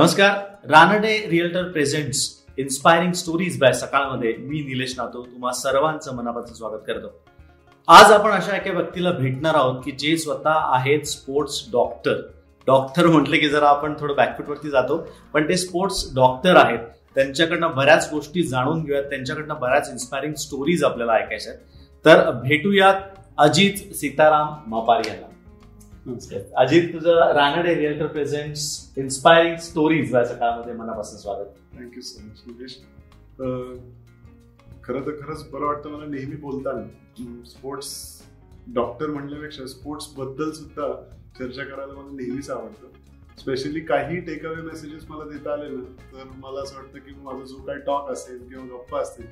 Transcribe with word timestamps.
नमस्कार. 0.00 0.36
Ranade 0.70 1.16
realtor 1.30 1.62
presents 1.62 2.20
inspiring 2.58 3.12
stories 3.12 3.58
by 3.60 3.72
सकाळमध्ये 3.72 4.32
मी 4.38 4.60
निलेश 4.60 4.94
नातो 4.96 5.22
तुम्हा 5.22 5.52
सर्वांचं 5.52 6.14
मनापासून 6.16 6.54
स्वागत 6.54 6.82
करतो. 6.86 7.08
आज 7.88 8.12
आपण 8.12 8.30
अशा 8.30 8.56
एका 8.56 8.70
व्यक्तीला 8.70 9.10
भेटणार 9.10 9.54
आहोत 9.54 9.82
की 9.84 9.90
जे 9.92 10.16
स्वतः 10.16 10.50
आहेत 10.76 11.02
स्पोर्ट्स 11.02 11.62
डॉक्टर 11.72 12.14
डॉक्टर 12.66 13.06
म्हटले 13.06 13.38
की 13.38 13.48
जरा 13.48 13.68
आपण 13.68 13.94
थोडं 14.00 14.14
बॅकफूटवरती 14.16 14.70
जातो 14.70 14.98
पण 15.34 15.48
ते 15.48 15.56
स्पोर्ट्स 15.56 16.04
डॉक्टर 16.14 16.56
आहेत. 16.56 16.78
त्यांच्याकडनं 17.14 17.74
बऱ्याच 17.76 18.08
गोष्टी 18.12 18.42
जाणून 18.42 18.84
घेऊयात. 18.84 19.04
त्यांच्याकडनं 19.04 19.60
बऱ्याच 19.60 19.90
इन्स्पायरिंग 19.90 20.34
स्टोरीज 20.34 20.84
आपल्याला 20.84 21.12
ऐकायच्या 21.12 21.52
आहेत. 21.52 21.62
तर 22.04 22.30
भेटूयात 22.30 22.94
अजित 23.38 23.94
सीताराम 23.94 24.70
मापारी 24.70 25.08
यांना. 25.08 25.26
अजित 26.06 26.92
तुझं 26.92 27.32
Ranade 27.34 27.74
realtor 27.74 28.06
presents 28.06 28.62
inspiring 28.98 29.56
stories 29.56 30.14
या 30.14 30.24
सकाळमध्ये 30.24 30.74
मनापासून 30.74 31.18
स्वागत. 31.18 31.48
थँक्यू 31.78 32.02
सो 32.02 32.20
मच 32.26 32.42
निलेश 32.46 32.76
खरं 34.84 35.06
तर 35.06 35.10
खरंच 35.20 35.50
बरं 35.50 35.66
वाटतं 35.66 35.90
मला 35.90 36.06
नेहमी 36.06 36.36
बोलताना. 36.36 37.42
स्पोर्ट्स 37.46 37.90
डॉक्टर 38.74 39.06
म्हणल्यापेक्षा 39.06 39.66
स्पोर्ट्सबद्दल 39.66 40.50
सुद्धा 40.50 40.92
चर्चा 41.38 41.64
करायला 41.64 41.92
मला 41.92 42.16
नेहमीच 42.16 42.50
आवडतं. 42.50 42.86
स्पेशली 43.38 43.80
काही 43.80 44.20
टेक 44.20 44.46
अवे 44.46 44.62
मेसेजेस 44.62 45.04
मला 45.08 45.24
देता 45.30 45.52
आले 45.52 45.68
ना 45.68 45.82
तर 46.12 46.24
मला 46.36 46.62
असं 46.62 46.76
वाटतं 46.76 46.98
की 46.98 47.14
माझा 47.22 47.44
जो 47.44 47.62
काही 47.66 47.80
टॉक 47.86 48.10
असेल 48.10 48.38
किंवा 48.48 48.64
गप्पा 48.66 49.00
असतील 49.00 49.26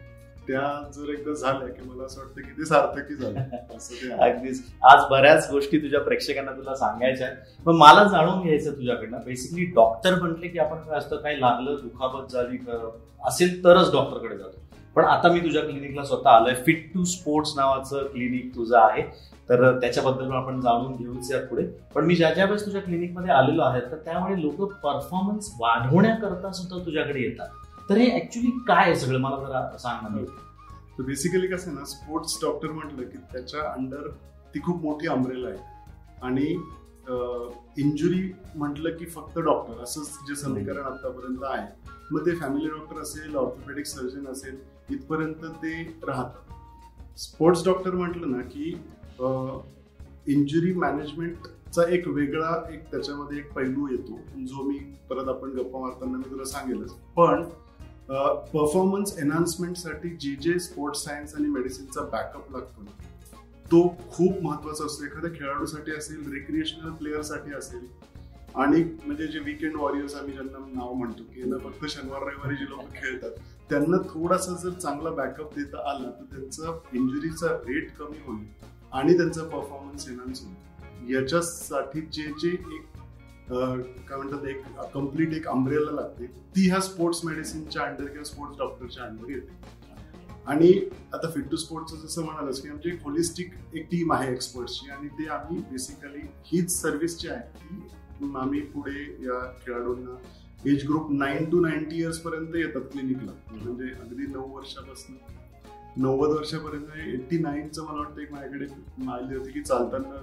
त्या 0.48 0.90
जर 0.96 1.08
एकदा 1.08 1.34
झाल्या 1.34 1.68
की 1.68 1.90
मला 1.90 2.04
असं 2.04 2.20
वाटतं 2.20 2.40
की 2.40 2.60
ते 2.60 2.64
सार्थकी 2.64 3.14
झालं. 3.14 3.38
असं. 3.76 4.16
अगदीच. 4.16 4.62
आज 4.82 5.00
बऱ्याच 5.10 5.50
गोष्टी 5.50 5.78
तुझ्या 5.78 6.00
प्रेक्षकांना 6.00 6.52
तुला 6.52 6.74
सांगायच्या 6.74 7.26
आहेत. 7.26 7.62
पण 7.64 7.72
मला 7.76 8.04
जाणून 8.04 8.42
घ्यायचं 8.42 8.72
तुझ्याकडनं. 8.72 9.18
बेसिकली 9.26 9.64
डॉक्टर 9.64 10.14
म्हटले 10.14 10.48
की 10.48 10.58
आपण 10.58 10.76
काय 10.76 10.98
असतं 10.98 11.16
काही 11.16 11.40
लागलं 11.40 11.76
दुखापत 11.82 12.32
झाली 12.32 12.58
असेल 13.24 13.64
तरच 13.64 13.92
डॉक्टरकडे 13.92 14.38
जातो. 14.38 14.60
पण 14.94 15.04
आता 15.04 15.28
मी 15.28 15.40
तुझ्या 15.40 15.62
क्लिनिकला 15.62 16.04
स्वतः 16.04 16.30
आलोय. 16.30 16.54
फिट 16.54 16.94
टू 16.94 17.04
स्पोर्ट्स 17.04 17.52
नावाचं 17.56 18.06
क्लिनिक 18.06 18.54
तुझं 18.54 18.78
आहे. 18.78 19.02
तर 19.48 19.80
त्याच्याबद्दल 19.80 20.32
आपण 20.32 20.60
जाणून 20.60 20.96
घेऊच 20.96 21.32
या 21.32 21.40
पुढे. 21.40 21.64
पण 21.94 22.04
मी 22.04 22.16
ज्या 22.16 22.34
ज्या 22.34 22.44
वेळेस 22.44 22.66
तुझ्या 22.66 22.82
क्लिनिकमध्ये 22.82 23.30
आलेलो 23.30 23.62
आहे 23.62 23.80
तर 23.80 23.96
त्यामुळे 23.96 24.42
लोक 24.42 24.72
परफॉर्मन्स 24.72 25.50
वाढवण्याकरता 25.60 26.52
सुद्धा 26.52 26.86
तुझ्याकडे 26.86 27.20
येतात. 27.20 27.48
तर 27.88 27.96
हे 27.96 28.14
ऍक्च्युली 28.16 28.50
काय 28.68 28.84
आहे 28.84 28.96
सगळं? 28.96 29.18
मला 29.20 29.36
जरा 29.38 29.76
सांग 29.78 30.14
ना. 30.14 30.24
तर 30.98 31.02
बेसिकली 31.02 31.46
कसं 31.46 31.70
आहे 31.70 31.78
ना 31.78 31.84
स्पोर्ट्स 31.86 32.38
डॉक्टर 32.42 32.70
म्हटलं 32.70 33.02
की 33.02 33.18
त्याच्या 33.32 33.60
अंडर 33.72 34.08
ती 34.54 34.60
खूप 34.64 34.82
मोठी 34.82 35.06
अमरेला 35.08 35.48
आहे. 35.48 35.58
आणि 36.22 36.46
इंजुरी 37.78 38.22
म्हटलं 38.54 38.96
की 38.96 39.06
फक्त 39.06 39.38
डॉक्टर 39.38 39.82
असंच 39.82 40.18
जे 40.28 40.34
समीकरण 40.36 40.84
आतापर्यंत 40.84 41.44
आहे. 41.44 41.66
मग 42.10 42.26
ते 42.26 42.34
फॅमिली 42.36 42.68
डॉक्टर 42.68 43.00
असेल 43.02 43.36
ऑर्थोपेडिक 43.36 43.86
सर्जन 43.86 44.26
असेल 44.26 44.58
इथपर्यंत 44.90 45.44
ते 45.62 45.72
राहतात 46.06 47.18
स्पोर्ट्स 47.18 47.64
डॉक्टर 47.64 47.90
म्हटलं 47.90 48.30
ना 48.30 48.42
की 48.44 48.70
इंजुरी 50.32 50.72
मॅनेजमेंटचा 50.74 51.82
एक 51.90 52.06
वेगळा 52.08 52.54
एक 52.72 52.90
त्याच्यामध्ये 52.90 53.38
एक 53.38 53.52
पैलू 53.52 53.88
येतो. 53.88 54.18
जो 54.38 54.62
मी 54.62 54.78
परत 55.10 55.28
आपण 55.28 55.50
गप्पा 55.50 55.80
मारताना 55.80 56.16
मी 56.18 56.30
तुला 56.30 56.44
सांगेलच. 56.44 56.92
पण 57.16 57.42
परफॉर्मन्स 58.08 59.18
एन्हान्समेंटसाठी 59.18 60.08
जे 60.10 60.34
जे 60.42 60.58
स्पोर्ट्स 60.58 61.04
सायन्स 61.04 61.34
आणि 61.34 61.48
मेडिसिनचा 61.48 62.02
बॅकअप 62.02 62.50
लागतो 62.52 62.82
ना, 62.82 62.90
तो 63.66 63.88
खूप 63.88 64.42
महत्त्वाचा 64.42 64.84
असतो. 64.84 65.04
एखाद्या 65.04 65.30
खेळाडूसाठी 65.30 65.92
असेल 65.92 66.32
रिक्रिएशनल 66.32 66.90
प्लेअरसाठी 66.90 67.52
असेल 67.54 67.86
आणि 68.54 68.82
म्हणजे 69.06 69.26
जे 69.26 69.38
विकेंड 69.38 69.76
वॉरियर्स 69.76 70.14
आम्ही 70.14 70.32
ज्यांना 70.32 70.58
नाव 70.58 70.92
म्हणतो 70.92 71.22
की 71.22 71.40
यांना 71.40 71.58
फक्त 71.58 71.84
शनिवार 71.88 72.22
रविवारी 72.22 72.56
जे 72.56 72.64
लोक 72.64 72.80
खेळतात 72.80 73.30
त्यांना 73.70 73.96
थोडासा 73.96 74.52
जर 74.52 74.70
चांगला 74.70 75.10
बॅकअप 75.10 75.54
देता 75.54 75.90
आला 75.90 76.10
तर 76.10 76.36
त्यांचा 76.36 76.78
इंजुरीचा 76.92 77.46
रेट 77.68 77.94
कमी 77.96 78.18
होईल 78.26 78.46
आणि 78.92 79.16
त्यांचा 79.16 79.42
परफॉर्मन्स 79.42 80.08
एनहान्स 80.08 80.42
होईल. 80.42 81.14
याच्यासाठी 81.14 82.00
जे 82.00 82.22
जे 82.22 82.48
एक 82.48 82.97
काय 83.50 84.16
म्हणतात 84.16 84.46
एक 84.48 84.62
कंप्लीट 84.94 85.32
एक 85.34 85.46
अम्ब्रेला 85.48 85.90
लागते. 85.90 86.26
ती 86.26 86.68
ह्या 86.68 86.80
स्पोर्ट्स 86.80 87.24
मेडिसिनच्या 87.24 87.82
अंडर 87.82 88.06
किंवा 88.06 88.24
स्पोर्ट्स 88.24 88.58
डॉक्टरच्या 88.58 89.04
अंडर 89.04 89.30
येते. 89.30 89.76
आणि 90.46 90.72
आता 91.14 91.30
फिट 91.30 91.48
टू 91.50 91.56
स्पोर्ट्स 91.56 91.94
जसं 92.02 92.24
म्हणालच 92.24 92.60
की 92.62 92.68
आमची 92.68 92.88
एक 92.88 93.02
होलिस्टिक 93.04 93.52
एक 93.74 93.86
टीम 93.90 94.12
आहे 94.12 94.30
एक्सपर्ट्सची 94.32 94.90
आणि 94.90 95.08
ते 95.18 95.28
आम्ही 95.28 95.58
बेसिकली 95.70 96.20
हीच 96.46 96.70
सर्व्हिस 96.72 97.18
जी 97.20 97.28
आहे 97.28 97.80
ती 98.20 98.32
आम्ही 98.36 98.60
पुढे 98.66 99.02
या 99.24 99.40
खेळाडूंना 99.64 100.16
age 100.70 100.86
group 100.88 101.10
nine 101.12 101.50
to 101.50 101.60
ninety 101.60 101.96
years 101.96 102.18
पर्यंत 102.20 102.56
येतात 102.56 102.88
क्लिनिकला 102.92 103.32
म्हणजे 103.50 103.90
अगदी 104.00 104.26
नऊ 104.26 104.48
वर्षापासून. 104.54 105.16
नव्वद 105.96 106.30
वर्षापर्यंत 106.30 106.96
एट्टी 107.04 107.38
नाईनचं 107.38 107.84
मला 107.84 107.98
वाटतं 107.98 108.20
एक 108.20 108.32
माझ्याकडे 108.32 108.64
आली 109.12 109.36
होती 109.36 109.50
की 109.52 109.62
चालताना 109.62 110.18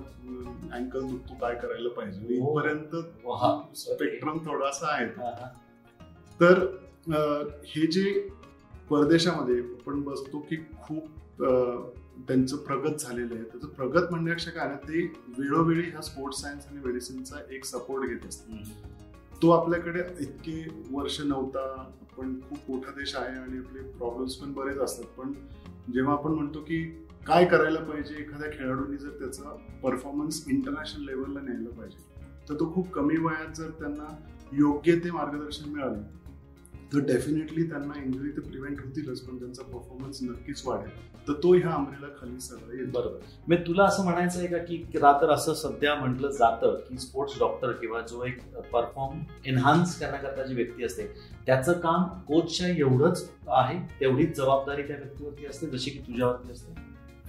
अँकल 0.75 1.07
दुखतो 1.07 1.33
काय 1.41 1.55
करायला 1.55 1.89
पाहिजे. 1.89 2.39
हो. 2.39 2.59
इथपर्यंत 2.59 2.95
स्पेक्ट्रम 3.77 4.37
थोडासा 4.45 4.93
आहे. 4.93 5.07
तर 6.39 6.65
हे 7.65 7.87
जे 7.87 8.27
परदेशामध्ये 8.89 9.59
आपण 9.59 10.01
बसतो 10.01 10.39
की 10.49 10.55
खूप 10.83 11.07
त्यांचं 12.27 12.57
प्रगत 12.57 12.99
झालेलं 12.99 13.33
आहे. 13.35 13.43
त्याचं 13.43 13.67
प्रगत 13.67 14.11
म्हणण्यापेक्षा 14.11 14.51
काय 14.51 14.67
ना 14.69 14.75
ते 14.87 15.01
वेळोवेळी 15.37 15.89
ह्या 15.89 16.01
स्पोर्ट्स 16.01 16.41
सायन्स 16.41 16.67
आणि 16.67 16.79
मेडिसिनचा 16.85 17.39
एक 17.55 17.65
सपोर्ट 17.65 18.09
घेत 18.09 18.25
असतात. 18.27 18.53
तो 19.41 19.49
आपल्याकडे 19.49 20.03
इतके 20.19 20.61
वर्ष 20.91 21.21
नव्हता 21.21 21.91
पण 22.17 22.39
खूप 22.41 22.69
मोठा 22.69 22.91
देश 22.91 23.15
आहे 23.15 23.39
आणि 23.39 23.57
आपले 23.57 23.81
प्रॉब्लेम्स 23.97 24.35
पण 24.35 24.53
बरेच 24.53 24.77
असतात. 24.77 25.05
पण 25.17 25.33
जेव्हा 25.93 26.13
आपण 26.13 26.31
म्हणतो 26.31 26.59
की 26.59 26.83
काय 27.27 27.45
करायला 27.45 27.79
पाहिजे 27.79 28.15
एखाद्या 28.15 28.49
खेळाडूंनी 28.51 28.97
जर 28.97 29.09
त्याचा 29.09 29.55
परफॉर्मन्स 29.83 30.43
इंटरनॅशनल 30.47 31.05
लेवलला 31.05 31.41
न्यायला 31.41 31.69
पाहिजे 31.69 32.23
तर 32.49 32.59
तो 32.59 32.73
खूप 32.73 32.91
कमी 32.91 33.17
वयात 33.17 33.55
जर 33.55 33.69
त्यांना 33.69 34.07
योग्य 34.51 34.95
ते 34.95 35.11
मार्गदर्शन 35.11 35.69
मिळालं 35.69 36.01
तर 36.93 36.99
डेफिनेटली 37.05 37.63
त्यांना 37.69 37.99
इंजुरी 38.01 38.29
तर 38.29 38.41
प्रिव्हेंट 38.41 38.79
होतीलच 38.79 39.21
पण 39.21 39.37
त्यांचा 39.39 39.63
परफॉर्मन्स 39.63 40.21
नक्कीच 40.23 40.61
वाढेल. 40.65 40.89
तर 41.27 41.33
तो 41.33 41.53
ह्या 41.53 41.71
अमरेला 41.71 42.07
खाली 42.19 42.39
सगळं 42.39 42.77
येतो 42.77 42.91
बरोबर. 42.91 43.19
मी 43.47 43.55
तुला 43.67 43.83
असं 43.83 44.03
म्हणायचं 44.03 44.39
आहे 44.39 44.47
का 44.47 44.57
की 44.57 44.77
रात्र 44.95 45.31
असं 45.33 45.53
सध्या 45.53 45.95
म्हटलं 45.95 46.31
जातं 46.31 46.79
की 46.89 46.97
स्पोर्ट्स 46.97 47.39
डॉक्टर 47.39 47.71
किंवा 47.71 48.01
जो 48.01 48.23
एक 48.25 48.41
परफॉर्म 48.73 49.19
एन्हान्स 49.45 49.99
करण्याकरता 49.99 50.43
जी 50.43 50.55
व्यक्ती 50.55 50.83
असते 50.83 51.07
त्याचं 51.45 51.79
काम 51.79 52.03
कोचच्या 52.27 52.67
एवढंच 52.69 53.29
आहे 53.47 53.79
तेवढीच 53.99 54.37
जबाबदारी 54.37 54.83
त्या 54.83 54.95
व्यक्तीवरती 54.95 55.45
असते 55.45 55.67
जशी 55.67 55.91
की 55.91 55.99
तुझ्यावरती 55.99 56.51
असते? 56.51 56.83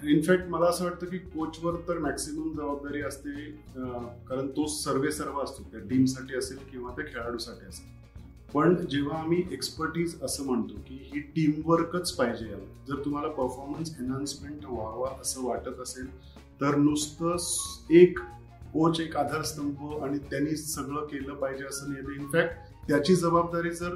इनफॅक्ट 0.04 0.44
मला 0.44 0.66
असं 0.66 0.84
वाटतं 0.84 1.06
की 1.06 1.18
कोचवर 1.18 1.74
तर 1.88 1.98
मॅक्सिमम 1.98 2.52
जबाबदारी 2.54 3.02
असते 3.02 3.30
कारण 4.28 4.48
तो 4.48 4.66
सर्वे 4.68 5.12
सर्व 5.12 5.38
असतो. 5.40 5.62
त्या 5.62 5.80
टीमसाठी 5.90 6.36
असेल 6.36 6.58
किंवा 6.70 6.90
त्या 6.90 7.04
खेळाडूसाठी 7.04 7.66
असेल. 7.66 7.94
पण 8.56 8.74
जेव्हा 8.86 9.18
आम्ही 9.18 9.42
एक्सपर्टीज 9.52 10.22
असं 10.22 10.44
म्हणतो 10.44 10.74
की 10.74 10.94
ही 11.12 11.20
टीमवर्कच 11.20 12.12
पाहिजे 12.12 12.44
याला. 12.44 12.64
जर 12.88 13.04
तुम्हाला 13.04 13.28
परफॉर्मन्स 13.28 13.90
एनहान्समेंट 14.00 14.64
व्हावा 14.64 15.08
असं 15.20 15.44
वाटत 15.44 15.80
असेल 15.80 16.06
तर 16.60 16.76
नुसतं 16.76 17.36
एक 17.90 18.18
कोच 18.72 19.00
एक 19.00 19.16
आधारस्तंभ 19.16 20.02
आणि 20.04 20.18
त्यांनी 20.18 20.56
सगळं 20.56 21.04
केलं 21.04 21.34
पाहिजे 21.34 21.64
असं 21.64 21.90
नाही. 21.90 22.16
इनफॅक्ट 22.16 22.54
त्याची 22.88 23.14
जबाबदारी 23.14 23.70
जर 23.70 23.94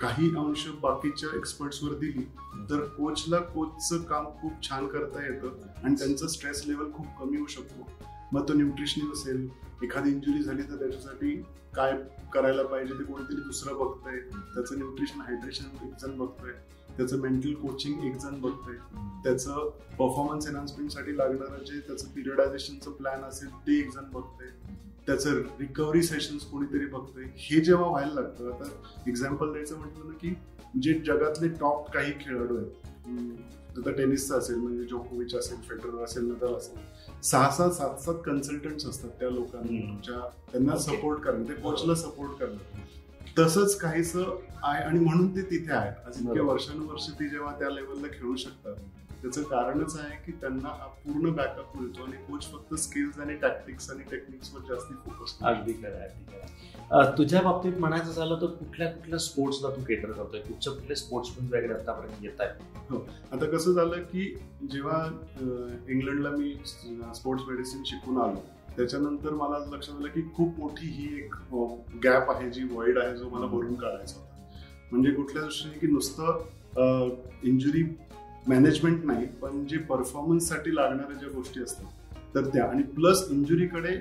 काही 0.00 0.28
अंश 0.36 0.66
बाकीच्या 0.82 1.36
एक्सपर्ट्सवर 1.36 1.94
दिली 1.94 2.28
तर 2.70 2.80
कोचला 2.80 3.38
कोचचं 3.38 4.02
काम 4.02 4.26
खूप 4.40 4.52
छान 4.62 4.86
करता 4.86 5.24
येतं 5.26 5.60
आणि 5.84 5.94
त्यांचं 5.94 6.26
स्ट्रेस 6.26 6.62
लेवल 6.66 6.92
खूप 6.92 7.06
कमी 7.20 7.36
होऊ 7.36 7.46
शकतो. 7.46 7.88
मग 8.32 8.48
तो 8.48 8.54
न्यूट्रिशनिस्ट 8.54 9.12
असेल 9.12 9.48
एखादी 9.82 10.10
इंजुरी 10.10 10.42
झाली 10.42 10.62
तर 10.62 10.78
त्याच्यासाठी 10.78 11.42
काय 11.74 11.92
करायला 12.32 12.62
पाहिजे 12.62 12.94
ते 12.94 13.04
कोणीतरी 13.04 13.40
दुसरं 13.40 13.78
बघतंय. 13.78 14.20
त्याचं 14.54 14.78
न्यूट्रिशन 14.78 15.20
हायड्रेशन 15.20 15.86
एक 15.86 15.92
जण 16.02 16.18
बघतोय. 16.18 16.50
त्याचं 16.96 17.18
मेंटल 17.18 17.54
कोचिंग 17.54 18.04
एक 18.04 18.16
जण 18.16 18.40
बघतोय. 18.40 18.74
त्याचं 19.24 19.70
परफॉर्मन्स 19.70 20.46
एन्हान्समेंटसाठी 20.46 21.18
लागणारं 21.18 21.64
जे 21.64 21.80
त्याचं 21.80 22.06
पिरियडायझेशनचं 22.06 22.90
प्लॅन 22.90 23.20
असेल 23.20 23.50
ते 23.50 23.78
एक 23.78 23.94
जण 23.94 24.10
बघतंय. 24.12 24.48
त्याचं 25.06 25.30
रिकव्हरी 25.30 26.02
सेशन्स 26.02 26.42
कोणीतरी 26.42 26.86
बघतंय. 26.86 27.24
हे 27.36 27.60
जेव्हा 27.60 27.88
व्हायला 27.88 28.14
लागतं 28.14 28.52
आता 28.52 28.64
एक्झाम्पल 29.06 29.52
द्यायचं 29.52 29.78
म्हटलं 29.78 30.06
ना 30.06 30.12
की 30.12 30.34
जे 30.82 30.94
जगातले 30.94 31.48
टॉप 31.48 31.92
काही 31.92 32.12
खेळाडू 32.12 32.56
आहेत. 32.56 32.70
जसं 32.70 33.80
आता 33.80 33.90
टेनिसचा 33.90 34.36
असेल 34.36 34.56
म्हणजे 34.56 34.84
जोकोविच 34.84 35.34
असेल 35.34 35.60
फेडरर 35.60 36.04
असेल 36.04 36.24
नदाल 36.24 36.54
असेल. 36.54 36.78
सहा 37.22 37.50
सहा 37.50 37.70
सात 37.70 37.96
सात 37.98 38.14
कन्सल्टंट्स 38.26 38.86
असतात 38.86 39.10
त्या. 39.10 39.30
लोकांच्या 39.30 40.18
त्यांना. 40.52 40.76
सपोर्ट 40.76 41.20
करणं 41.20 41.48
ते 41.48 41.54
कोचला 41.54 41.94
सपोर्ट 41.94 42.32
करणं 42.32 42.86
तसंच 43.38 43.76
काहीसं 43.76 44.38
आहे 44.62 44.82
आणि 44.84 44.98
म्हणून 44.98 45.36
ते 45.36 45.42
तिथे 45.42 45.72
आहेत 45.72 46.06
आज 46.06 46.20
इतक्या. 46.20 46.42
वर्षानुवर्ष 46.42 47.08
ती 47.10 47.28
जेव्हा 47.28 47.58
त्या 47.58 47.70
लेवलला 47.70 48.06
खेळू 48.06 48.36
शकतात 48.36 48.74
त्याचं 49.22 49.42
कारणच 49.42 49.96
आहे 49.96 50.16
की 50.26 50.32
त्यांना 50.32 50.68
हा 50.68 50.86
पूर्ण 51.04 51.30
बॅकअप 51.32 51.76
मिळतो 51.76 52.04
आणि 52.04 52.16
कोच 52.24 52.50
फक्त 52.52 52.74
स्किल्स 52.74 53.18
आणि 53.18 53.34
टॅक्टिक्स 53.36 53.90
आणि 53.90 54.02
टेक्निक्स 54.10 54.54
वर 54.54 54.60
जास्त 54.68 54.92
फोकस 55.04 55.36
अगदी 55.42 55.72
खरं 55.72 56.00
अगदी 56.00 56.24
खरं 56.32 57.16
तुझ्या 57.18 57.40
बाबतीत 57.42 57.78
म्हणायचं 57.78 58.12
झालं 58.12 58.40
तर 58.40 58.46
कुठल्या 58.46 58.90
कुठल्या 58.92 59.18
स्पोर्ट्सला 59.18 59.70
तू 59.70 59.82
केटर 59.82 60.12
करतोय? 60.12 60.40
कुठच्या 60.40 60.72
कुठले 60.72 60.94
स्पोर्ट्स 60.96 61.30
तुझ्याकडे 61.36 61.74
आतापर्यंत 61.74 62.24
येत 62.24 62.40
आहेत? 62.40 62.94
आता 63.32 63.46
कसं 63.46 63.72
झालं 63.72 64.02
की 64.02 64.24
जेव्हा 64.72 65.02
इंग्लंडला 65.88 66.30
मी 66.30 66.54
स्पोर्ट्स 67.14 67.44
मेडिसिन 67.48 67.82
शिकून 67.86 68.20
आलो 68.20 68.44
त्याच्यानंतर 68.76 69.30
मला 69.30 69.58
लक्षात 69.72 69.96
आलं 69.96 70.08
की 70.08 70.22
खूप 70.36 70.58
मोठी 70.60 70.86
ही 70.86 71.14
एक 71.18 71.34
गॅप 72.04 72.30
आहे 72.30 72.50
जी 72.50 72.64
वॉइड 72.70 72.98
आहे 72.98 73.16
जो 73.16 73.28
मला 73.28 73.46
भरून 73.46 73.74
काढायचा 73.74 74.20
होता. 74.20 74.26
म्हणजे 74.90 75.10
कुठल्या 75.10 75.42
दृष्टीने 75.42 75.78
की 75.78 75.86
नुसतं 75.86 77.08
इंजुरी 77.42 77.82
मॅनेजमेंट 78.48 79.04
नाही 79.04 79.26
पण 79.40 79.66
जे 79.66 79.78
परफॉर्मन्ससाठी 79.78 80.74
लागणाऱ्या 80.74 81.16
ज्या 81.16 81.28
गोष्टी 81.28 81.62
असतात 81.62 82.34
तर 82.34 82.46
त्या. 82.46 82.64
आणि 82.64 82.82
प्लस 82.82 83.26
इंजुरीकडे 83.30 83.94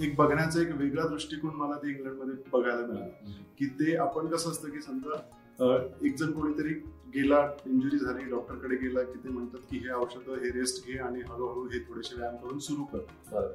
एक 0.00 0.14
बघण्याचा 0.16 0.60
एक 0.60 0.68
वेगळा 0.76 1.06
दृष्टिकोन 1.06 1.54
मला 1.54 1.76
ते 1.76 1.90
इंग्लंडमध्ये 1.90 2.34
बघायला 2.52 2.86
मिळाला. 2.86 3.32
की 3.58 3.66
ते 3.80 3.96
आपण 3.96 4.26
कसं 4.26 4.50
असतं 4.50 4.70
की 4.70 4.80
समजा 4.80 5.18
एक 6.02 6.16
जण 6.16 6.30
कोणीतरी 6.32 6.72
गेला 7.14 7.40
इंजुरी 7.66 7.98
झाली 7.98 8.24
डॉक्टरकडे 8.30 8.76
गेला 8.76 9.02
की 9.02 9.18
ते 9.24 9.28
म्हणतात 9.28 9.60
की 9.70 9.78
हे 9.78 9.92
औषधं 9.92 10.34
हे 10.34 10.50
रेस्ट 10.50 10.86
घे 10.86 10.98
आणि 10.98 11.20
हळूहळू 11.20 11.66
हे 11.68 11.78
थोडेसे 11.78 12.14
व्यायाम 12.16 12.36
करून 12.36 12.58
सुरू 12.58 12.84
कर. 12.84 13.46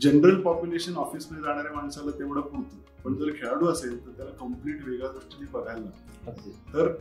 जनरल 0.00 0.40
पॉप्युलेशन 0.40 0.94
ऑफिसमध्ये 0.94 1.44
जाणाऱ्या 1.44 1.72
माणसाला 1.72 2.10
तेवढं 2.18 2.40
पुरतं. 2.40 2.76
पण 3.04 3.14
जर 3.14 3.30
खेळाडू 3.36 3.66
असेल 3.66 4.06
तर 4.06 4.10
त्याला 4.10 4.30
कंप्लीट 4.30 4.84
वेगळ्या 4.84 5.10
दृष्टीने 5.10 5.50
बघायला 5.52 5.80
लागतं. 5.80 6.50
तर 6.74 6.92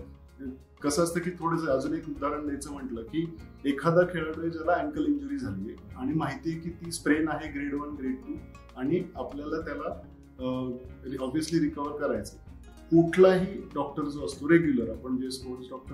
कसं 0.84 1.04
असतं 1.04 1.20
की 1.20 1.30
थोडस 1.30 1.68
अजून 1.70 1.94
एक 1.94 2.08
उदाहरण 2.10 2.46
द्यायचं 2.46 2.72
म्हटलं 2.72 3.02
की 3.04 3.26
एखादा 3.66 4.02
खेळाडू 4.04 4.50
ज्याला 4.50 4.74
अँकल 4.74 5.06
इंजुरी 5.06 5.38
झाली 5.38 5.72
आहे 5.72 5.96
आणि 5.96 6.14
माहिती 6.14 6.52
आहे 6.52 6.60
की 6.60 6.70
ती 6.70 6.92
स्प्रेन 6.92 7.28
आहे 7.30 7.52
ग्रेड 7.52 7.74
वन 7.74 7.96
ग्रेड 7.96 8.16
टू 8.16 8.36
आणि 8.78 9.04
आपल्याला 9.16 9.62
त्याला 9.62 11.24
ऑब्विसली 11.24 11.60
रिकवर 11.60 11.98
करायचं 11.98 12.38
कुठलाही 12.92 13.62
डॉक्टर 13.76 14.04
जो 14.04 14.26
असतो 14.26 14.50
रेग्युलर 14.50 14.90
आपण 14.90 15.18
जे 15.18 15.30
स्पोर्ट्स 15.32 15.70
डॉक्टर 15.70 15.94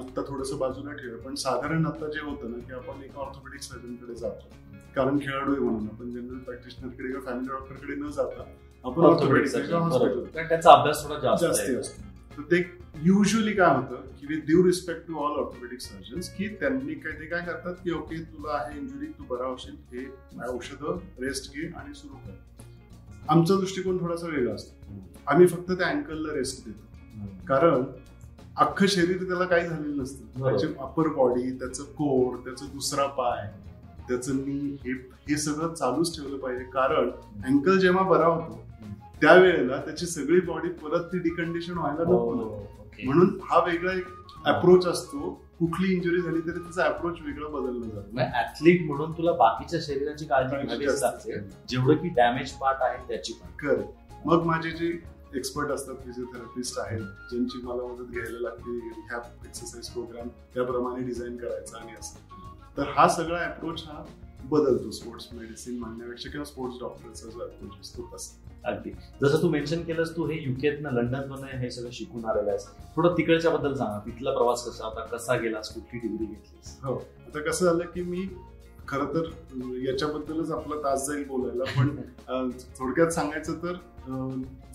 आता 0.00 0.22
थोडस 0.28 0.52
बाजूला 0.52 0.92
ठेवूया. 0.92 1.18
पण 1.24 1.34
साधारण 1.34 1.84
आता 1.86 2.06
जे 2.06 2.20
होतं 2.20 2.50
ना 2.50 2.56
की 2.58 2.72
आपण 2.72 3.02
एका 3.02 3.20
ऑर्थोपेडिक 3.20 3.60
सर्जनकडे 3.62 4.14
जातो. 4.14 4.48
कारण 4.94 5.18
खेळाडू 5.18 5.52
आहे 5.52 5.60
म्हणून 5.60 5.84
आपण 5.88 6.10
जनरल 6.10 6.38
प्रॅक्टिशनरकडे 6.38 7.08
किंवा 7.08 7.20
फॅमिली 7.26 7.48
डॉक्टरकडे 7.48 7.94
न 7.94 8.10
जाता 8.10 8.44
आपण 8.84 9.04
ऑर्थोपेडिक 9.04 9.72
हॉस्पिटल 9.72 10.24
त्याचा 10.48 10.72
अभ्यास 10.72 11.04
थोडा 11.04 11.36
जास्त 11.36 11.70
असतो 11.70 12.36
तर 12.36 12.42
ते 12.50 12.62
युजली 13.04 13.52
काय 13.52 13.74
होतं 13.76 14.06
की 14.20 14.26
with 14.26 14.40
due 14.46 14.64
respect 14.64 15.06
to 15.08 15.14
all 15.14 15.38
orthopaedic 15.40 15.80
surgeons 15.80 16.28
की 16.34 16.48
त्यांनी 16.60 16.94
काय 16.94 17.12
ते 17.12 17.26
काय 17.26 17.40
करतात 17.46 17.74
की 17.84 17.90
ओके 17.92 18.16
तुला 18.22 18.56
आहे 18.56 18.78
इंजुरी 18.78 19.06
तू 19.18 19.24
बरा 19.28 19.46
होशील 19.46 19.74
हे 19.92 20.04
औषधं 20.48 20.98
रेस्ट 21.20 21.52
घे 21.54 21.66
आणि 21.68 21.94
सुरू 21.94 22.14
कर. 22.14 22.32
आमचा 23.28 23.54
दृष्टिकोन 23.54 24.00
थोडासा 24.00 24.26
वेगळा 24.26 24.54
असतो. 24.54 24.92
आम्ही 25.26 25.46
फक्त 25.46 25.70
त्या 25.72 25.86
अँकलला 25.86 26.34
रेस्ट 26.34 26.64
देतो. 26.66 27.44
कारण 27.48 27.84
अख्खं 28.56 28.86
शरीर 28.86 29.22
त्याला 29.22 29.44
काही 29.44 29.68
झालेलं 29.68 30.02
नसतं. 30.02 30.42
त्याचे 30.42 30.66
अपर 30.78 31.08
बॉडी 31.08 31.50
त्याचं 31.58 31.84
कोर 31.98 32.36
त्याचा 32.44 32.66
दुसरा 32.72 33.06
पाय 33.18 33.46
त्याचं 34.08 34.34
मी 34.34 34.76
हे 34.84 34.92
हे 35.28 35.36
सगळं 35.36 35.74
चालूच 35.74 36.16
ठेवलं 36.16 36.38
पाहिजे. 36.38 36.64
कारण 36.64 37.10
अँकल 37.44 37.78
जेव्हा 37.78 38.02
बरा 38.08 38.26
होतो 38.26 38.64
त्यावेळेला 39.20 39.76
त्याची 39.76 40.06
सगळी 40.06 40.40
बॉडी 40.40 40.68
परत 40.82 41.04
ती 41.12 41.18
डिकंडिशन 41.18 41.78
व्हायला 41.78 42.02
नको. 42.02 42.32
हो, 42.34 42.66
म्हणून 43.04 43.38
हा 43.50 43.58
वेगळा 43.64 43.92
एक 43.92 44.06
अप्रोच 44.44 44.86
असतो. 44.86 45.42
कुठली 45.58 45.92
इंजुरी 45.94 46.20
झाली 46.20 46.40
तरी 46.40 46.58
त्याचा 46.58 46.84
अप्रोच 46.84 47.16
वेगळा 47.20 47.48
बदलला 47.48 47.86
जातो 47.86 48.20
ऍथलीट 48.40 48.82
म्हणून 48.86 49.12
तुला 49.12 49.32
बाकीच्या 49.32 49.80
शरीराची 49.82 50.24
काळजी 50.24 50.66
घ्यावीच 50.66 51.02
लागते. 51.02 51.40
जेवढं 51.68 51.94
की 51.94 52.08
डॅमेज 52.08 52.52
पार्ट 52.52 52.78
आहे 52.80 53.08
त्याची 53.08 53.32
पण. 53.32 53.50
कर 53.58 53.82
मग 54.24 54.44
माझे 54.44 54.70
जे 54.70 54.98
एक्सपर्ट 55.34 55.70
असतात 55.70 55.94
फिजिओथेरपिस्ट 55.94 56.78
आहेत 56.78 57.00
ज्यांची 57.00 57.58
मला 57.62 57.82
मदत 57.82 58.10
घ्यायला 58.10 58.38
लागते 58.40 58.78
ह्या 59.08 59.18
एक्सरसाइज 59.44 59.88
प्रोग्राम 59.88 60.28
त्याप्रमाणे 60.54 61.04
डिझाईन 61.04 61.36
करायचा 61.36 61.78
आणि 61.78 61.92
असं. 62.00 62.18
तर 62.76 62.88
हा 62.88 63.08
सगळा 63.08 63.38
अप्रोच 63.38 63.84
हा 63.86 64.04
बदलतो 64.44 64.90
स्पोर्ट्स 64.90 65.28
मेडिसिन 65.32 65.78
म्हणण्यापेक्षा 65.78 66.30
किंवा 66.30 66.44
स्पोर्ट्स 66.44 66.78
डॉक्टरचा 66.80 67.30
जो 67.30 67.38
अप्रोच 67.38 67.80
असतो 67.80 68.10
तसा. 68.14 68.48
अगदी. 68.70 68.90
जसं 69.22 69.42
तू 69.42 69.48
मेन्शन 69.48 69.82
केलंस 69.82 70.16
तू 70.16 70.26
हे 70.26 70.42
युकेतनं 70.42 70.90
लंडनमध्ये 70.90 71.58
हे 71.58 71.70
सगळं 71.70 71.90
शिकून 71.92 72.24
आलेलं 72.24 72.50
आहेस. 72.50 72.66
थोडं 72.96 73.12
तिकडच्या 73.12 73.50
बद्दल 73.50 73.74
सांगा 73.74 73.98
तिथला 74.06 74.32
प्रवास 74.32 74.64
कसा 74.64 74.84
होता? 74.84 75.04
कसा 75.04 75.36
गेलास? 75.36 75.74
कुठली 75.74 75.98
डिग्री 75.98 76.26
घेतलीस? 76.26 76.78
हो. 76.82 76.94
आता 76.96 77.40
कसं 77.40 77.64
झालं 77.64 77.84
की 77.84 78.02
मी 78.02 78.28
खर 78.88 79.04
तर 79.04 79.30
याच्याबद्दलच 79.86 80.50
आपला 80.50 80.76
तास 80.84 81.06
जाईल 81.06 81.24
बोलायला 81.28 81.64
पण 81.78 81.96
थोडक्यात 82.78 83.10
सांगायचं 83.10 83.54
तर 83.54 83.74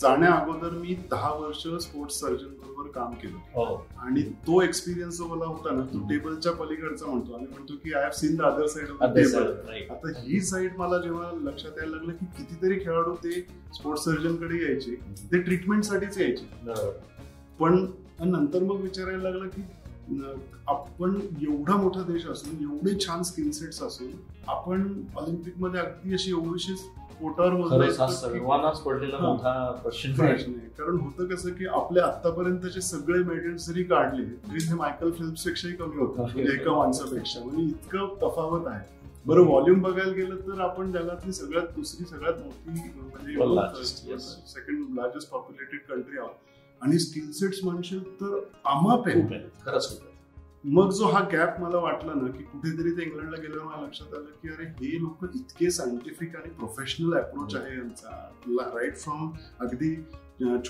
जाण्या 0.01 0.31
अगोदर 0.33 0.69
मी 0.69 0.95
दहा 1.11 1.33
वर्ष 1.33 1.61
स्पोर्ट्स 1.83 2.19
सर्जन 2.19 2.47
बरोबर 2.47 2.89
काम 2.91 3.13
केलं. 3.13 3.37
हो. 3.53 3.87
आणि 3.97 4.21
तो 4.47 4.61
एक्सपिरियन्स 4.61 5.17
जो 5.17 5.25
मला 5.27 5.45
होता 5.45 5.71
ना 5.71 5.81
तो 5.83 5.99
टेबलच्या 6.09 6.51
पलीकडचा 6.51 7.05
म्हणतो. 7.05 7.33
आम्ही 7.33 7.47
म्हणतो 7.47 7.73
की 7.75 7.93
I 7.93 8.01
have 8.01 8.11
seen 8.11 8.35
the 8.35 8.41
other 8.41 8.67
side 8.67 8.89
of 8.89 9.15
table 9.15 9.47
आता 9.91 10.11
ही 10.19 10.41
साईड 10.41 10.77
मला 10.77 10.97
जेव्हा 10.97 11.31
लक्षात 11.41 11.77
यायला 11.77 11.95
लागलं 11.95 12.13
की 12.13 12.25
कितीतरी 12.37 12.79
खेळाडू 12.79 13.15
ते 13.15 13.41
स्पोर्ट्स 13.73 14.03
सर्जनकडे 14.05 14.63
यायचे 14.63 14.95
ते 15.31 15.41
ट्रीटमेंटसाठीच 15.41 16.17
यायचे. 16.17 16.45
पण 17.59 17.85
नंतर 18.19 18.63
मग 18.63 18.81
विचारायला 18.81 19.23
लागलं 19.23 19.47
की 19.47 19.61
आपण 20.67 21.19
एवढा 21.41 21.75
मोठा 21.75 22.01
देश 22.01 22.27
असून 22.27 22.61
एवढे 22.61 23.07
छान 23.07 23.23
स्किल 23.23 23.51
सेट्स 23.51 23.83
असून 23.83 24.07
आपण 24.47 25.03
ऑलिम्पिकमध्ये 25.15 25.79
अगदी 25.79 26.13
अशी 26.13 26.31
एवढीशी 26.31 26.73
पोटावर 27.21 27.53
कारण 30.77 30.97
होतं 30.99 31.25
कसं 31.25 31.49
की 31.49 31.65
आपल्या 31.65 32.05
आतापर्यंतचे 32.05 32.81
सगळे 32.81 33.23
मेडल्स 33.23 33.67
जरी 33.67 33.83
काढले 33.83 34.23
तरी 34.23 34.59
ते 34.59 34.73
मायकल 34.73 35.11
फिल्म्स 35.11 35.43
पेक्षाही 35.43 35.75
कमी 35.75 35.97
होतं. 35.97 36.21
म्हणजे 36.21 36.43
एका 36.43 36.71
माणसापेक्षा. 36.77 37.43
म्हणजे 37.43 37.63
इतकं 37.63 38.07
तफावत 38.23 38.67
आहे. 38.67 39.03
बरं 39.25 39.41
व्हॉल्यूम 39.41 39.81
बघायला 39.81 40.11
गेलं 40.11 40.35
तर 40.35 40.59
आपण 40.59 40.91
जगातली 40.91 41.33
सगळ्यात 41.33 41.67
दुसरी 41.75 42.05
सगळ्यात 42.05 42.33
मोठी 42.33 42.69
म्हणजे 42.69 43.33
सेकंड 44.45 44.95
लार्जेस्ट 44.95 45.31
पॉप्युलेटेड 45.31 45.79
कंट्री 45.89 46.17
आहोत. 46.17 46.31
आणि 46.81 46.99
स्किल 46.99 47.31
सेट्स 47.31 47.63
म्हणशील 47.63 48.03
तर 48.21 48.39
आमाप 48.65 49.07
आहे. 49.07 49.21
खरंच 49.65 49.99
मग 50.63 50.91
जो 50.91 51.05
हा 51.05 51.19
गॅप 51.31 51.59
मला 51.61 51.77
वाटला 51.77 52.13
ना 52.13 52.27
की 52.31 52.43
कुठेतरी 52.43 52.91
ते 52.91 53.03
इंग्लंडला 53.03 53.37
गेल्यावर 53.37 53.65
मला 53.65 53.85
लक्षात 53.85 54.13
आलं 54.13 54.29
की 54.41 54.49
अरे 54.49 54.65
हे 54.79 55.01
लोक 55.01 55.25
इतके 55.35 55.69
सायंटिफिक 55.71 56.35
आणि 56.35 56.49
प्रोफेशनल 56.49 57.13
अप्रोच 57.17 57.55
आहे 57.55 57.75
यांचा. 57.77 58.11
राईट 58.75 58.97
फ्रॉम 58.97 59.31
अगदी 59.59 59.95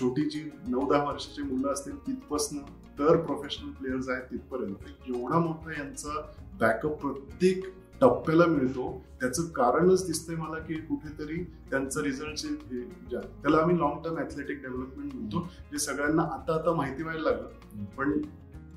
छोटी 0.00 0.24
जी 0.30 0.42
नऊ 0.68 0.88
दहा 0.90 1.04
वर्षाची 1.04 1.42
मुलं 1.42 1.72
असतील 1.72 1.96
तिथपासनं 2.06 2.62
तर 2.98 3.16
प्रोफेशनल 3.16 3.70
प्लेयर्स 3.70 4.08
आहेत 4.08 4.22
तिथपर्यंत. 4.30 4.84
एवढा 5.08 5.38
मोठा 5.38 5.80
यांचा 5.80 6.20
बॅकअप 6.60 7.00
प्रत्येक 7.00 7.64
टप्प्याला 8.00 8.46
मिळतो. 8.46 8.90
त्याचं 9.20 9.48
कारणच 9.56 10.06
दिसतंय 10.06 10.36
मला 10.36 10.58
की 10.58 10.74
कुठेतरी 10.74 11.42
त्यांचं 11.70 12.00
रिझल्ट 12.02 12.46
त्याला 13.42 13.56
आम्ही 13.56 13.78
लॉंग 13.78 14.02
टर्म 14.04 14.18
ऍथलेटिक 14.18 14.62
डेव्हलपमेंट 14.62 15.14
म्हणतो. 15.14 15.48
जे 15.72 15.78
सगळ्यांना 15.78 16.22
आता 16.22 16.54
आता 16.54 16.74
माहिती 16.74 17.02
व्हायला 17.02 17.30
लागलं. 17.30 17.84
पण 17.96 18.20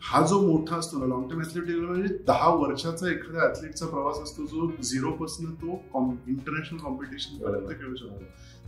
हा 0.01 0.25
जो 0.25 0.41
मोठा 0.41 0.75
असतो 0.75 0.97
ना 0.97 1.05
लॉंग 1.05 1.29
टर्म 1.29 1.41
ऍथलेटिक 1.41 1.75
म्हणजे 1.75 2.17
दहा 2.27 2.49
वर्षाचा 2.49 3.09
एखाद्या 3.09 3.43
ऍथलीटचा 3.43 3.85
प्रवास 3.85 4.19
असतो 4.19 4.45
जो 4.45 4.71
झिरो 4.83 5.11
पासून 5.11 5.53
तो 5.53 5.81
इंटरनॅशनल 6.27 6.79
कॉम्पिटिशन 6.79 7.37
पर्यंत 7.37 7.69
खेळू 7.69 7.95
शकतो. 7.95 8.23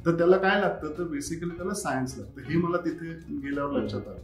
तर 0.06 0.18
त्याला 0.18 0.38
काय 0.38 0.62
लागतं? 0.62 0.92
तर 0.98 1.04
बेसिकली 1.04 1.50
त्याला 1.50 1.74
सायन्स 1.74 2.18
लागतं. 2.18 2.42
हे 2.42 2.58
मला 2.58 2.78
तिथे 2.78 3.14
गेल्यावर 3.30 3.82
लक्षात 3.82 4.08
आलं. 4.08 4.18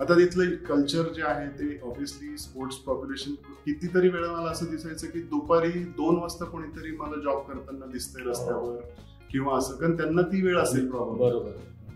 आता 0.00 0.14
तिथलं 0.14 0.54
कल्चर 0.54 1.02
जे 1.02 1.22
आहे 1.22 1.48
ते 1.48 1.80
ऑब्विसली 1.82 2.36
स्पोर्ट्स 2.38 2.76
पॉप्युलेशन 2.76 3.32
कितीतरी 3.34 4.08
वेळा 4.08 4.32
मला 4.32 4.50
असं 4.50 4.66
दिसायचं 4.70 5.06
की 5.06 5.20
दुपारी 5.20 5.70
दोन 5.70 6.16
वाजता 6.16 6.44
कोणीतरी 6.44 6.96
मला 6.96 7.20
जॉब 7.20 7.38
करताना 7.38 7.86
दिसतंय 7.86 8.24
रस्त्यावर 8.24 8.76
किंवा 9.30 9.58
असं. 9.58 9.76
कारण 9.76 9.96
त्यांना 9.96 10.22
ती 10.22 10.42
वेळ 10.42 10.58
असेल 10.58 10.88
बरोबर. 10.90 11.50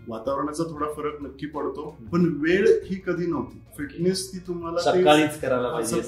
वातावरणाचा 0.09 0.63
थोडा 0.63 0.91
फरक 0.93 1.21
नक्की 1.21 1.47
पडतो 1.47 1.89
पण 2.11 2.25
वेळ 2.41 2.67
ही 2.85 2.95
कधी 3.07 3.25
नव्हती. 3.25 3.61
फिटनेस 3.77 4.21
ती 4.31 4.37
तुम्हाला 4.47 4.79
सकाळीच 4.81 5.39
करायला 5.41 5.67
पाहिजे 5.69 5.99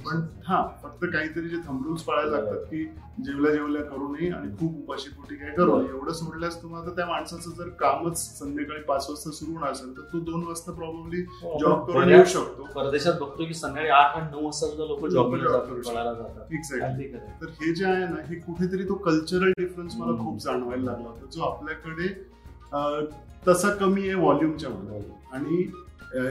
पण 0.00 0.20
हा 0.46 0.62
फक्त 0.82 1.04
काहीतरी 1.04 1.48
जे 1.48 1.56
थंबरूल्स 1.66 2.02
पाळायला 2.02 2.30
लागतात 2.30 2.64
की 2.64 2.84
जेवल्या 3.24 3.52
जेवल्या 3.52 3.82
करू 3.82 4.08
नये 4.08 4.28
आणि 4.30 4.48
खूप 4.58 4.76
उपाशी 4.78 5.10
पोटी 5.10 5.36
काय 5.36 5.50
करू? 5.56 5.76
नये 5.78 5.88
एवढं 5.88 6.12
सोडल्यास 6.12 6.60
तुम्हाला 6.62 6.94
त्या 6.96 7.06
माणसाचं 7.06 7.50
जर 7.58 7.68
कामच 7.80 8.18
संध्याकाळी 8.38 8.82
पाच 8.82 9.06
वाजता 9.08 9.30
सुरू 9.30 9.52
होणार 9.52 9.72
असेल 9.72 9.96
तर 9.96 10.02
तो 10.12 10.20
दोन 10.30 10.44
वाजता 10.46 10.72
प्रॉब्ली 10.72 11.22
जॉब 11.60 11.86
करून 11.88 12.08
येऊ 12.10 12.24
शकतो. 12.24 12.68
परदेशात 12.74 13.20
बघतो 13.20 13.44
की 13.44 13.54
संध्याकाळी 13.54 13.90
आठ 13.94 14.16
आणि 14.16 14.30
नऊ 14.30 14.44
वाजता 14.44 14.66
सुद्धा 14.66 14.84
लोक 14.84 15.06
जॉब 15.08 15.34
करू 15.34 15.82
शकतात. 15.82 16.52
एक्झॅक्टली 16.52 17.08
तर 17.40 17.50
हे 17.60 17.74
जे 17.74 17.84
आहे 17.86 18.06
ना 18.06 18.22
हे 18.28 18.40
कुठेतरी 18.40 18.88
तो 18.88 18.94
कल्चरल 19.08 19.52
डिफरन्स 19.58 19.96
मला 19.96 20.18
खूप 20.18 20.42
जाणवायला 20.44 20.84
लागला 20.84 21.08
होता 21.08 21.26
जो 21.32 21.42
आपल्याकडे 21.42 22.08
तसा 23.46 23.74
कमी 23.74 24.02
आहे 24.02 24.14
व्हॉल्यूमच्या 24.14 24.70
मध्ये 24.70 25.00
आणि 25.32 25.70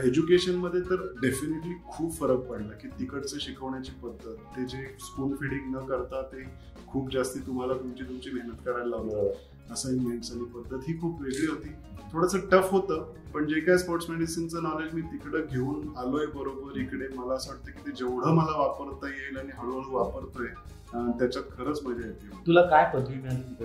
एज्युकेशनमध्ये 0.06 0.80
तर 0.80 1.02
डेफिनेटली 1.22 1.74
खूप 1.88 2.18
फरक 2.18 2.38
पडला 2.40 2.72
की 2.72 2.88
तिकडचं 2.98 3.38
शिकवण्याची 3.40 3.92
पद्धत 4.02 4.56
ते 4.56 4.64
जे 4.64 4.84
स्पून 5.00 5.34
फिडिंग 5.36 5.74
न 5.74 5.84
करता 5.86 6.22
ते 6.22 6.42
खूप 6.86 7.12
जास्ती 7.12 7.40
तुम्हाला 7.46 7.74
तुमची 7.74 8.04
तुमची 8.04 8.30
मेहनत 8.30 8.64
करायला 8.66 8.96
लावलं. 8.96 9.30
असाइनमेंट्स 9.72 10.32
आणि 10.32 10.44
पद्धत 10.44 10.88
ही 10.88 10.98
खूप 11.00 11.20
वेगळी 11.22 11.46
होती. 11.46 11.68
थोडंसं 12.12 12.38
टफ 12.52 12.72
होतं 12.72 13.02
पण 13.34 13.46
जे 13.46 13.60
काय 13.60 13.78
स्पोर्ट्स 13.78 14.08
मेडिसिनचं 14.10 14.62
नॉलेज 14.62 14.94
मी 14.94 15.00
तिकडं 15.02 15.44
घेऊन 15.50 15.96
आलोय 15.96 16.26
बरोबर 16.26 16.78
इकडे 16.80 17.08
मला 17.16 17.34
असं 17.34 17.50
वाटतं 17.50 17.70
की 17.70 17.86
ते 17.86 17.96
जेवढं 17.96 18.34
मला 18.34 18.58
वापरता 18.58 19.08
येईल 19.08 19.36
आणि 19.38 19.50
हळूहळू 19.54 19.96
वापरतोय 19.96 20.46
त्याच्यात 20.92 21.44
खरंच 21.58 21.80
मजा 21.82 22.06
येते 22.06 22.46
तुला 22.46 22.62
काय 22.62 22.90
पदवी 22.94 23.14
मिळाली? 23.14 23.64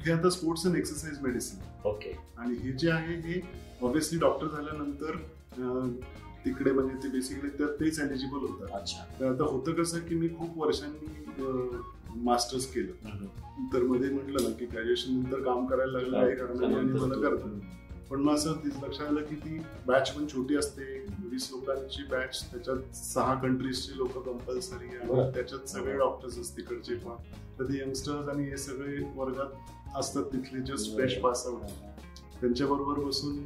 हे 0.00 0.12
आता 0.12 0.30
sports 0.30 0.66
and 0.66 0.76
exercise 0.76 1.20
medicine 1.22 1.88
okay 1.88 2.18
आणि 2.38 2.54
हे 2.54 2.72
जे 2.72 2.90
आहे 2.90 3.14
हे 3.14 3.40
ऑब्व्हियसली 3.82 4.18
डॉक्टर 4.18 4.46
झाल्यानंतर 4.46 5.16
तिकडे 6.44 6.72
म्हणजे 6.72 6.94
ते 7.02 7.08
बेसिकली 7.08 7.50
तर 7.50 7.66
तेच 7.80 8.00
एलिजिबल 8.00 8.38
होतं. 8.38 8.66
अच्छा. 8.74 9.04
तर 9.20 9.26
आता 9.26 9.44
होतं 9.44 9.72
कसं 9.72 9.98
की 9.98 10.14
मी 10.14 10.28
खूप 10.28 10.58
वर्षांनी 10.58 11.42
मास्टर्स 12.16 12.66
केलं. 12.66 13.26
तर 13.74 13.82
मध्ये 13.82 14.10
म्हटलं 14.10 14.42
ना 14.42 14.50
की 14.50 14.66
ग्रॅज्युएशन 14.66 15.14
नंतर 15.14 15.40
काम 15.40 15.66
करायला 15.66 15.92
लागलं 15.92 16.20
काही 16.20 16.36
कारणाने 16.36 16.74
आणि 16.74 16.92
मला 16.92 17.20
करतं 17.20 17.58
पण 18.12 18.20
मग 18.20 18.34
असं 18.34 18.54
लक्षात 18.82 19.06
आलं 19.08 19.22
की 19.22 19.34
ती 19.34 19.58
बॅच 19.86 20.10
पण 20.12 20.26
छोटी 20.26 20.56
असते. 20.56 20.84
वीस 21.24 21.48
लोकांची 21.52 22.02
बॅच 22.10 22.40
त्याच्यात 22.50 22.94
सहा 22.94 23.34
कंट्रीजचे 23.34 23.96
लोक 23.96 24.18
कंपल्सरी. 24.24 24.88
आणि 24.96 25.30
त्याच्यात 25.34 25.68
सगळे 25.68 25.96
डॉक्टर्स 25.98 26.38
असतात 26.38 26.56
तिकडचे 26.56 26.94
पण. 26.94 27.14
तर 27.58 27.64
ते 27.64 27.78
यंगस्टर्स 27.80 28.28
आणि 28.28 28.44
हे 28.44 28.56
सगळे 28.56 28.98
वर्गात 29.14 29.96
असतात 29.96 30.24
तिथले 30.24 30.60
जस्ट 30.60 30.94
फ्रेश 30.94 31.18
पास 31.18 31.46
आउट 31.46 31.62
त्यांच्या 32.40 32.66
बरोबर 32.66 33.04
बसून 33.04 33.38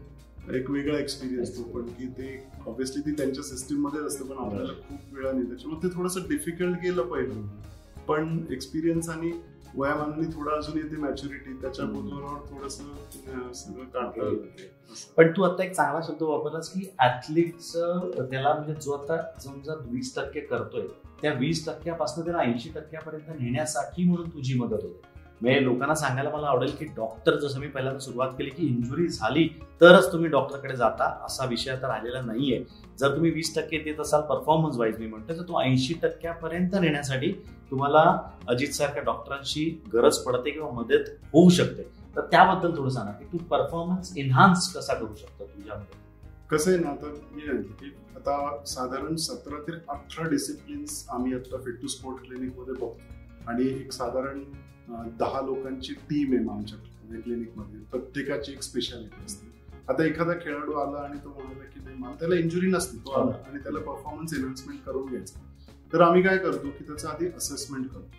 एक 0.54 0.70
वेगळा 0.70 0.98
एक्सपिरियन्स 0.98 1.56
तो 1.58 1.62
पण 1.62 1.86
की 1.86 2.06
ते 2.06 2.36
ऑब्व्हियसली 2.66 3.02
ती 3.02 3.12
त्यांच्या 3.12 3.44
सिस्टीममध्ये 3.44 4.00
असतं 4.00 4.26
पण 4.26 4.44
आपल्याला 4.44 4.72
खूप 4.88 5.14
वेळाने 5.14 5.42
त्याच्यामुळे 5.42 5.88
ते 5.88 5.94
थोडंसं 5.96 6.28
डिफिकल्ट 6.28 6.78
गेलं 6.82 7.02
पहिलं 7.02 7.46
पण 8.08 8.38
एक्सपिरियन्स 8.50 9.08
आणि 9.08 9.32
वयामानाने 9.76 10.26
थोडं 10.36 10.50
अजून 10.50 10.78
येते 10.78 10.96
मॅच्युरिटी 10.96 11.52
त्याच्या. 11.60 11.84
बरोबर 11.84 12.50
थोडस 12.50 12.76
सगळं 12.76 13.50
असं. 13.50 13.72
पण 15.16 15.32
तू 15.36 15.42
आता 15.42 15.64
एक 15.64 15.72
चांगला 15.72 16.00
शब्द 16.08 16.22
वापरलास 16.22 16.68
की 16.72 16.88
ऍथलीटचं 16.98 18.10
त्याला 18.30 18.54
म्हणजे 18.54 18.74
जो 18.74 18.92
आता 18.92 19.40
समजा 19.40 19.74
वीस 19.80 20.14
टक्के 20.16 20.40
करतोय 20.40 20.86
त्या 21.22 21.32
वीस 21.32 21.66
टक्क्यापासून 21.66 22.24
त्याला 22.24 22.40
ऐंशी 22.40 22.68
टक्क्यापर्यंत 22.74 23.40
नेण्यासाठी 23.40 24.04
म्हणून 24.04 24.28
तुझी 24.28 24.54
मदत 24.54 24.82
होते 24.82 25.15
म्हणजे 25.40 25.64
लोकांना 25.64 25.94
सांगायला 25.94 26.30
मला 26.30 26.46
आवडेल 26.46 26.70
की 26.70 26.84
डॉक्टर 26.84 27.36
जसं 27.38 27.60
मी 27.60 27.66
पहिल्यांदा 27.68 28.00
सुरुवात 28.00 28.28
केली 28.28 28.50
की 28.50 28.66
इंजुरी 28.66 29.08
झाली 29.08 29.48
तरच 29.80 30.12
तुम्ही 30.12 30.30
डॉक्टरकडे 30.30 30.76
जाता 30.76 31.08
असा 31.24 31.44
विषय 31.44 31.70
आता 31.70 31.88
राहिलेला 31.88 32.20
नाहीये. 32.20 32.62
जर 32.98 33.14
तुम्ही 33.14 33.30
वीस 33.30 33.54
टक्के 33.56 33.78
देत 33.78 34.00
असाल 34.00 34.20
परफॉर्मन्स 34.20 34.76
वाईज 34.76 34.98
मी 34.98 35.06
म्हणतो 35.06 35.34
तर 35.34 35.42
तो 35.42 35.62
ऐंशी 35.62 35.94
टक्क्यापर्यंत 36.02 36.74
नेण्यासाठी 36.80 37.32
तुम्हाला 37.70 38.30
अजित 38.48 38.68
सारख्या 38.68 39.02
डॉक्टरांची 39.02 39.82
गरज 39.92 40.18
पडते 40.18 40.50
किंवा 40.50 40.70
मदत 40.70 41.10
होऊ 41.32 41.50
शकते. 41.50 41.82
तर 42.16 42.20
त्याबद्दल 42.20 42.76
थोडं 42.76 42.90
सांगा 42.90 43.12
की 43.12 43.24
तू 43.24 43.38
परफॉर्मन्स 43.38 44.12
एन्हान्स 44.16 44.72
कसा 44.76 44.94
करू 44.94 45.14
शकतो 45.14 45.44
तुझ्यामध्ये? 45.44 45.98
कसं 46.50 46.70
आहे 46.70 46.80
ना 46.80 46.88
आता 46.88 47.06
मी 47.06 47.62
की 47.62 47.96
आता 48.16 48.62
साधारण 48.66 49.16
सतरा 49.16 49.60
ते 49.60 49.72
अठरा 49.88 50.28
डिसिप्लिन्स 50.28 51.06
आम्ही 51.10 51.34
आता 51.34 51.56
फिट 51.56 51.82
टू 51.82 51.86
स्पोर्ट 51.86 52.24
क्लिनिकमध्ये 52.24 52.74
बघतो. 52.74 52.96
आणि 53.46 53.66
एक 53.66 53.92
साधारण 53.92 54.42
दहा 54.88 55.40
लोकांची 55.40 55.94
टीम 55.94 56.32
आहे 56.32 56.58
आमच्या 56.58 56.78
क्लिनिकमध्ये 57.20 57.80
प्रत्येकाची 57.80 58.52
एक 58.52 58.62
स्पेशालिटी 58.62 59.24
असते. 59.24 59.46
आता 59.88 60.04
एखादा 60.04 60.32
खेळाडू 60.32 60.72
आला 60.72 60.98
आणि 60.98 61.18
तो 61.24 61.28
म्हणाला 61.28 61.64
की 61.64 61.80
नाही 61.84 61.96
मला 61.96 62.14
त्याला 62.14 62.34
इंजुरी 62.34 62.66
नसते. 62.66 62.96
तो 62.96 63.10
आला 63.10 63.36
आणि 63.48 63.58
त्याला 63.58 63.78
परफॉर्मन्स 63.78 64.34
एनहान्समेंट 64.34 64.80
करून 64.86 65.08
घ्यायचं. 65.08 65.38
तर 65.92 66.00
आम्ही 66.00 66.22
काय 66.22 66.38
करतो 66.38 66.70
की 66.70 66.84
त्याचं 66.84 67.08
आधी 67.08 67.26
असेसमेंट 67.26 67.88
करतो. 67.88 68.10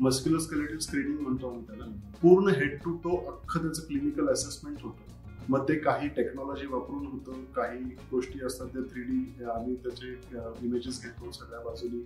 मस्क्युलोस्केलेटिव्ह 0.00 0.80
स्क्रीनिंग 0.80 1.18
म्हणतो 1.18 1.48
आम्ही 1.50 1.66
त्याला. 1.66 1.84
पूर्ण 2.22 2.48
हेड 2.48 2.78
टू 2.84 2.96
टो 2.96 3.16
अख्खं 3.30 3.62
त्याचं 3.62 3.82
क्लिनिकल 3.82 4.28
असेसमेंट 4.28 4.78
होतं. 4.82 5.12
मग 5.48 5.68
ते 5.68 5.74
काही 5.74 6.08
टेक्नॉलॉजी 6.08 6.66
वापरून 6.66 7.06
होतं 7.06 7.44
काही 7.44 7.78
गोष्टी 8.10 8.44
असतात 8.44 8.66
त्या 8.66 8.82
थ्री 8.82 9.02
डी 9.02 9.44
आम्ही 9.44 9.74
त्याचे 9.74 10.20
इमेजेस 10.62 11.02
घेतो 11.02 11.30
सगळ्या 11.30 11.60
बाजूनी. 11.60 12.04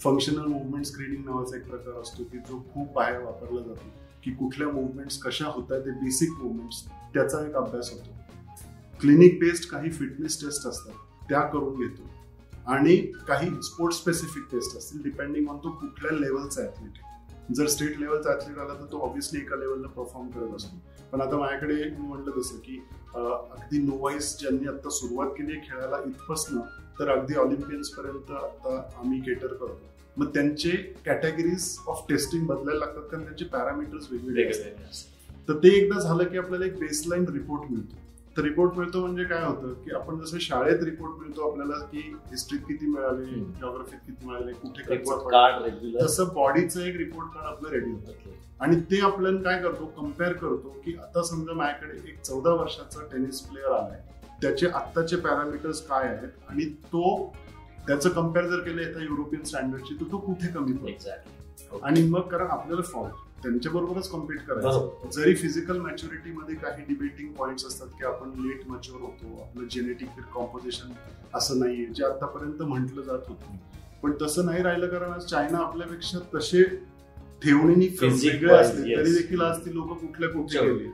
फंक्शनल 0.00 0.46
मुवमेंट 0.46 0.86
स्क्रीनिंग 0.86 1.24
नावाचा 1.24 1.56
एक 1.56 1.68
प्रकार 1.68 2.00
असतो 2.00 2.24
की 2.24 2.38
जो 2.38 2.58
खूप 2.74 2.92
बाहेर 2.92 3.20
वापरला 3.22 3.60
जातो. 3.60 3.90
की 4.24 4.30
कुठल्या 4.30 4.68
मुवमेंट्स 4.68 5.18
कशा 5.18 5.46
होत 5.46 5.72
आहेत 5.72 5.84
ते 5.84 5.90
बेसिक 5.90 6.30
मुवमेंट्स 6.30 6.84
त्याचा 7.14 7.46
एक 7.46 7.54
अभ्यास 7.56 7.90
होतो. 7.92 8.10
क्लिनिक 9.00 9.38
बेस्ड 9.40 9.70
काही 9.70 9.90
फिटनेस 9.90 10.40
टेस्ट 10.40 10.66
असतात 10.66 11.28
त्या 11.28 11.40
करून 11.40 11.80
घेतो. 11.80 12.08
आणि 12.66 12.96
काही 13.28 13.50
स्पोर्ट्स 13.62 13.98
स्पेसिफिक 13.98 14.42
टेस्ट 14.52 14.76
असतील 14.78 15.02
डिपेंडिंग 15.02 15.48
ऑन 15.48 15.56
तो 15.56 15.70
कुठल्या 15.70 16.18
लेवलचा 16.18 16.62
ॲथलीट 16.62 16.98
आहे. 17.02 17.54
जर 17.54 17.66
स्टेट 17.66 17.98
लेवलचा 17.98 18.30
ॲथलीट 18.30 18.58
आला 18.58 18.74
तर 18.74 18.92
तो 18.92 18.98
ऑब्व्हियसली 18.98 19.40
एका 19.40 19.56
लेवलला 19.56 19.88
परफॉर्म 19.88 20.28
करत 20.28 20.54
असतो. 20.56 20.76
पण 21.12 21.20
आता 21.20 21.38
माझ्याकडे 21.38 21.74
मी 21.74 22.06
म्हटलं 22.08 22.40
तसं 22.40 22.56
की 22.56 22.82
अगदी 23.14 23.78
नोवाईस 23.78 24.38
ज्यांनी 24.40 24.68
आता 24.68 24.90
सुरुवात 24.90 25.30
केली 25.38 25.58
खेळायला 25.60 25.96
इथपासनं 26.06 26.60
तर 27.02 27.08
अगदी 27.08 27.34
ऑलिम्पियन्स 27.34 27.88
पर्यंत 27.88 28.30
आता 28.30 28.92
आम्ही 28.96 29.20
केटर 29.20 29.46
करतो. 29.46 29.80
मग 30.16 30.26
त्यांचे 30.26 30.70
कॅटेगरीज 31.06 31.76
ऑफ 31.86 32.04
टेस्टिंग 32.08 32.46
बदलायला 32.46 32.78
लागतात 32.78 33.02
कारण 33.02 33.22
त्यांचे 33.24 33.44
पॅरामीटर्स 33.44 34.06
वेगवेगळे 34.10 34.44
असतात. 34.90 35.48
तर 35.48 35.52
ते 35.52 35.68
एकदा 35.68 36.00
झालं 36.00 36.24
की 36.24 36.38
आपल्याला 36.38 36.66
एक 36.66 36.78
बेसलाईन 36.78 37.24
रिपोर्ट 37.28 37.70
मिळतो. 37.70 37.96
तर 38.36 38.42
रिपोर्ट 38.42 38.78
मिळतो 38.78 39.00
म्हणजे 39.00 39.24
काय 39.24 39.44
होतं 39.44 39.72
की 39.72 39.90
आपण 39.90 40.18
जसं 40.18 40.38
शाळेत 40.38 40.82
रिपोर्ट 40.82 41.12
मिळतो 41.18 41.50
आपल्याला 41.50 41.84
की 41.84 41.98
हिस्ट्रीत 42.30 42.60
किती 42.60 42.86
मिळाले. 42.86 43.24
जॉग्राफीत 43.60 43.98
किती 44.06 44.26
मिळाले 44.26 44.52
कुठे 44.52 44.82
तसं 46.04 46.28
बॉडीचं 46.34 46.80
एक 46.80 46.96
रिपोर्ट 46.96 47.28
कार्ड 47.28 47.46
आपलं 47.46 47.68
रेडी 47.68 47.90
होतं. 47.90 48.30
आणि 48.60 48.80
ते 48.80 49.00
आपल्याला 49.00 49.42
काय 49.42 49.62
करतो 49.62 49.86
कंपेअर 49.96 50.32
करतो 50.32 50.80
की 50.84 50.96
आता 51.02 51.22
समजा 51.22 51.52
माझ्याकडे 51.52 52.10
एक 52.10 52.20
चौदा 52.20 52.50
वर्षाचा 52.50 53.06
टेनिस 53.12 53.40
प्लेअर 53.40 53.72
आलाय. 53.72 54.00
त्याचे 54.42 54.66
आत्ताचे 54.66 55.16
पॅरामीटर्स 55.16 55.80
काय 55.86 56.08
आहेत? 56.08 56.28
आणि 56.48 56.64
तो 56.64 57.32
त्याचं 57.86 58.08
कंपेअर 58.08 58.46
जर 58.46 58.58
केलं 58.58 58.80
एका 58.82 59.02
युरोपियन 59.02 59.42
स्टँडर्डची 59.44 59.94
तर 59.94 60.12
तो 60.12 60.18
कुठे 60.18 60.48
कमी 60.48 60.72
पडतो? 60.72 61.78
आणि 61.82 62.08
मग 62.08 62.20
कारण 62.20 62.46
आपल्याला 62.46 62.82
फॉल 62.82 63.10
त्यांच्या 63.42 63.72
बरोबरच 63.72 64.10
कम्पीट 64.10 64.40
करायचं 64.40 65.10
जरी 65.12 65.34
फिजिकल 65.34 65.78
मॅच्युरिटी 65.78 66.32
मध्ये 66.32 66.54
काही 66.54 66.84
डिबेटिंग 66.88 67.32
पॉइंट्स 67.32 67.66
असतात 67.66 67.86
की 67.88 68.04
आपण 68.04 68.30
लेट 68.38 68.68
मच्युअर 68.68 69.00
होतो 69.00 69.40
आपलं 69.42 69.68
जेनेटिक 69.70 70.08
कॉम्पोजिशन 70.34 70.92
असं 71.34 71.58
नाहीये 71.58 71.86
जे 71.86 72.04
आतापर्यंत 72.04 72.62
म्हटलं 72.62 73.02
जात 73.02 73.28
होतं. 73.28 73.56
पण 74.02 74.12
तसं 74.22 74.46
नाही 74.46 74.62
राहिलं 74.62 74.86
कारण 74.86 75.12
आज 75.12 75.24
चायना 75.24 75.58
आपल्यापेक्षा 75.58 76.18
तसे 76.34 76.62
असले 78.54 78.94
yes. 78.94 79.00
तरी 79.00 79.12
देखील 79.12 79.40
आज 79.40 79.64
ती 79.64 79.74
लोक 79.74 80.00
कुठल्या 80.00 80.28
कुठे 80.28 80.58
गेली? 80.68 80.88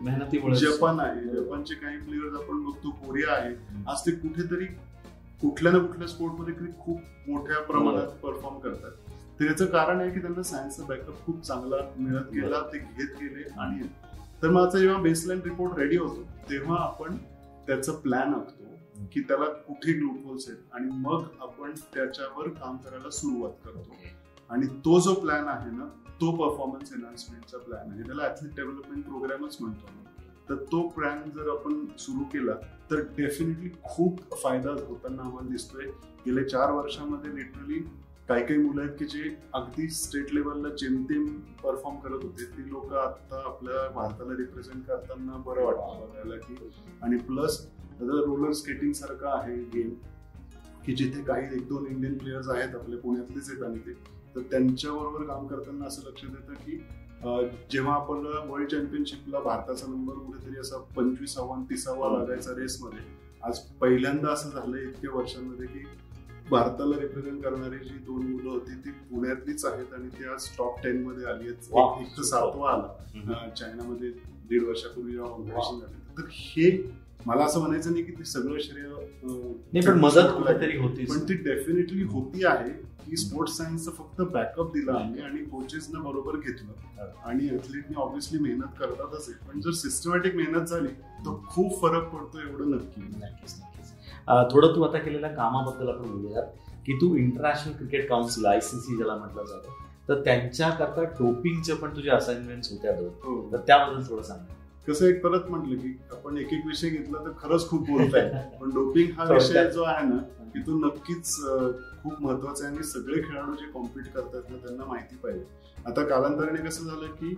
जपान 0.57 1.00
आहे 1.00 1.21
जपानचे 1.21 1.75
काही 1.75 1.97
प्लेयर्स 1.97 2.35
आपण 2.35 2.64
बघतो 2.64 2.90
कोरिया 2.90 3.33
आहे. 3.33 3.83
आज 3.88 4.00
ते 4.07 4.11
कुठेतरी 4.11 4.64
कुठल्या 5.40 5.73
ना 5.73 5.78
कुठल्या 5.78 6.09
स्पोर्टमध्ये 6.09 6.55
खूप 6.81 7.00
मोठ्या 7.28 7.61
प्रमाणात 7.61 8.07
परफॉर्म 8.07 8.59
करतात. 8.59 8.90
तर 9.40 9.45
याचं 9.45 9.67
कारण 9.67 10.00
आहे 10.00 10.11
की 10.11 10.21
त्यांना 10.21 10.43
सायन्सचा 10.43 10.85
बॅकअप 10.85 11.26
खूप 11.26 11.43
चांगला 11.43 11.76
मिळत 11.97 12.33
गेला 12.33 12.61
ते 12.61 12.78
घेत 12.78 13.23
गेले 13.23 13.61
आणि 13.61 13.88
तर 14.43 14.50
माझा 14.50 14.78
जेव्हा 14.78 15.02
बेसलाईन 15.02 15.40
रिपोर्ट 15.45 15.78
रेडी 15.78 15.97
होतो 15.97 16.23
तेव्हा 16.50 16.76
आपण 16.78 17.17
त्याचं 17.67 17.93
प्लॅन 17.93 18.35
आखतो 18.35 18.64
की 19.12 19.21
त्याला 19.21 19.45
कुठे 19.45 19.93
ग्लुकोज 19.93 20.45
आहेत 20.49 20.75
आणि 20.75 20.90
मग 20.90 21.25
आपण 21.40 21.71
त्याच्यावर 21.95 22.49
काम 22.49 22.76
करायला 22.76 23.11
सुरुवात 23.11 23.50
करतो. 23.64 23.97
आणि 24.50 24.67
तो 24.67 25.00
जो 25.00 25.14
प्लॅन 25.14 25.45
आहे 25.49 25.71
ना 25.71 25.88
तो 26.20 26.30
परफॉर्मन्स 26.32 26.92
एनहान्समेंटचा 26.92 27.58
प्लॅन 27.58 27.90
आहे. 27.92 28.02
त्याला 28.02 28.25
ऍथलीट 28.25 28.54
डेव्हलपमेंट 28.56 29.04
प्रोग्रामच 29.04 29.56
म्हणतो 29.60 29.96
तर 30.48 30.54
तो 30.72 30.80
प्लॅन 30.88 31.30
जर 31.30 31.50
आपण 31.50 31.84
सुरू 31.98 32.25
केला 32.25 32.52
तर 32.90 33.00
डेफिनेटली 33.16 33.70
खूप 33.84 34.20
फायदा 34.42 34.70
होताना 34.70 35.22
आम्हाला 35.22 35.48
दिसतोय. 35.48 35.84
गेल्या 36.26 36.48
चार 36.48 36.70
वर्षामध्ये 36.72 37.34
लिटरली 37.34 37.78
काही 38.28 38.46
काही 38.46 38.60
मुलं 38.60 38.82
आहेत 38.82 38.94
की 38.98 39.04
जे 39.04 39.30
अगदी 39.54 39.88
स्टेट 39.88 40.32
लेवलला 40.34 40.68
जेमतेम 40.68 41.26
परफॉर्म 41.62 41.96
करत 41.98 42.25
होते. 42.25 42.44
ती 42.44 42.68
लोक 42.70 42.92
आता 42.94 43.42
आपल्या 43.44 43.88
भारताला 43.90 44.37
रिप्रेझेंट 44.37 44.87
करताना 44.87 45.37
बरं 45.37 45.64
वाटतं 45.64 46.00
बघायला 46.00 46.37
की. 46.37 46.70
आणि 47.02 47.16
प्लस 47.18 47.66
रोलर 48.00 48.52
स्केटिंग 48.52 48.92
सारखं 48.92 49.28
आहे 49.28 49.56
गेम 49.75 49.94
की 50.84 50.94
जिथे 50.94 51.22
काही 51.22 51.56
एक 51.56 51.68
दोन 51.68 51.87
इंडियन 51.87 52.18
प्लेयर्स 52.18 52.48
आहेत 52.48 52.75
आपले 52.75 52.96
पुण्यातलेच 52.96 53.50
आहेत 53.50 53.62
आणि 53.62 53.78
ते. 53.78 54.17
तर 54.37 54.40
त्यांच्याबरोबर 54.40 55.25
काम 55.25 55.47
करताना 55.47 55.85
असं 55.87 56.02
लक्षात 56.08 56.30
येतं 56.30 56.52
की 56.54 56.85
जेव्हा 57.73 57.94
आपण 57.94 58.16
वर्ल्ड 58.50 58.68
चॅम्पियनशिपला 58.68 59.40
भारताचा 59.40 59.87
नंबर 59.87 60.14
कुठेतरी 60.14 60.61
असा 60.61 60.78
पंचवीसावा 60.78 61.64
तिसावा 61.70 62.18
लागायचा 62.18 62.50
रेसमध्ये 62.56 62.99
आज 63.42 63.58
पहिल्यांदा 63.58 64.32
असं 64.32 64.50
झालंय 64.50 64.82
इतक्या 64.82 65.16
वर्षांमध्ये 65.16 65.66
की 65.66 65.78
भारताला 66.50 67.00
रिप्रेझेंट 67.00 67.42
करणारी 67.44 67.85
जी 67.85 67.94
दोन 67.94 68.26
मुलं 68.26 68.50
होती 68.50 68.75
ती 68.85 68.90
पुण्यातलीच 68.90 69.64
आहेत 69.64 69.94
आणि 69.94 70.08
ती 70.08 70.25
आज 70.25 70.49
टॉप 70.58 70.82
टेन 70.82 71.02
मध्ये 71.02 71.26
आली 71.26 71.44
आहेत. 71.44 71.73
एक- 72.00 72.16
तर 72.16 72.23
सातवा 72.23 72.73
आला. 72.73 73.11
चायनामध्ये 73.56 74.11
दीड 74.49 74.62
वर्षापूर्वी 74.62 75.12
जेव्हा 75.12 75.30
झाली 75.80 76.18
तर 76.18 76.23
हे 76.30 76.92
मला 77.26 77.44
असं 77.44 77.61
म्हणायचं 77.61 77.92
नाही 77.92 78.02
की 78.04 78.12
ते 78.12 78.25
सगळं 78.25 78.58
श्रेय 78.61 78.85
पण 79.87 80.00
मदत. 80.00 80.32
कुठेतरी 80.38 80.78
होतीच. 80.78 81.11
पण 81.11 81.28
ती 81.28 81.35
डेफिनेटली 81.35 82.02
होती 82.02 82.47
आहे. 82.47 82.88
की 83.11 83.17
स्पोर्ट्स 83.17 83.57
सायन्सचं 83.59 83.91
फक्त 83.91 84.21
बॅकअप 84.23 84.73
दिला 84.73 84.93
आम्ही 84.93 85.23
आणि 85.23 85.45
कोचेसनं 85.45 86.03
बरोबर 86.03 86.37
घेतलं. 86.37 86.73
आणि 87.25 87.49
ऍथलीटनी 87.49 87.97
ऑब्व्हियसली 87.97 88.38
मेहनत 88.38 88.79
करतातच 88.79 89.29
आहे 89.29 89.49
पण 89.49 89.61
जर 89.61 89.71
सिस्टमॅटिक 89.71 90.35
मेहनत 90.35 90.67
झाली 90.67 90.88
तर 91.27 91.37
खूप 91.49 91.81
फरक 91.83 92.09
पडतो 92.09 92.41
एवढं 92.41 92.71
नक्की. 92.71 93.00
नक्कीच 93.00 93.55
नक्कीच. 93.55 93.93
थोडं 94.53 94.75
तू 94.77 94.83
आता 94.83 94.99
केलेल्या 94.99 95.31
कामाबद्दल 95.31 95.88
आपण 95.88 96.11
बोलूयात 96.11 96.47
की 96.87 96.97
तू 97.00 97.15
international 97.17 97.73
cricket 97.73 98.09
council 98.09 98.47
I 98.47 98.61
C 98.61 98.81
C 98.81 98.97
ज्याला 98.97 99.17
म्हटलं 99.17 99.45
जातं 99.45 99.87
तर 100.09 100.21
त्यांच्याकरता 100.25 101.03
डोपिंगचे 101.03 101.75
पण 101.75 101.97
तुझे 101.97 102.11
असाइनमेंट 102.11 102.62
होत्या 102.71 102.93
दोन. 102.93 103.09
हो. 103.23 103.49
तर 103.53 103.57
त्याबद्दल 103.57 104.03
थोडं 104.11 104.23
सांग. 104.23 104.38
कसं 104.88 105.07
एक 105.07 105.23
परत 105.25 105.41
म्हटलं 105.49 105.77
की 105.77 105.88
आपण 106.12 106.37
एक 106.37 106.53
एक 106.53 106.67
विषय 106.67 106.88
घेतला 106.88 107.19
तर 107.19 107.31
खरंच 107.38 107.69
खूप 107.69 107.81
बोलताय. 107.91 108.29
पण 108.61 108.71
डोपिंग 108.71 109.11
हा. 109.19 109.25
विषय 109.25 109.71
जो 109.71 109.83
आहे 109.83 110.07
ना 110.07 110.17
की 110.52 110.61
तो 110.67 110.78
नक्कीच 110.78 111.35
खूप 112.02 112.23
महत्त्वाचा 112.23 112.64
आहे. 112.64 112.75
आणि 112.75 112.85
सगळे 112.87 113.21
खेळाडू 113.23 113.55
जे 113.55 113.71
कॉम्पिट 113.73 114.12
करतात 114.14 114.50
ना 114.50 114.57
त्यांना 114.57 114.85
माहिती 114.85 115.17
पाहिजे. 115.23 115.45
आता 115.87 116.05
कालांतराने 116.05 116.67
कसं 116.67 116.85
झालं 116.85 117.07
की 117.14 117.35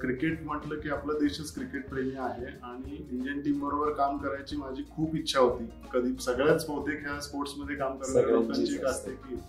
क्रिकेट 0.00 0.42
म्हटलं 0.44 0.80
की 0.80 0.90
आपला 0.90 1.12
देशच 1.18 1.54
क्रिकेट 1.54 1.88
प्रेमी 1.88 2.16
आहे. 2.18 2.46
आणि 2.62 2.96
इंडियन 3.10 3.40
टीम 3.42 3.58
बरोबर 3.60 3.92
काम 3.92 4.18
करायची 4.18 4.56
माझी 4.56 4.82
खूप 4.90 5.14
इच्छा 5.16 5.40
होती. 5.40 5.64
कधी 5.92 6.14
सगळ्याच 6.22 6.66
बहुतेक 6.68 7.06
ह्या 7.06 7.20
स्पोर्ट्समध्ये 7.20 7.76
काम 7.76 7.96
करणाऱ्या 7.98 8.30
लोकांची 8.30 8.74
एक 8.74 8.84
असते. 8.84 9.10
असते 9.10 9.28
की 9.28 9.40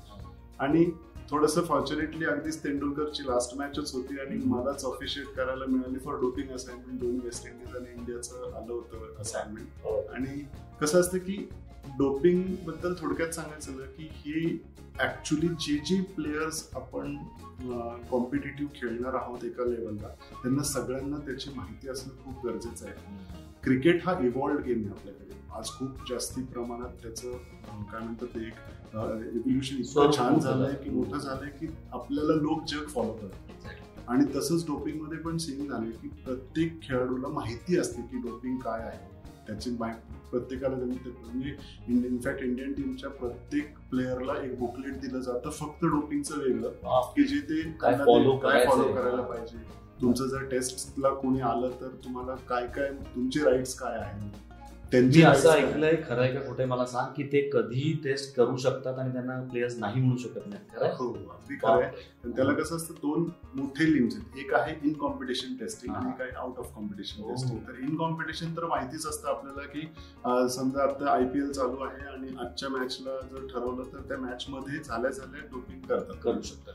आणि 0.60 0.86
थोडंसं 1.30 1.64
फॉर्च्युनेटली 1.66 2.25
अगदीच 2.25 2.64
तेंडुलकरची 2.64 3.24
लास्ट 3.28 3.56
मॅचच 3.58 3.94
होती 3.94 4.20
आणि 4.20 4.36
मलाच 4.46 4.84
ऑफिशिएट 4.86 5.28
करायला 5.36 5.66
मिळाली 5.68 6.00
फॉर 6.00 6.20
डोपिंग 6.22 6.52
असाइनमेंट 6.56 7.00
दोन 7.00 7.20
वेस्ट 7.24 7.48
इंडिज 7.48 7.75
आणि 7.75 7.94
इंडियाचं 7.98 8.52
आलं 8.58 8.72
होतं 8.74 9.22
असाइनमेंट 9.22 9.88
आणि 10.16 10.42
कसं 10.82 11.00
असतं 11.00 11.18
की 11.18 11.38
डोपिंगबद्दल 11.98 12.94
थोडक्यात 12.94 13.32
सांगायचं 13.32 13.77
ना 13.77 13.86
की 13.98 14.10
हे 14.15 14.50
ऍक्च्युली 15.04 15.48
जे 15.60 15.77
जे 15.86 16.01
प्लेयर्स 16.15 16.70
आपण 16.75 17.15
कॉम्पिटेटिव्ह 18.12 18.72
खेळणार 18.75 19.13
आहोत 19.13 19.44
एका 19.44 19.65
लेवलला 19.65 20.08
त्यांना 20.34 20.63
सगळ्यांना 20.63 21.18
त्याची 21.18 21.50
माहिती 21.56 21.89
असणं 21.89 22.13
खूप 22.24 22.46
गरजेचं 22.46 22.86
आहे. 22.86 22.96
क्रिकेट 23.63 24.06
हा 24.06 24.18
इव्हॉल्ड 24.24 24.62
गेम 24.62 24.80
आहे 24.80 24.89
आपल्याकडे. 24.89 25.36
आज 25.58 25.70
खूप 25.70 26.10
जास्ती 26.10 26.44
प्रमाणात 26.44 27.01
त्याचं 27.01 27.32
काय 27.92 28.04
म्हणतात 28.04 28.27
ते 28.27 28.39
एक 28.39 28.96
एव्होल्युशन 28.96 29.75
इतकं 29.75 30.12
छान 30.18 30.39
झालंय. 30.39 30.68
झालं. 30.68 30.84
की 30.84 30.89
मोठं 30.89 31.18
झालंय 31.18 31.50
की 31.50 31.68
आपल्याला 31.94 32.34
लोक 32.34 32.63
जग 32.68 32.86
फॉलो 32.86 33.12
करतात. 33.12 33.70
आणि 34.08 34.25
तसंच 34.36 34.65
डोपिंगमध्ये 34.65 35.18
पण 35.18 35.38
सेम 35.38 35.68
झाले 35.70 35.92
की 35.92 36.08
प्रत्येक 36.25 36.82
खेळाडूला 36.84 37.27
माहिती 37.27 37.77
असते 37.77 38.01
की 38.01 38.18
डोपिंग 38.18 38.58
काय 38.58 38.82
आहे. 38.82 39.13
त्याची 39.48 39.70
प्रत्येकाला 40.32 40.75
त्यांनी 40.75 40.96
ते- 40.96 41.13
म्हणजे 41.25 41.55
इनफॅक्ट 42.08 42.41
इंडियन 42.41 42.74
टीमच्या 42.74 43.10
प्रत्येक 43.10 43.77
प्लेअरला 43.91 44.34
एक 44.44 44.60
बुकलेट 44.60 45.00
दिलं 45.00 45.20
जातं. 45.20 45.50
फक्त 45.50 45.86
डोपिंगचं 45.86 46.38
वेगळं. 46.38 46.70
की 47.15 47.24
जे 47.24 47.39
ते 47.39 47.72
काय 47.72 47.94
फॉलो. 47.98 48.94
करायला 48.94 49.22
पाहिजे. 49.22 49.58
तुमचं 50.01 50.27
जर 50.27 50.44
टेस्टला 50.44 51.10
कोणी 51.10 51.41
आलं 51.41 51.70
तर 51.82 51.88
तुम्हाला 51.88 52.36
काय 52.36 52.67
काय 52.67 52.89
तुमचे 53.15 53.44
राईट्स 53.44 53.75
काय 53.79 53.98
आहेत? 53.98 54.32
मी 54.86 54.92
त्यांचे 54.92 55.22
असं 55.24 55.50
ऐकलंय 55.51 55.96
खरं 56.08 56.22
आहे 56.22 56.34
का 56.34 56.39
कुठे 56.39 56.65
मला 56.65 56.86
सांग 56.86 57.13
की 57.13 57.24
ते 57.24 57.39
कधीही 57.54 57.94
टेस्ट 58.04 58.36
करू 58.36 58.58
शकतात 58.58 59.00
आणि 59.00 59.12
त्यांना 59.13 59.39
प्लेयर्स 59.42 59.77
नाही 59.80 60.01
म्हणू 60.01 60.18
शकत 60.18 60.48
नाही? 60.48 60.89
हो 60.98 61.08
अगदी 61.13 61.56
खरं 61.56 61.84
आहे. 61.84 62.32
त्याला 62.32 62.54
कसं 62.54 62.75
असतं 62.75 62.94
दोन 62.94 63.27
मोठे 63.56 63.92
लिम्स 63.94 64.15
आहेत. 64.15 64.38
एक 64.39 64.54
आहे 64.54 64.75
इन 64.84 64.94
कॉम्पिटिशन 64.94 65.56
टेस्टिंग 65.56 65.96
आणि 65.96 66.10
एक 66.10 66.22
आहे 66.22 66.32
आउट 66.32 66.60
ऑफ 66.60 66.74
कॉम्पिटिशन. 66.75 67.24
टेस्टिंग 67.24 67.60
तर 67.68 67.80
इन 67.80 67.96
कॉम्पिटिशन 67.96 68.56
तर 68.58 68.65
माहितीच 68.65 69.06
असतं 69.08 69.30
आपल्याला 69.30 69.68
की 69.74 69.88
समजा 70.56 70.84
आता 70.84 71.12
आय 71.13 71.25
पी 71.25 71.39
एल 71.39 71.51
चालू 71.51 71.84
आहे 71.84 72.08
आणि 72.08 72.36
आजच्या 72.39 72.70
मॅचला 72.70 73.20
जर 73.32 73.48
ठरवलं 73.48 73.93
तर 73.93 74.08
त्या 74.08 74.17
मॅच 74.17 74.45
मध्ये 74.50 74.80
झाल्या 74.84 75.12
झाल्या 75.12 75.45
डोपिंग 75.52 75.82
करतात. 75.82 76.15
करू 76.24 76.41
शकतात 76.41 76.74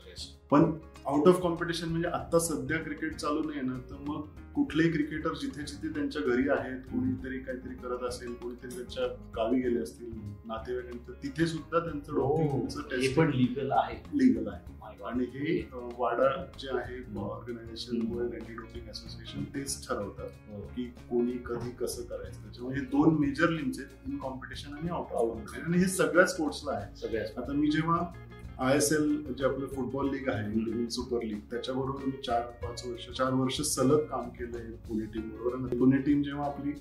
पण 0.51 0.71
आउट 1.05 1.27
ऑफ 1.27 1.41
कॉम्पिटिशन 1.41 1.87
म्हणजे 1.89 2.07
आता 2.07 2.39
सध्या 2.39 2.77
क्रिकेट 2.77 3.15
चालू 3.15 3.41
नाही 3.49 3.61
ना 3.61 3.77
तर 3.89 3.95
मग 4.07 4.21
कुठलेही 4.55 4.91
क्रिकेटर 4.91 5.33
जिथे 5.33 5.61
जिथे 5.61 5.93
त्यांच्या 5.93 6.21
घरी 6.21 6.49
आहेत 6.49 6.77
कोणीतरी 6.77 7.39
काहीतरी 7.39 7.73
करत 7.73 8.03
असेल 8.03 8.33
कोणीतरी 8.33 8.69
त्यांच्या 8.69 9.05
गावी 9.35 9.61
गेले 9.61 9.79
असतील 9.79 10.11
नातेवाईकांचं 10.45 11.13
तिथे 11.23 11.47
सुद्धा 11.47 11.79
त्यांचं 11.79 12.13
डोपिंगचं 12.13 12.81
हो. 12.81 13.23
लिगल 13.23 13.71
आहे. 13.71 13.95
लिगल 14.13 14.47
आहे. 14.47 14.71
God. 14.99 15.07
आणि 15.07 15.23
हे 15.23 15.69
वाडा 15.73 16.45
जे 16.59 16.77
आहे 16.77 17.19
organisation 17.19 18.15
world 18.15 18.33
anti 18.33 18.53
doping 18.53 18.89
association 18.89 19.43
तेच 19.43 19.87
ठरवतात 19.87 20.29
हो. 20.49 20.61
की 20.61 20.83
कोणी 20.83 21.31
कधी 21.31 21.71
कसं 21.71 22.03
करायचं. 22.03 22.41
त्याच्यामुळे 22.41 22.79
हे 22.79 22.85
दोन 22.85 23.17
मेजर 23.19 23.49
लिम्स 23.49 23.79
आहेत 23.79 24.09
इन 24.09 24.17
कॉम्पिटिशन 24.17 24.73
आणि 24.73 24.89
आउट 24.89 25.11
ऑफ 25.11 25.55
आणि 25.65 25.77
हे 25.77 25.85
सगळ्या 25.85 26.25
स्पोर्ट्सला 26.25 26.71
आहे. 26.71 26.95
सगळ्याच 26.95 27.37
आता 27.37 27.53
मी 27.53 27.71
जेव्हा 27.71 28.13
आय 28.61 28.75
एस 28.77 28.91
एल 28.93 29.05
जे 29.37 29.45
आपलं 29.45 29.67
फुटबॉल 29.67 30.09
लीग 30.11 30.27
आहे 30.29 30.51
इंडियन 30.51 30.87
सुपर 30.95 31.23
लीग 31.23 31.37
त्याच्याबरोबर 31.51 32.05
मी 32.05 32.11
चार 32.25 32.41
पाच 32.63 32.83
वर्ष 32.87 33.07
चार 33.17 33.33
वर्ष 33.33 33.59
सलग 33.67 34.03
काम 34.09 34.27
केलंय 34.37 34.69
पुणे 34.87 35.05
टीम 35.13 35.29
बरोबर. 35.29 35.55
आणि 35.55 35.77
पुणे 35.79 35.97
टीम 36.05 36.21
जेव्हा 36.23 36.45
आपली 36.45 36.71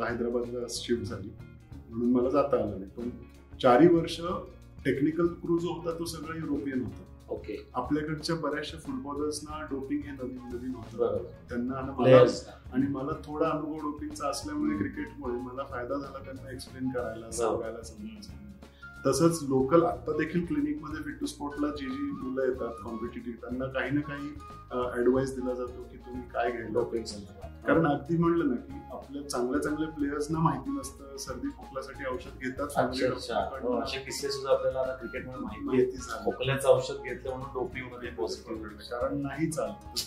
हैदराबादला 0.00 0.66
शिफ्ट 0.70 1.04
झाली 1.04 1.30
म्हणून 1.90 2.12
मला 2.12 2.30
जाता 2.30 2.62
आलं 2.62 2.78
नाही. 2.78 2.90
पण 2.96 3.10
चारही 3.62 3.88
वर्ष 3.94 4.20
टेक्निकल 4.84 5.26
क्रू 5.42 5.58
जो 5.58 5.72
होता 5.72 5.98
तो 5.98 6.04
सगळा 6.14 6.36
युरोपियन 6.38 6.84
होता. 6.84 7.04
ओके 7.34 7.56
आपल्याकडच्या 7.74 8.36
बऱ्याचशा 8.36 8.78
फुटबॉलर्सना 8.86 9.62
डोपिंग 9.70 10.02
हे 10.02 10.12
नवीन 10.12 10.38
नवीन 10.54 10.74
होतं. 10.74 11.24
त्यांना 11.48 11.74
आणि 11.78 11.88
मला 11.88 12.02
प्लेयर्स 12.02 12.44
आणि 12.72 12.86
मला 12.92 13.20
थोडा 13.26 13.50
अनुभव 13.50 13.90
डोपिंगचा 13.90 14.28
असल्यामुळे 14.28 14.78
क्रिकेटमुळे 14.78 15.40
मला 15.40 15.64
फायदा 15.70 15.98
झाला 15.98 16.24
त्यांना 16.24 16.52
एक्सप्लेन 16.52 16.90
करायला 16.90 17.30
सांगायला 17.30 17.82
समजायचं. 17.82 18.39
तसंच 19.06 19.38
लोकल 19.48 19.82
आता 19.84 20.12
देखील 20.12 20.46
क्लिनिकमध्ये 20.46 21.02
फिट 21.02 21.20
टू 21.20 21.26
स्पोर्टला 21.26 21.68
जी 21.68 21.86
जी 21.86 22.02
मुलं 22.02 22.42
येतात 22.42 22.72
कॉम्पिटेटिव्ह 22.84 23.38
त्यांना 23.40 23.66
काही 23.66 23.90
ना 23.90 24.00
काही 24.00 24.28
ऍडवाइस 25.00 25.34
दिला 25.34 25.54
जातो 25.54 25.82
की 25.82 25.96
तुम्ही 25.96 26.22
काय 26.32 26.50
घ्यायला 26.50 27.04
संदर्भात 27.06 27.66
कारण 27.66 27.86
अगदी 27.86 28.16
म्हणलं 28.16 28.48
ना 28.48 28.54
की 28.54 28.72
आपल्या 28.92 29.28
चांगल्या 29.28 29.62
चांगल्या 29.62 29.88
प्लेयर्सना 29.88 30.38
माहिती 30.38 30.70
नसतं 30.70 31.16
सर्दी 31.16 31.48
खोकल्यासाठी 31.48 32.04
औषध 32.04 32.38
घेतात 32.40 32.68
हो. 33.62 33.80
असे 33.80 33.98
किस्से 33.98 34.28
सुद्धा 34.28 34.50
आपल्याला 34.50 34.82
क्रिकेटमध्ये 34.82 35.60
माहिती. 35.60 35.96
खोकल्याचं 36.24 36.68
औषध 36.68 36.94
घेतलं 36.94 37.30
म्हणून 37.30 37.52
डोपिंगमध्ये 37.54 38.10
कारण 38.90 39.20
नाही 39.20 39.50
चालत. 39.50 40.00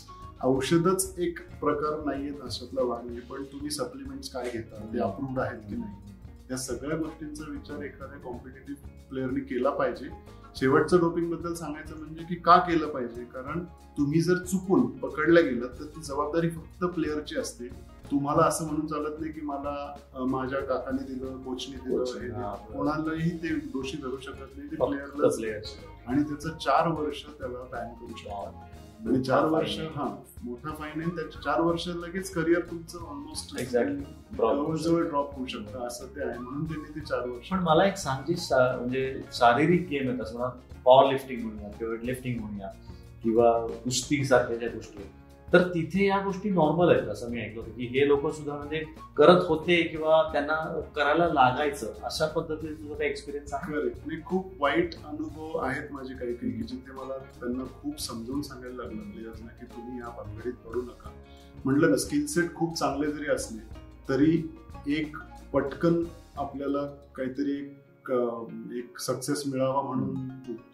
औषधच 0.43 1.13
एक 1.17 1.39
प्रकार 1.59 2.05
नाहीये 2.05 2.31
अशातला 2.43 2.83
भाग 2.83 3.05
नाही 3.05 3.19
पण 3.19 3.43
तुम्ही 3.43 3.69
सप्लिमेंट्स 3.69 4.29
काय 4.29 4.49
घेता? 4.49 4.93
ते 4.93 4.99
अप्रूव्ड 4.99 5.39
आहेत 5.39 5.59
की 5.59 5.75
नाही? 5.75 6.12
या 6.51 6.57
सगळ्या 6.57 6.97
गोष्टींचा 6.97 7.43
विचार 7.49 7.81
एखाद्या 7.81 8.19
कॉम्पिटेटिव्ह 8.19 8.89
प्लेअरने 9.09 9.39
केला 9.39 9.69
पाहिजे. 9.69 10.09
शेवटचं 10.55 10.99
डोपिंगबद्दल 10.99 11.53
सांगायचं 11.53 11.97
म्हणजे 11.97 12.23
की 12.23 12.35
का 12.35 12.57
केलं 12.57 12.87
पाहिजे? 12.87 13.23
कारण 13.23 13.63
तुम्ही 13.97 14.21
जर 14.21 14.37
चुकून 14.37 14.85
पकडल्या 14.99 15.43
गेलं 15.43 15.67
तर 15.79 15.83
ती 15.85 16.01
जबाबदारी 16.01 16.49
फक्त 16.49 16.85
प्लेअरची 16.85 17.37
असते. 17.37 17.67
तुम्हाला 18.11 18.41
असं 18.41 18.65
म्हणून 18.65 18.87
चालत 18.87 19.19
नाही 19.19 19.31
की 19.31 19.41
मला 19.41 19.95
माझ्या 20.25 20.59
काकाने 20.59 21.03
दिलं 21.13 21.37
कोचने 21.37 21.75
दिलं. 21.75 22.03
कोणालाही 22.73 23.29
ते 23.37 23.55
दोषी 23.73 23.97
धरू 23.97 24.17
शकत 24.17 24.57
नाही. 24.57 24.69
ते 24.71 24.75
प्लेअरला 24.75 25.27
आणि 26.07 26.23
त्याचं 26.23 26.57
चार 26.57 26.87
वर्ष 26.87 27.25
त्याला 27.39 27.63
बॅन 27.71 27.93
करू 27.93 28.15
शकतात. 28.17 28.72
आणि 29.03 29.21
चार 29.23 29.45
वर्ष 29.45 29.77
हा 29.95 30.05
मोठा 30.43 30.73
फाईन 30.75 31.01
आहे 31.01 31.09
त्याच्या 31.15 31.41
चार 31.41 31.59
वर्ष 31.61 31.87
लगेच 31.87 32.29
करिअर 32.31 32.61
तुमचं 32.61 32.99
ऑलमोस्ट 32.99 33.59
एक्झॅक्टली 33.59 34.77
जवळ 34.77 35.03
ड्रॉप 35.07 35.35
होऊ 35.35 35.45
शकतं 35.45 35.85
असं 35.87 36.07
ते 36.15 36.21
आहे. 36.21 36.37
म्हणून 36.39 36.65
त्यांनी 36.65 36.95
ते 36.95 36.99
चार 36.99 37.27
वर्ष 37.27 37.49
पण 37.49 37.59
मला 37.59 37.85
एक 37.85 37.97
सांग 37.97 38.23
जी 38.27 38.35
शा- 38.37 38.77
म्हणजे 38.77 39.21
शारीरिक 39.33 39.87
गेम 39.89 40.05
म्हणा 40.07 40.47
पॉवर 40.85 41.11
लिफ्टिंग 41.11 41.41
म्हणूया 41.43 41.69
किंवा 41.69 41.95
लिफ्टिंग 42.03 42.39
म्हणूया 42.39 42.67
किंवा 43.23 43.51
कुस्ती 43.83 44.23
सारख्या 44.25 44.55
ज्या 44.57 44.69
गोष्टी 44.69 44.97
आहेत 44.97 45.22
तर 45.53 45.61
तिथे 45.61 46.05
या 46.05 46.19
गोष्टी 46.19 46.49
नॉर्मल 46.49 46.95
आहेत 46.95 47.07
असं 47.07 47.29
मी 47.29 47.41
ऐकलं 47.41 47.61
होतं 47.61 47.71
की 47.71 47.85
हे 47.85 48.07
लोक 48.07 48.27
सुद्धा 48.27 48.55
म्हणजे 48.55 48.83
करत 49.17 49.41
होते 49.47 49.81
किंवा 49.81 50.29
त्यांना 50.31 50.81
करायला 50.95 51.27
लागायचं 51.27 51.87
अशा 52.03 52.27
पद्धतीने 52.27 52.73
तुझा 52.73 52.93
काही 52.93 53.09
एक्सपिरियन्स 53.09 53.53
आहे? 53.53 54.21
खूप 54.21 54.51
वाईट 54.59 54.95
अनुभव 54.95 55.57
आहेत 55.57 55.91
माझे 55.91 56.13
काही 56.13 56.33
काही 56.33 56.51
की 56.51 56.63
जिथे 56.63 56.91
मला 56.91 57.17
त्यांना 57.17 57.63
खूप 57.81 57.99
समजून 57.99 58.41
सांगायला 58.41 58.75
लागलं 58.75 58.95
म्हणजे 58.95 59.19
प्लेयर्सना 59.19 59.47
की 59.47 59.65
तुम्ही 59.65 59.99
या 59.99 60.09
भानगडीत 60.09 60.53
पडू 60.53 60.81
नका. 60.81 61.09
म्हटलं 61.65 61.89
ना 61.89 61.97
स्किल 61.97 62.25
सेट 62.25 62.53
खूप 62.55 62.77
चांगले 62.77 63.11
जरी 63.11 63.31
असले 63.31 63.59
तरी 64.09 64.49
एक 64.87 65.17
पटकन 65.53 66.03
आपल्याला 66.37 66.85
काहीतरी 67.15 67.51
एक 67.51 67.82
अं, 68.11 68.45
एक 68.75 68.99
सक्सेस 68.99 69.43
मिळावा 69.47 69.81
म्हणून 69.81 70.15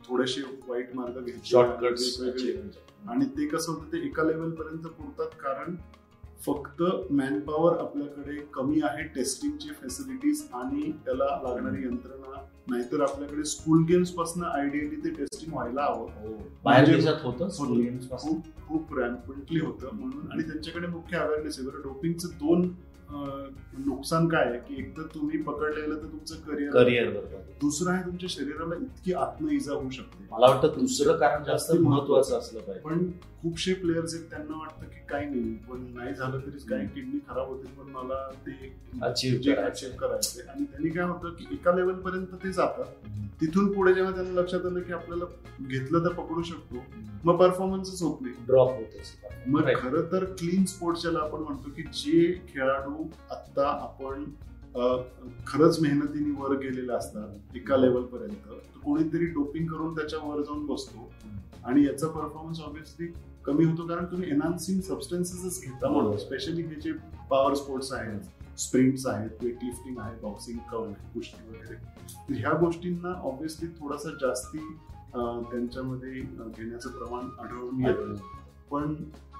थोडेसे 0.08 0.42
वाईट 0.68 0.90
मार्ग 0.96 1.14
घ्यायचे 1.14 1.58
वेगवेगळे. 2.22 2.62
आणि 3.08 3.26
ते 3.26 3.48
कसं 3.48 3.72
होतं 3.72 3.94
ते 3.94 4.06
एका 4.06 4.24
लेवल 4.24 4.52
पर्यंत 4.52 4.80
पुरतात 4.80 5.30
कारण 5.40 5.76
फक्त 6.46 6.84
मॅनपॉवर 7.12 7.78
आपल्याकडे 7.78 8.36
कमी 8.54 8.80
आहे 8.84 9.04
टेस्टिंगची 9.04 9.70
फॅसिलिटीज 9.70 10.48
आणि 10.54 10.92
त्याला 10.92 11.26
लागणारी 11.26 11.84
यंत्रणा. 11.84 12.46
नाहीतर 12.68 13.02
आपल्याकडे 13.02 13.44
स्कूल 13.44 13.84
गेम्सपासून 13.84 14.44
आयडियली 14.44 14.96
ते 14.96 15.10
टेस्टिंग 15.10 15.54
व्हायला 15.54 15.82
हवं. 15.82 16.08
बाहेर 16.64 16.86
म्हणजे- 16.86 16.96
देशात 16.96 17.26
होतं 17.26 17.50
स्कूल 17.50 17.82
गेम्सपासून? 17.82 18.34
खूप 18.34 18.68
खूप 18.68 19.00
रॅम्पंटली 19.00 19.60
होतं 19.60 19.90
म्हणून. 19.94 20.32
आणि 20.32 20.44
त्यांच्याकडे 20.44 20.88
मुख्य 20.88 21.18
अवेअरनेस 21.18 21.60
आहे. 21.60 21.68
बरं 21.68 21.82
डोपिंगचं 21.84 22.28
दोन 22.28 22.74
नुकसान 23.12 24.28
काय 24.28 24.44
आहे? 24.46 24.60
की 24.60 24.76
एकतर 24.80 25.02
तुम्ही 25.02 25.42
पकडलेलं 25.42 25.96
तर 25.96 26.06
तुमचं 26.06 26.36
करिअर 26.36 26.72
करिअर 26.72 27.10
बरोबर 27.10 27.42
दुसरं 27.62 27.92
आहे 27.92 28.06
तुमच्या 28.06 28.30
शरीराला 28.30 28.76
इतकी 28.76 29.14
आत्म 29.14 29.50
इजा 29.50 29.74
होऊ 29.74 29.90
शकते. 29.90 30.28
मला 30.32 30.48
वाटतं 30.48 30.80
दुसरं 30.80 31.18
कारण 31.18 31.44
जास्त 31.44 31.72
महत्वाचं 31.72 32.40
असलं 32.40 32.60
पाहिजे. 32.60 32.90
पण 32.90 33.12
खूपशे 33.42 33.74
प्लेयर्स 33.74 34.14
आहेत 34.14 34.26
त्यांना 34.26 34.58
वाटतं 34.58 34.86
की 34.86 35.00
काही 35.10 35.26
नाही. 35.26 35.54
पण 35.56 35.86
नाही 35.96 36.14
झालं 36.14 36.40
तरी 36.40 36.68
काही 36.70 36.88
किडनी 36.88 37.20
खराब 37.30 37.48
होते 37.48 37.68
पण 37.68 37.92
मला 37.92 38.30
ते. 38.48 38.76
अचीव्ह 39.02 39.56
करायचे. 39.96 40.42
आणि 40.42 40.64
त्यांनी 40.64 40.90
काय 40.90 41.04
होतं 41.04 41.30
की 41.30 41.46
एका 41.52 41.72
लेवल 41.72 41.94
पर्यंत 41.94 42.36
ते 42.44 42.52
जातात. 42.54 43.10
तिथून 43.42 43.72
पुढे 43.74 43.94
जेव्हा 43.94 44.12
त्यांना 44.14 44.42
लक्षात 44.42 44.66
आलं 44.66 44.80
की 44.80 44.94
आपल्याला 44.94 45.26
घेतलं 45.62 46.04
तर 46.06 46.14
पकडू 46.14 46.42
शकतो 46.42 46.84
मग 47.24 47.36
परफॉर्मन्सच 47.36 48.02
होत 48.02 48.22
नाही. 48.22 48.34
ड्रॉप 48.46 48.70
होतेच. 48.70 49.08
मग. 49.48 49.62
खरं 49.76 50.12
तर 50.12 50.24
क्लीन 50.24 50.66
स्पोर्ट्स 50.66 51.02
ज्याला 51.02 51.20
आपण 51.20 51.40
म्हणतो 51.40 51.70
की 51.70 51.84
जे 51.84 52.42
खेळाडू 52.50 52.99
आता 53.32 53.68
आपण 53.82 54.24
अं, 54.76 55.04
खरंच 55.48 55.80
मेहनतीने 55.82 56.42
वर 56.42 56.58
गेलेले 56.58 56.94
असतात 56.94 57.56
एका 57.56 57.78
लेवल 57.78 58.02
पर्यंत. 58.02 58.32
तर 58.32 58.80
कोणीतरी 58.80 59.26
डोपिंग 59.26 59.68
करून 59.68 59.96
त्याच्या 59.96 60.20
वर 60.20 60.42
जाऊन 60.42 60.66
बसतो. 60.66 61.12
आणि 61.66 61.86
याचा 61.86 62.08
परफॉर्मन्स 62.08 62.62
ऑब्विसली 62.62 63.08
कमी 63.46 63.66
होतो 63.66 63.88
कारण 63.88 64.06
तुम्ही 64.06 64.30
एनहान्सिंग 64.30 64.82
सबस्टन्सेसच 64.82 65.62
घेता 65.64 65.90
म्हणून. 65.90 66.18
स्पेशली 66.18 66.62
हे 66.62 66.76
जे 66.76 66.92
पॉवर 67.30 67.54
स्पोर्ट्स 67.54 67.94
आहेत 67.94 68.60
स्प्रिंट्स 68.60 69.08
आहेत 69.08 69.30
वेट 69.42 69.58
लिफ्टिंग 69.64 69.98
आहे 70.00 70.16
बॉक्सिंग 70.22 70.58
कव 70.72 70.92
कुस्ती 71.14 71.50
वगैरे. 71.50 71.76
तर 72.30 72.34
ह्या 72.34 72.60
गोष्टींना 72.60 73.22
ऑब्विसली 73.22 73.68
थोडासा 73.68 74.10
जास्ती 74.10 74.58
त्यांच्यामध्ये 75.52 76.12
घेण्याचं 76.58 76.90
प्रमाण 76.90 77.46
आढळून 77.46 77.86
येतं. 77.86 78.16
पण 78.72 78.96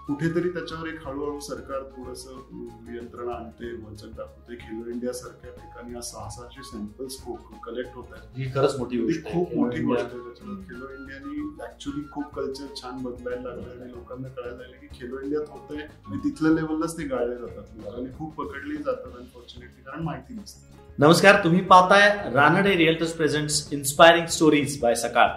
कुठेतरी 0.10 0.50
त्याच्यावर 0.50 0.88
एक 0.88 1.06
हळूहळू 1.08 1.40
सरकार 1.40 1.82
थोडस 1.96 2.24
यंत्रणा 2.28 3.34
आणते 3.34 3.72
वचन 3.82 4.12
दाखवते. 4.18 4.56
खेलो 4.62 4.90
इंडिया 4.92 5.12
सारख्या 5.14 5.52
ठिकाणी 5.58 5.96
आज 5.98 6.04
सहा 6.04 6.30
सहाशे 6.36 6.64
सॅम्पल्स 6.70 7.18
कलेक्ट 7.66 7.96
होत 7.96 8.14
आहेत. 8.14 8.24
ही 8.38 8.50
खरंच 8.56 8.76
मोठी 8.80 8.98
गोष्ट. 9.02 9.26
खूप 9.26 9.54
मोठी 9.56 9.84
गोष्ट 9.84 10.02
आहे 10.04 10.24
त्याच्यामुळे 10.24 10.64
खेलो 10.70 10.90
इंडियानी 10.96 11.46
ऍक्च्युली 11.66 12.02
खूप 12.14 12.34
कल्चर 12.36 12.74
छान 12.82 13.04
बदलायला 13.04 13.42
लागलं 13.50 13.82
आणि 13.82 13.92
लोकांना 13.92 14.28
कळायला 14.30 14.58
लागलं 14.58 14.76
की 14.78 14.88
खेलो 15.00 15.20
इंडियात 15.20 15.50
होतंय 15.50 15.82
आणि 15.82 16.18
तिथल्या 16.24 16.52
लेवललाच 16.52 16.98
ते 16.98 17.08
गाळले 17.08 17.36
जातात. 17.38 17.96
आणि 17.96 18.18
खूप 18.18 18.36
पकडली 18.36 18.78
जातात 18.78 19.18
अनफॉर्च्युनेटली 19.18 19.84
कारण 19.84 20.04
माहिती 20.04 20.34
नसते. 20.34 20.78
नमस्कार 21.00 21.44
तुम्ही 21.44 21.62
पाहताय 21.66 22.10
Ranade 22.34 22.78
realtors 22.78 23.14
presents 23.16 23.68
inspiring 23.74 24.26
stories 24.36 24.82
by 24.82 24.96
Sakal. 25.08 25.30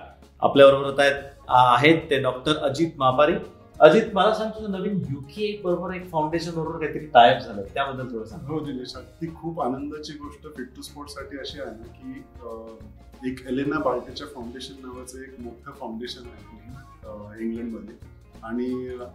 आपल्याबरोबर 0.42 0.85
होत 0.85 1.00
आहेत 1.00 1.32
आहेत 1.48 2.11
ते 2.11 2.22
डॉक्टर 2.22 2.56
अजित 2.68 2.98
मापारी. 2.98 3.35
अजित 3.80 4.12
मला 4.14 4.35
सांग 4.35 4.50
तुझं 4.50 4.70
नवीन 4.72 4.98
युके 5.11 5.46
बरोबर 5.64 5.94
एक 5.94 6.08
फाउंडेशन 6.11 6.50
बरोबर 6.50 6.78
काहीतरी 6.78 7.06
टायप 7.14 7.38
झालं 7.42 7.62
त्याबद्दल 7.74 8.12
थोडं 8.12 8.24
सांग. 8.26 8.44
हो 8.46 8.58
दिनेश 8.64 8.94
ती 9.20 9.26
खूप 9.35 9.61
आनंदाची 9.61 10.12
गोष्ट 10.18 10.46
फिट 10.56 10.68
टू 10.76 10.82
स्पोर्टसाठी 10.82 11.38
अशी 11.38 11.61
आहे 11.61 11.70
ना 11.70 11.87
की 11.96 13.30
एक 13.30 13.46
एलेना 13.48 13.78
बाल्टेच्या 13.78 14.26
फाउंडेशन 14.35 14.74
नावाचं 14.82 15.20
एक 15.20 15.40
मोठं 15.40 15.72
फाउंडेशन 15.80 16.28
आहे 16.28 17.44
इंग्लंडमध्ये. 17.44 17.96
आणि 18.42 18.68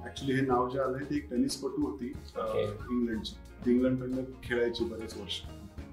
ऍक्च्युली 0.05 0.33
हे 0.33 0.45
नाव 0.47 0.69
जे 0.69 0.79
आलंय 0.79 1.03
ती 1.09 1.15
एक 1.17 1.29
टेनिसपटू 1.29 1.85
होती. 1.85 2.07
इंग्लंडची. 2.07 3.35
ती 3.65 3.71
इंग्लंडकडनं 3.71 4.21
खेळायची 4.43 4.85
बरेच 4.85 5.17
वर्ष. 5.17 5.41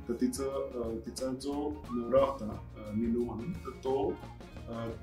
तर 0.08 0.14
तिचं 0.20 0.98
तिचा 1.06 1.26
जो 1.42 1.70
नवरा 1.92 2.20
होता 2.20 2.92
निनू 2.94 3.24
म्हणून 3.24 3.52
तर 3.64 3.70
तो 3.84 3.94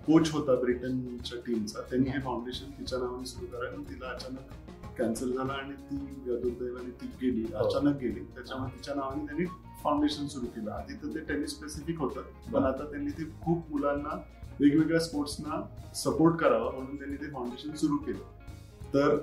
कोच 0.06 0.32
होता 0.32 0.56
ब्रिटनच्या 0.62 1.40
टीमचा 1.46 1.82
त्यांनी 1.90 2.10
हे 2.10 2.20
फाउंडेशन 2.22 2.70
तिच्या 2.78 3.00
नावाने 3.00 3.26
सुरू 3.26 3.46
करायला 3.52 3.82
तिला 3.90 4.10
अचानक 4.10 4.98
कॅन्सर 4.98 5.28
झाला 5.28 5.54
आणि 5.54 5.74
ती 5.90 5.98
दुर्दैवाने 6.26 6.90
ती 7.02 7.08
गेली 7.22 7.44
हो. 7.44 7.66
अचानक 7.66 7.98
गेली. 7.98 8.24
त्याच्यामुळे 8.36 8.78
तिच्या 8.78 8.96
नावाने 8.96 9.26
त्यांनी 9.26 9.46
फाउंडेशन 9.84 10.28
सुरू 10.28 10.46
केलं. 10.56 10.72
आधी 10.72 10.94
तर 11.04 11.14
ते 11.16 11.20
टेनिस 11.28 11.50
स्पेसिफिक 11.50 12.00
होतं 12.00 12.52
पण 12.54 12.64
आता 12.64 12.90
त्यांनी 12.92 13.12
ते 13.20 13.30
खूप 13.44 13.72
मुलांना 13.72 14.16
वेगवेगळ्या 14.60 15.00
स्पोर्ट्सना 15.00 15.62
सपोर्ट 15.96 16.36
करावा 16.40 16.72
म्हणून 16.72 16.98
त्यांनी 16.98 17.16
ते 17.16 17.32
फाउंडेशन 17.34 17.76
सुरू 17.76 17.98
केलं. 17.98 18.24
तर 18.94 19.16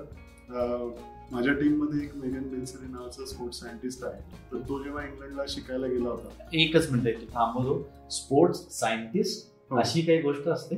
माझ्या 1.31 1.53
टीममध्ये 1.53 2.03
एक 2.03 2.15
मेगन 2.15 2.47
बेन्सरी 2.49 2.91
नावाचा 2.91 3.25
स्पोर्ट्स 3.25 3.59
सायंटिस्ट 3.59 4.03
आहे. 4.03 4.21
तर 4.51 4.67
तो 4.69 4.83
जेव्हा 4.83 5.03
इंग्लंडला 5.05 5.43
शिकायला 5.49 5.87
गेला 5.87 6.09
होता. 6.09 6.47
एकच 6.53 6.89
मिनिट 6.91 7.21
तू 7.21 7.25
थांबवतो. 7.33 8.09
Sports 8.11 8.67
scientist. 8.79 9.48
अशी 9.71 10.01
काही 10.01 10.21
गोष्ट 10.21 10.47
असते? 10.47 10.75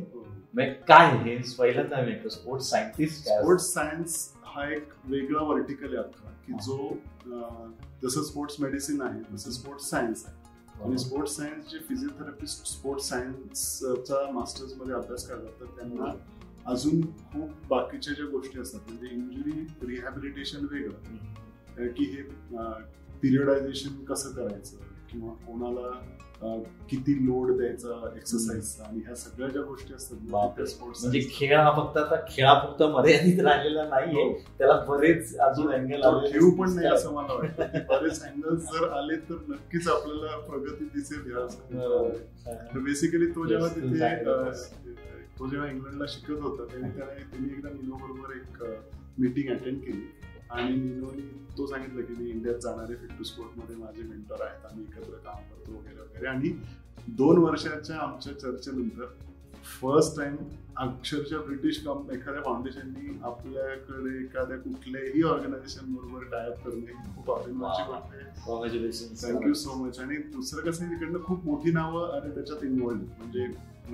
म्हणजे 0.53 0.73
काय 0.87 1.17
हे? 1.17 1.37
पहिल्यांदा 1.59 2.01
मी 2.01 2.11
ऐकतो 2.11 2.29
स्पोर्ट्स 2.29 2.69
सायंटिस्ट? 2.69 3.23
स्पोर्ट्स 3.23 3.65
सायन्स 3.73 4.33
हा 4.45 4.67
एक 4.71 4.89
वेगळा 5.05 5.43
वर्टिकल 5.43 5.87
आहे 5.87 5.97
अख्खा 5.97 6.29
की 6.47 6.53
जो 6.53 6.77
जसं 8.03 8.23
स्पोर्ट्स 8.23 8.55
मेडिसिन 8.59 9.01
आहे 9.01 9.21
तसं 9.33 9.51
स्पोर्ट्स 9.51 9.89
सायन्स 9.89 10.23
आहे. 10.27 10.39
आणि 10.83 10.97
स्पोर्ट्स 10.97 11.35
सायन्स 11.37 11.71
जे 11.71 11.77
फिजिओथेरपिस्ट 11.79 12.65
स्पोर्ट्स 12.67 13.09
सायन्सचा 13.09 14.31
मास्टर्समध्ये 14.31 14.93
अभ्यास 14.93 15.27
करतात 15.27 15.59
तर 15.59 15.65
त्यांना 15.65 16.11
अजून 16.65 17.01
खूप 17.01 17.49
बाकीच्या 17.69 18.13
ज्या 18.13 18.25
गोष्टी 18.25 18.59
असतात 18.59 18.81
म्हणजे 18.87 19.07
इंजुरी 19.07 19.67
रिहॅबिलिटेशन 19.87 20.65
वेगळं. 20.71 21.87
की 21.87 22.03
हे 22.03 22.21
पिरियडायझेशन 23.21 24.03
कसं 24.05 24.31
करायचं? 24.31 24.77
किंवा 25.11 25.33
कोणाला 25.33 25.89
किती 26.89 27.13
लोड 27.25 27.51
द्यायचा 27.57 28.09
एक्सरसाइजचा 28.15 28.83
आणि 28.83 28.99
ह्या 29.05 29.15
सगळ्या 29.15 29.49
ज्या 29.49 29.61
गोष्टी 29.61 29.93
असतात 29.93 30.61
स्पोर्ट्स 30.67 31.03
म्हणजे 31.03 31.19
खेळ 31.33 31.55
हा 31.57 31.71
फक्त 31.71 31.97
आता 31.97 32.15
खेळापुरता 32.29 32.87
मर्यादित 32.93 33.39
राहिलेला 33.39 33.83
नाहीये. 33.89 34.23
त्याला 34.57 34.75
बरेच 34.87 35.35
अजून 35.39 35.71
अँगल 35.73 36.01
ठेवू 36.31 36.49
पण 36.51 36.73
नाही 36.75 36.87
असं 36.87 37.13
मला 37.13 37.33
वाटतं. 37.33 37.77
बरेच 37.89 38.21
अँगल्स 38.23 38.63
जर 38.63 38.87
आले 38.89 39.15
तर 39.29 39.43
नक्कीच 39.49 39.87
आपल्याला 39.87 40.37
प्रगती 40.47 40.85
दिसेल 40.95 42.79
बेसिकली 42.83 43.25
तो 43.25 43.45
जेव्हा 43.47 43.67
तिथे 43.67 44.15
तो 45.39 45.47
जेव्हा 45.49 45.67
इंग्लंडला 45.69 46.05
शिकत 46.07 46.41
होता 46.41 46.65
त्याने 46.71 46.89
त्यांनी 46.89 47.51
एकदा 47.51 47.69
निनो 47.69 47.95
बरोबर 47.95 48.35
एक 48.35 48.63
मीटिंग 49.19 49.49
अटेंड 49.55 49.79
केली. 49.81 50.01
आणि 50.51 50.75
निनोनी 50.75 51.27
तो 51.57 51.65
सांगितलं 51.67 52.01
की 52.01 52.13
मी 52.13 52.29
इंडियात 52.29 52.59
जाणारे 52.59 52.95
फिट 52.95 53.17
टू 53.17 53.23
स्पोर्टमध्ये 53.23 53.75
माझे 53.75 54.03
मेंटर 54.03 54.41
आहेत 54.41 54.65
आम्ही 54.65 54.83
एकत्र 54.83 55.17
काम 55.25 55.43
करतो 55.43 55.71
वगैरे 55.71 55.99
वगैरे. 56.01 56.27
आणि 56.27 56.49
दोन 57.17 57.37
वर्षाच्या 57.37 57.97
आमच्या 57.97 58.39
चर्चेनंतर 58.39 59.05
फर्स्ट 59.81 60.17
टाइम 60.17 60.35
अक्षरशः 60.77 61.41
ब्रिटिश 61.41 61.77
कंप 61.85 62.11
एखाद्या 62.11 62.41
फाउंडेशननी 62.41 63.19
आपल्याकडे 63.23 64.17
एखाद्या 64.23 64.57
कुठल्याही 64.57 65.21
ऑर्गनायझेशन 65.23 65.93
बरोबर 65.93 66.23
टायअप 66.23 66.63
करणे 66.65 66.93
खूप 67.15 67.31
अभिमानाची. 67.31 67.83
गोष्ट 67.83 68.13
आहे. 68.13 68.29
थँक्यू 69.23 69.53
सो 69.53 69.73
मच 69.83 69.99
आणि 69.99 70.17
दुसरं 70.33 70.69
कसं 70.69 70.85
आहे, 70.85 70.95
तिकडनं 70.95 71.23
खूप 71.23 71.45
मोठी 71.45 71.71
नावं 71.71 72.11
आणि 72.11 72.33
त्याच्यात 72.35 72.63
इन्व्हॉल्व 72.63 73.01
म्हणजे 73.17 73.45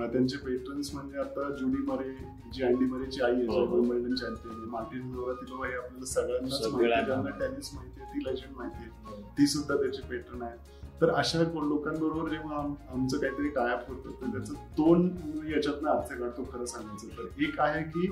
त्यांचे 0.05 0.37
पेट्रन्स 0.37 0.93
म्हणजे 0.93 1.19
आता 1.19 1.49
जुडी 1.49 1.77
मरे 1.77 2.17
जी 2.53 2.63
अँडी 2.63 2.85
मरेची 2.85 3.21
आई 3.21 3.31
आहे 3.31 3.45
हो, 3.45 3.65
हो. 3.65 3.81
चॅम्पियन 4.15 4.69
मार्टिन 4.69 5.01
नोरातिलोवा 5.11 5.67
हे 5.67 5.73
आपल्याला 5.73 6.05
सगळ्यांनाच 6.05 6.61
ज्यांना 7.05 7.29
टेनिस 7.29 7.69
माहिती 7.73 8.01
आहे 8.01 8.13
ती 8.13 8.19
लेजंड 8.25 8.57
माहिती 8.57 8.77
आहे. 8.77 9.21
ती 9.21 9.47
सुद्धा 9.47 9.75
त्याची 9.75 10.01
पेट्रन 10.09 10.41
आहे 10.41 10.77
तर 11.01 11.09
अशा 11.09 11.39
लोकांबरोबर 11.39 12.29
जेव्हा 12.29 12.57
आम- 12.57 12.73
आमचं 12.89 13.17
काहीतरी 13.17 13.49
टायअप 13.49 13.89
होतं 13.89 14.11
तर 14.21 14.37
त्याचं 14.37 14.53
दोन 14.53 15.07
याच्यातनं 15.55 15.89
अर्थ 15.89 16.19
काढतो 16.19 16.49
खरं 16.53 16.65
सांगायचं 16.65 17.17
तर. 17.17 17.43
एक 17.43 17.59
आहे 17.59 17.83
की 17.83 18.11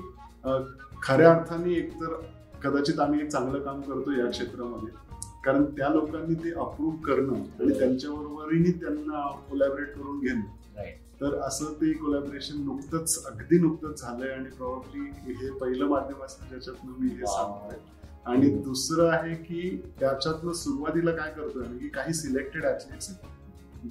खऱ्या 1.02 1.34
अर्थाने 1.34 1.72
एकतर 1.72 2.20
कदाचित 2.64 3.00
आम्ही 3.00 3.20
एक 3.20 3.28
चांगलं 3.28 3.58
काम 3.62 3.80
करतो 3.80 4.12
या 4.12 4.30
क्षेत्रामध्ये. 4.30 4.88
कारण 5.44 5.64
त्या 5.64 5.88
लोकांनी 5.88 6.34
ते 6.34 6.50
अप्रूव्ह 6.50 6.96
करणं 6.96 7.34
आणि 7.34 7.78
त्यांच्याबरोबरही 7.78 8.72
त्यांना 8.72 9.36
कोलॅबरेट 9.50 9.94
करून 9.94 10.20
घेणं. 10.20 10.40
तर 11.20 11.34
असं 11.38 11.72
ते 11.72 11.92
कोलॅबरेशन 11.92 12.62
नुकतंच 12.64 13.24
अगदी 13.26 13.58
नुकतंच 13.58 14.00
झालंय 14.00 14.30
आणि 14.30 14.50
प्रॉब्ली 14.50 15.34
हे 15.34 15.50
पहिलं 15.50 15.86
माध्यम 15.86 16.22
असेल 16.24 16.48
ज्याच्यातनं 16.48 16.92
मी 16.98 17.08
हे. 17.08 17.26
सांगतोय. 17.26 17.78
आणि 18.26 18.48
दुसरं 18.50 19.08
आहे 19.10 19.34
की 19.34 19.76
त्याच्यातनं 20.00 20.52
सुरुवातीला 20.52 21.10
काय 21.10 21.30
करतोय 21.30 21.78
की 21.78 21.88
काही 21.88 22.14
सिलेक्टेड 22.14 22.64
ऍथलीट्स 22.64 23.10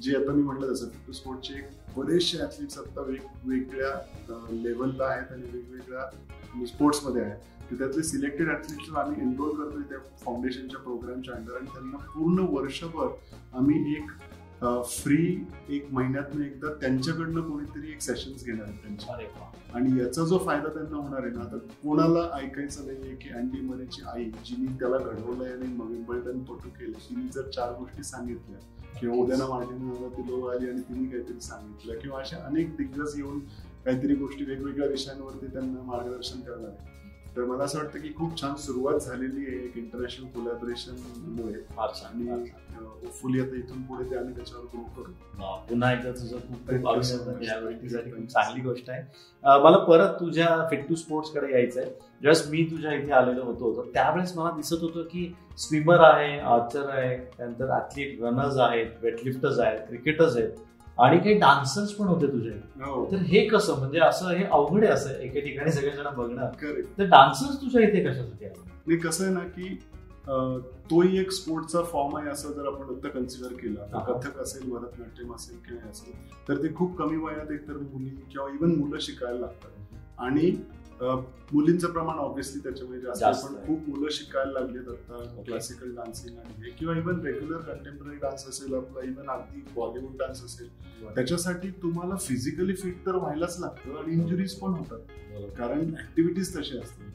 जे 0.01 0.15
आता 0.17 0.31
मी 0.31 0.41
म्हटलं 0.43 0.73
तसं 0.73 0.89
फिफ्टी 0.89 1.13
स्पोर्टचे 1.13 1.61
बरेचसे 1.97 2.37
ऍथलीट्स 2.37 2.77
आता 2.77 3.01
वेगवेगळ्या 3.01 3.91
लेवलला 4.51 5.05
आहेत 5.05 5.31
आणि 5.31 5.49
वेगवेगळ्या 5.53 6.65
स्पोर्ट्समध्ये 6.67 7.21
आहेत. 7.21 7.37
तर 7.71 7.75
त्यातले 7.75 8.03
सिलेक्टेड 8.03 8.49
ऍथलीट्स 8.49 8.89
आम्ही 8.95 9.21
एनरोल 9.21 9.55
करतोय 9.55 9.83
त्या 9.89 9.97
फाउंडेशनच्या 10.25 10.79
प्रोग्रामच्या 10.79 11.35
अंडर 11.35 11.55
आणि 11.55 11.65
त्यांना 11.65 11.97
पूर्ण 11.97 12.45
वर्षभर 12.49 13.07
आम्ही 13.53 13.91
एक 13.93 14.11
फ्री 14.65 15.45
एक 15.69 15.87
महिन्यातनं 15.91 16.43
एकदा 16.45 16.73
त्यांच्याकडनं 16.73 17.41
कोणीतरी 17.41 17.91
एक 17.91 18.01
सेशन्स 18.01 18.45
घेणार 18.45 18.65
आहे 18.67 18.77
त्यांच्या. 18.77 19.15
आणि 19.73 19.99
याचा 19.99 20.23
जो 20.25 20.37
फायदा 20.37 20.69
त्यांना 20.69 20.97
होणार 20.97 21.23
आहे 21.23 21.31
ना 21.31 21.41
आता 21.41 21.57
कोणाला 21.57 22.29
ऐकायचं 22.33 22.85
नाहीये 22.87 23.15
की 23.15 23.29
अँडी 23.29 23.61
मरेची 23.61 24.01
आई 24.07 24.25
जिने 24.25 24.79
त्याला 24.79 24.97
घडवलंय 24.97 25.51
आणि 25.51 25.67
विम्बल्डन 25.83 26.39
पटू 26.39 26.69
केलं 26.69 26.91
तिने 26.91 27.27
जर 27.27 27.49
चार 27.49 27.73
गोष्टी 27.73 28.03
सांगितल्या 28.03 28.59
किंवा 28.99 29.15
उद्याना 29.17 29.47
मार्टिन 29.47 29.89
ती 30.09 30.31
लोक 30.31 30.49
आली 30.49 30.69
आणि 30.69 30.81
तिने 30.81 31.09
काहीतरी 31.09 31.39
सांगितलं 31.41 31.99
किंवा 31.99 32.19
अशा 32.19 32.37
अनेक 32.37 32.75
दिग्गज 32.75 33.17
येऊन 33.17 33.39
काहीतरी 33.85 34.15
गोष्टी 34.15 34.45
वेगवेगळ्या 34.45 34.87
विषयांवरती 34.87 35.47
त्यांना 35.47 35.81
मार्गदर्शन 35.81 36.39
करणार 36.39 36.69
आहे 36.69 36.93
तर 37.35 37.43
मला 37.45 37.63
असं 37.63 37.77
वाटतं 37.79 37.99
की 37.99 38.11
खूप 38.17 38.41
छान 38.41 38.55
सुरुवात 38.55 38.99
झालेली 38.99 39.45
आहे 39.45 39.65
एक 39.65 39.77
इंटरनॅशनल 39.77 40.27
कोलॅबरेशनमुळे 40.35 41.61
फार 41.75 41.89
छान 41.95 42.27
आणि 42.29 42.49
होपफुली 42.75 43.39
आता 43.41 43.55
इथून 43.55 43.81
पुढे 43.87 44.09
ते 44.11 44.17
आम्ही 44.17 44.35
त्याच्यावर 44.35 44.65
ग्रो 44.73 44.83
करू. 44.95 45.11
पुन्हा 45.69 45.91
एकदा 45.93 46.11
तुझं 46.11 46.37
खूप 46.37 46.67
खूप 46.67 48.27
चांगली 48.27 48.61
गोष्ट 48.61 48.89
आहे. 48.89 49.01
मला 49.63 49.77
परत 49.87 50.19
तुझ्या 50.19 50.47
फिट 50.69 50.87
टू 50.89 50.95
स्पोर्ट्सकडे 50.95 51.51
यायचं 51.53 51.79
आहे 51.81 51.89
ज्यावेळेस 51.89 52.47
मी 52.49 52.63
तुझ्या 52.71 52.93
इथे 52.93 53.11
आलेलो 53.13 53.43
होतो. 53.45 53.73
तर 53.77 53.89
त्यावेळेस 53.93 54.35
मला 54.37 54.51
दिसत 54.55 54.83
होतं 54.83 55.03
की 55.11 55.31
स्विमर 55.57 55.99
आहे 56.03 56.37
आर्चर 56.39 56.89
आहे 56.89 57.17
त्यानंतर 57.37 57.75
ऍथलीट 57.77 58.21
रनर्स 58.23 58.57
आहेत 58.59 59.03
वेटलिफ्टर्स 59.03 59.59
आहेत 59.59 59.79
क्रिकेटर्स 59.87 60.37
आहेत. 60.37 60.49
आणि 60.97 61.17
काही 61.17 61.33
डान्सर्स 61.39 61.91
पण 61.93 62.07
होते 62.07 62.27
तुझे 62.27 62.49
हो. 62.81 63.05
तर 63.11 63.17
हे 63.17 63.45
कसं 63.47 63.79
म्हणजे 63.79 63.99
असं 63.99 64.29
हे 64.29 64.43
अवघड 64.43 64.83
आहे 64.83 64.93
असं 64.93 65.19
एके 65.19 65.41
ठिकाणी 65.41 65.71
सगळेजण 65.71 66.15
बघणं. 66.17 66.49
तर 66.97 67.05
डान्सर्स 67.05 67.61
तुझ्या 67.61 67.81
इथे 67.81 68.03
कशासाठी 68.03 68.45
आले 68.45 68.63
नाही 68.87 68.97
कसं 68.99 69.23
आहे 69.25 69.33
ना 69.33 69.39
की 69.57 69.77
तोही 70.91 71.19
एक 71.19 71.31
स्पोर्टचा 71.31 71.81
फॉर्म 71.83 72.15
आहे 72.17 72.29
असं 72.29 72.51
जर 72.51 72.65
आपण 72.67 72.95
आता 72.95 73.09
कन्सिडर 73.09 73.53
केलं. 73.53 73.81
तर 73.93 74.11
कथक 74.11 74.37
असेल 74.41 74.69
भरतनाट्यम 74.69 75.33
असेल 75.35 75.57
किंवा 75.67 75.89
असेल 75.89 76.47
तर 76.47 76.63
ते 76.63 76.73
खूप 76.75 76.95
कमी 76.97 77.17
वयात 77.17 77.51
एकतर 77.51 77.77
मुली 77.77 78.09
किंवा 78.31 78.47
इव्हन 78.53 78.75
मुलं 78.75 78.99
शिकायला 79.01 79.39
लागतात. 79.39 79.71
आणि 80.17 80.51
मुलींचं 81.53 81.91
प्रमाण 81.91 82.15
ऑब्व्हियसली 82.15 82.59
त्याच्यामध्ये 82.63 83.01
जास्त 83.01 83.23
आहे. 83.23 83.55
पण. 83.55 83.67
खूप 83.67 83.89
मुलं 83.89 84.07
शिकायला 84.11 84.51
लागलेत 84.51 84.89
आता 84.89 85.41
क्लासिकल 85.45 85.95
डान्सिंग 85.95 86.37
आणि 86.37 86.53
हे. 86.57 86.69
किंवा 86.69 86.97
इव्हन 86.97 87.21
रेग्युलर 87.21 87.57
कंटेम्पररी 87.57 88.15
डान्स 88.15 88.47
असेल 88.47 88.73
आपला 88.73 89.05
इव्हन 89.05 89.29
अगदी 89.29 89.65
बॉलिवूड 89.75 90.11
डान्स 90.11 90.43
असेल. 90.43 90.69
त्याच्यासाठी 91.15 91.69
तुम्हाला 91.69 92.15
फिजिकली 92.15 92.75
फिट 92.75 93.05
तर 93.05 93.15
व्हायलाच 93.15 93.59
लागतं 93.59 93.97
आणि 93.97 94.13
इंजुरीज 94.13 94.53
पण 94.53 94.69
होतात. 94.69 94.99
कारण 95.57 95.79
ऍक्टिव्हिटीज 95.79 96.57
तशी 96.57 96.77
असतात. 96.77 97.11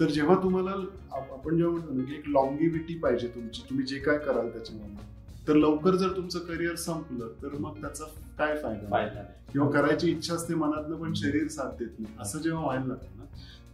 तर 0.00 0.06
जेव्हा 0.06 0.42
तुम्हाला 0.42 0.70
आप- 1.12 1.32
आपण 1.32 1.56
जेव्हा 1.56 1.76
म्हणतो 1.76 1.94
ना 1.94 2.04
की 2.04 2.14
एक 2.14 2.28
लॉंगिव्हिटी 2.28 2.94
पाहिजे 2.94 3.28
तुमची 3.28 3.62
तुम्ही 3.70 3.86
जे 3.86 3.98
काय 3.98 4.18
कराल 4.18 4.48
त्याच्यामध्ये. 4.48 5.13
तर 5.48 5.54
लवकर 5.54 5.94
जर 5.96 6.16
तुमचं 6.16 6.38
करिअर 6.38 6.74
संपलं 6.74 7.28
तर 7.42 7.56
मग 7.60 7.80
त्याचा 7.80 8.04
काय 8.38 8.56
फायदा. 8.62 9.22
किंवा 9.52 9.70
करायची 9.70 10.10
इच्छा 10.10 10.34
असते 10.34 10.54
मनातलं 10.54 10.96
पण 10.96 11.12
शरीर 11.14 11.48
साथ 11.48 11.76
देत 11.78 12.00
नाही. 12.00 12.14
असं 12.20 12.38
जेव्हा 12.38 12.62
व्हायला 12.64 12.86
लागतं 12.86 13.18
ना 13.18 13.24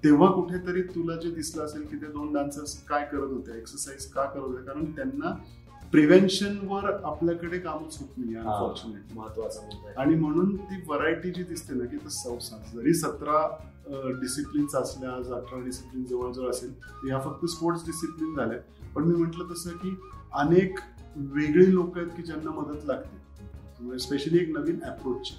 तेव्हा 0.05 0.31
कुठेतरी 0.33 0.83
तुला 0.83 1.17
जे 1.17 1.31
दिसलं 1.31 1.65
असेल 1.65 1.87
की 1.87 1.97
ते 1.97 2.07
दोन 2.07 2.33
डान्सर्स 2.33 2.77
काय 2.85 3.05
करत 3.13 3.31
होते 3.33 3.57
एक्सरसाइज 3.59 4.07
का 4.07 4.25
करत 4.25 4.43
होते 4.43 4.65
कारण 4.67 4.85
त्यांना 4.93 5.31
प्रिव्हेन्शनवर 5.93 6.85
आपल्याकडे 7.05 7.59
कामच 7.59 7.97
होत 8.01 8.19
नाही 8.19 8.35
अनफॉर्च्युनेट 8.37 9.17
महत्त्वाचा. 9.17 9.61
आणि 9.97 10.15
म्हणून 10.15 10.57
ती 10.57 10.83
व्हरायटी 10.87 11.31
जी 11.31 11.43
दिसते 11.43 11.75
ना 11.75 11.85
की 11.85 11.97
जरी 12.77 12.95
सतरा 12.95 13.47
डिसिप्लिन्स 14.21 14.75
असल्या 14.75 15.11
आज 15.11 15.33
अठरा 15.33 15.61
डिसिप्लिन 15.65 16.05
जवळजवळ 16.05 16.51
असेल 16.51 17.09
या 17.11 17.19
फक्त 17.21 17.47
स्पोर्ट्स 17.47 17.85
डिसिप्लिन 17.87 18.35
झाल्या 18.37 18.59
पण 18.95 19.05
मी 19.05 19.17
म्हटलं 19.17 19.53
तसं 19.53 19.77
की 19.77 19.97
अनेक 20.33 20.79
वेगळी 21.17 21.75
लोक 21.75 21.99
आहेत 21.99 22.09
की 22.17 22.23
ज्यांना 22.23 22.51
मदत 22.51 22.87
लागते. 22.87 23.99
स्पेशली 23.99 24.39
एक 24.39 24.49
नवीन 24.57 24.83
अप्रोच 24.83 25.31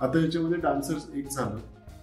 आता 0.00 0.18
याच्यामध्ये 0.18 0.58
डान्सर्स 0.58 1.08
एक 1.14 1.28
झालं. 1.28 1.58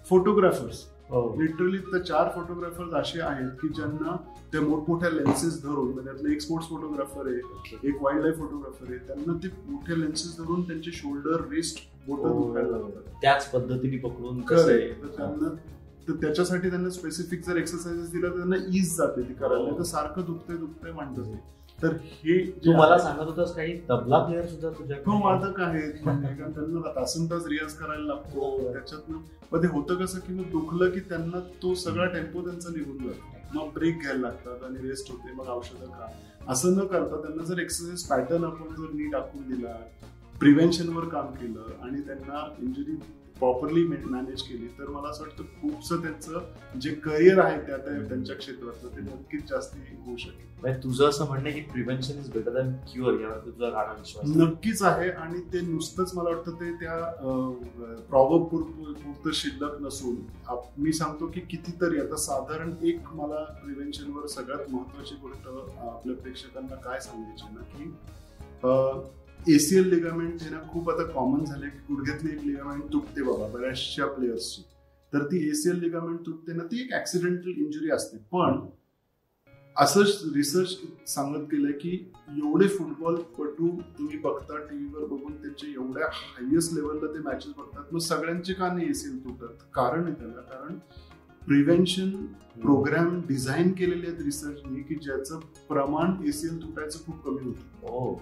फोटोग्राफर्स 0.09 0.85
हो. 1.09 1.19
लिटरली 1.39 1.77
तर 1.83 2.01
चार 2.01 2.29
फोटोग्राफर्स 2.35 2.93
असे 2.93 3.21
आहेत 3.21 3.49
की 3.61 3.67
ज्यांना 3.67 4.15
त्या 4.51 4.61
मोठमोठ्या 4.61 5.09
लेन्सेस 5.09 5.61
धरून 5.63 5.85
म्हणजे 5.85 6.03
त्यातलं 6.03 6.29
एक 6.29 6.41
स्पोर्ट्स 6.41 6.67
फोटोग्राफर 6.69 7.27
आहे 7.27 7.87
एक 7.87 8.01
वाईल्ड 8.01 8.23
लाईफ 8.23 8.37
फोटोग्राफर 8.37 8.91
आहे 8.91 8.97
त्यांना 9.07 9.33
ते 9.43 9.47
मोठ्या 9.67 9.95
लेन्सेस 9.95 10.37
धरून 10.37 10.61
त्यांचे 10.61 10.91
शोल्डर 10.91 11.47
रिस्ट 11.49 11.79
बोट 12.07 12.19
हो. 12.19 12.33
दुखायला 12.43 12.77
लागतात. 12.77 13.11
त्याच 13.21 13.49
पद्धतीने 13.51 13.97
पकडून 13.97 14.41
कसं 14.41 14.71
आहे. 14.71 14.87
तर 14.93 15.07
त्यांना 15.17 15.49
तर 16.07 16.15
त्याच्यासाठी 16.15 16.69
त्यांना 16.69 16.89
स्पेसिफिक 16.89 17.45
जर 17.45 17.57
एक्सरसाइजेस 17.57 18.11
दिला 18.11 18.27
तर 18.29 18.37
त्यांना 18.37 18.55
इज 18.69 18.95
जाते 18.97 19.21
ती 19.21 19.33
करायला. 19.33 19.63
नाही 19.63 19.77
तर 19.77 19.83
सारखं 19.83 20.25
दुखतंय 20.25 20.57
दुखतंय 20.57 20.91
म्हणतात 20.91 21.35
तर 21.81 21.93
हे 22.03 22.37
जे 22.63 22.75
मला 22.75 22.97
सांगत 22.97 23.21
होतास 23.21 23.55
काही 23.55 23.77
तबला 23.89 24.19
प्लेअर 24.19 24.45
सुद्धा 24.45 24.69
तुझ्या 24.69 24.97
हो 24.97 25.17
वादक 25.25 25.59
आहेत 25.61 26.03
म्हणजे 26.03 26.27
कारण 26.27 26.51
त्यांना 26.51 26.89
तासन 26.95 27.25
तास 27.25 27.45
रियाज 27.47 27.73
करायला 27.73 28.05
लागतो. 28.05 28.39
हो. 28.39 28.73
त्याच्यातनं 28.73 29.17
मग 29.51 29.63
ते 29.63 29.67
होतं 29.67 29.95
कसं 29.95 30.19
की 30.19 30.33
मग 30.33 30.49
दुखलं 30.51 30.89
की 30.89 30.99
त्यांना 30.99 31.39
तो 31.63 31.73
सगळा 31.75 32.05
टेम्पो 32.05 32.41
त्यांचा 32.41 32.69
निघून 32.69 32.97
जातो. 32.97 33.35
मग 33.53 33.71
ब्रेक 33.73 33.99
घ्यायला 33.99 34.21
लागतात 34.21 34.63
आणि 34.63 34.87
रेस्ट 34.89 35.11
होते. 35.11 35.33
मग 35.33 35.47
औषधं 35.47 35.85
खा. 35.85 36.07
असं 36.47 36.75
न 36.77 36.85
करता 36.85 37.21
त्यांना 37.21 37.43
जर 37.43 37.59
एक्सरसाइज 37.59 38.03
पॅटर्न 38.03 38.43
आपण 38.43 38.75
जर 38.75 38.93
नीट 38.93 39.15
आखून 39.15 39.41
दिला 39.41 39.75
प्रिव्हेन्शनवर 40.39 41.05
काम 41.05 41.25
केलं 41.25 41.83
आणि 41.83 42.01
त्यांना 42.01 42.55
इंजुरी 42.59 42.95
प्रॉपरली 43.39 43.84
मॅनेज 43.84 44.41
केली 44.41 44.67
तर 44.80 44.88
मला 44.88 45.10
असं 45.10 45.23
वाटतं 45.23 45.43
खूपसं 45.62 46.02
त्यांचं 46.02 46.80
जे 46.80 46.91
करिअर 46.95 47.39
आहे 47.39 47.58
त्या 47.62 47.78
त्या- 47.78 48.08
त्यांच्या 48.10 48.36
क्षेत्रातलं 48.36 48.95
ते 48.95 49.02
नक्कीच 49.02 49.50
जास्ती 49.50 49.80
होऊ 50.06 50.15
शकेल 50.17 50.45
म्हणजे 50.62 50.80
तुझं 50.84 51.08
असं 51.10 51.26
म्हणणं 51.28 51.52
की 51.52 51.62
prevention 51.62 52.19
is 52.19 52.30
better 52.30 52.54
than 52.54 52.71
cure 52.93 53.19
यावर 53.21 53.38
तुझा 53.45 53.69
गाढा 53.69 53.91
विश्वास. 53.91 54.30
नक्कीच 54.38 54.82
आहे 54.84 55.10
आणि 55.12 55.39
ते 55.54 55.62
नुसतंच 55.62 56.13
मला 56.13 56.30
वाटतं 56.30 56.54
ते 56.54 56.71
त्या 56.73 56.95
प्रॉब्लेम 58.10 58.43
पुरतं 58.45 59.32
शिल्लक 59.34 59.78
नसून 59.82 60.15
मी 60.78 60.93
सांगतो 60.93 61.28
की 61.28 61.39
कितीतरी 61.41 62.00
आता 62.00 62.15
साधारण 62.17 62.73
एक 62.84 63.13
मला 63.13 63.43
प्रिव्हेन्शनवर 63.63 64.26
सगळ्यात 64.28 64.69
महत्वाची 64.69 65.15
गोष्ट 65.15 65.47
आपल्या 65.80 66.15
प्रेक्षकांना 66.15 66.76
काय 66.82 67.00
सांगायची 67.00 67.54
ना 67.54 67.63
की 67.73 67.89
एसीएल 69.53 69.88
लिगामेंट 69.89 70.41
हे 70.41 70.49
ना 70.49 70.57
खूप 70.69 70.89
आता 70.89 71.03
कॉमन 71.03 71.43
झाले 71.45 71.67
की 71.67 71.77
गुडघ्यातली 71.88 72.31
एक 72.31 72.45
लिगामेंट 72.45 72.83
तुटते 72.93 73.23
बाबा 73.23 73.47
बऱ्याचशा 73.47 74.05
प्लेयर्सची 74.05 74.62
तर 75.13 75.23
ती 75.23 75.49
एसीएल 75.49 75.79
लिगामेंट 75.79 76.19
तुटते 76.25 76.53
ना 76.53 76.63
ती 76.63 76.81
एक 76.81 76.93
ऍक्सिडेंटल 76.93 77.49
इंजुरी 77.57 77.91
असते. 77.91 78.17
पण 78.31 78.60
असं 79.75 80.01
रिसर्च 80.36 80.77
सांगत 81.07 81.47
गेलंय 81.51 81.71
की 81.71 81.91
एवढे 82.29 82.67
फुटबॉल 82.67 83.15
पटू 83.15 83.69
तुम्ही 83.97 84.17
बघता 84.17 84.57
टीव्हीवर 84.57 85.05
बघून 85.05 85.33
त्यांचे 85.33 85.71
एवढ्या 85.71 86.07
हायएस्ट 86.12 86.73
लेवलला 86.73 87.13
ते 87.13 87.19
मॅचेस 87.19 87.53
बघतात 87.57 87.93
मग 87.93 87.99
सगळ्यांचे 87.99 88.53
का 88.53 88.73
नाही 88.73 88.89
एसीएल 88.89 89.23
तुटत 89.23 89.63
कारण 89.73 90.03
आहे 90.03 90.13
त्याला 90.13 90.41
कारण 90.41 90.77
प्रिव्हेन्शन 91.41 92.10
प्रोग्राम 92.62 93.21
डिझाईन 93.27 93.71
केलेले 93.71 94.07
आहेत 94.07 94.21
रिसर्चनी 94.21 94.81
की 94.83 94.95
ज्याचं 94.95 95.39
प्रमाण 95.69 96.27
एसीएल 96.27 96.62
तुटायचं 96.62 96.99
खूप 97.05 97.23
कमी 97.25 97.45
होतं. 97.45 97.88
हो. 97.88 98.21